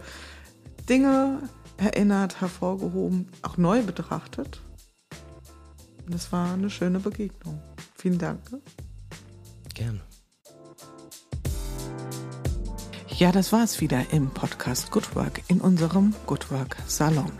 Dinge 0.87 1.41
erinnert, 1.77 2.41
hervorgehoben, 2.41 3.27
auch 3.41 3.57
neu 3.57 3.81
betrachtet. 3.81 4.61
Und 6.05 6.13
es 6.13 6.31
war 6.31 6.53
eine 6.53 6.69
schöne 6.69 6.99
Begegnung. 6.99 7.59
Vielen 7.95 8.19
Dank. 8.19 8.39
Gerne. 9.73 10.01
Ja, 13.09 13.31
das 13.31 13.51
war 13.51 13.63
es 13.63 13.81
wieder 13.81 14.05
im 14.11 14.29
Podcast 14.29 14.91
Good 14.91 15.15
Work 15.15 15.41
in 15.47 15.59
unserem 15.59 16.13
Good 16.27 16.51
Work 16.51 16.77
Salon. 16.85 17.31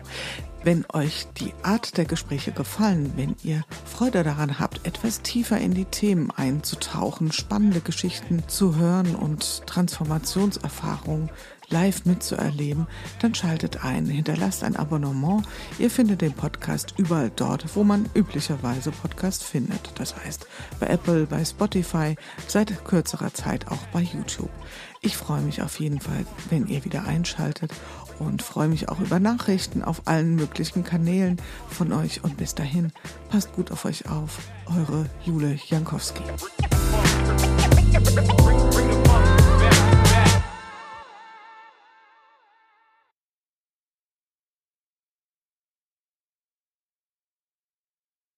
Wenn 0.68 0.84
euch 0.92 1.28
die 1.40 1.54
Art 1.64 1.96
der 1.96 2.04
Gespräche 2.04 2.52
gefallen, 2.52 3.14
wenn 3.16 3.38
ihr 3.42 3.64
Freude 3.86 4.26
daran 4.26 4.60
habt, 4.60 4.86
etwas 4.86 5.22
tiefer 5.22 5.58
in 5.58 5.74
die 5.74 5.86
Themen 5.86 6.30
einzutauchen, 6.30 7.32
spannende 7.32 7.80
Geschichten 7.80 8.44
zu 8.50 8.76
hören 8.76 9.16
und 9.16 9.66
Transformationserfahrungen 9.66 11.30
live 11.70 12.04
mitzuerleben, 12.04 12.86
dann 13.22 13.34
schaltet 13.34 13.86
ein, 13.86 14.08
hinterlasst 14.08 14.66
ein 14.66 14.76
Abonnement. 14.76 15.46
Ihr 15.80 15.90
findet 15.90 16.20
den 16.20 16.34
Podcast 16.34 16.94
überall 16.98 17.32
dort, 17.34 17.78
wo 17.78 17.86
man 17.86 18.10
üblicherweise 18.14 18.92
Podcast 18.92 19.46
findet. 19.46 19.94
Das 19.96 20.18
heißt 20.18 20.48
bei 20.82 20.88
Apple, 20.88 21.28
bei 21.28 21.46
Spotify, 21.46 22.18
seit 22.48 22.84
kürzerer 22.84 23.34
Zeit 23.34 23.68
auch 23.70 23.88
bei 23.94 24.02
YouTube. 24.02 24.52
Ich 25.02 25.16
freue 25.16 25.42
mich 25.42 25.62
auf 25.62 25.80
jeden 25.80 26.02
Fall, 26.02 26.26
wenn 26.50 26.68
ihr 26.68 26.84
wieder 26.84 27.06
einschaltet 27.06 27.72
und 28.20 28.42
freue 28.42 28.68
mich 28.68 28.90
auch 28.90 29.00
über 29.00 29.20
Nachrichten 29.20 29.84
auf 29.84 30.02
allen 30.06 30.36
möglichen 30.36 30.84
Kanälen 30.84 31.38
von 31.70 31.94
euch. 31.94 32.24
Und 32.24 32.38
bis 32.38 32.56
dahin, 32.56 32.92
passt 33.30 33.54
gut 33.54 33.72
auf 33.72 33.86
euch 33.86 34.10
auf. 34.10 34.40
Eure 34.66 35.06
Jule 35.24 35.58
Jankowski. 35.68 36.24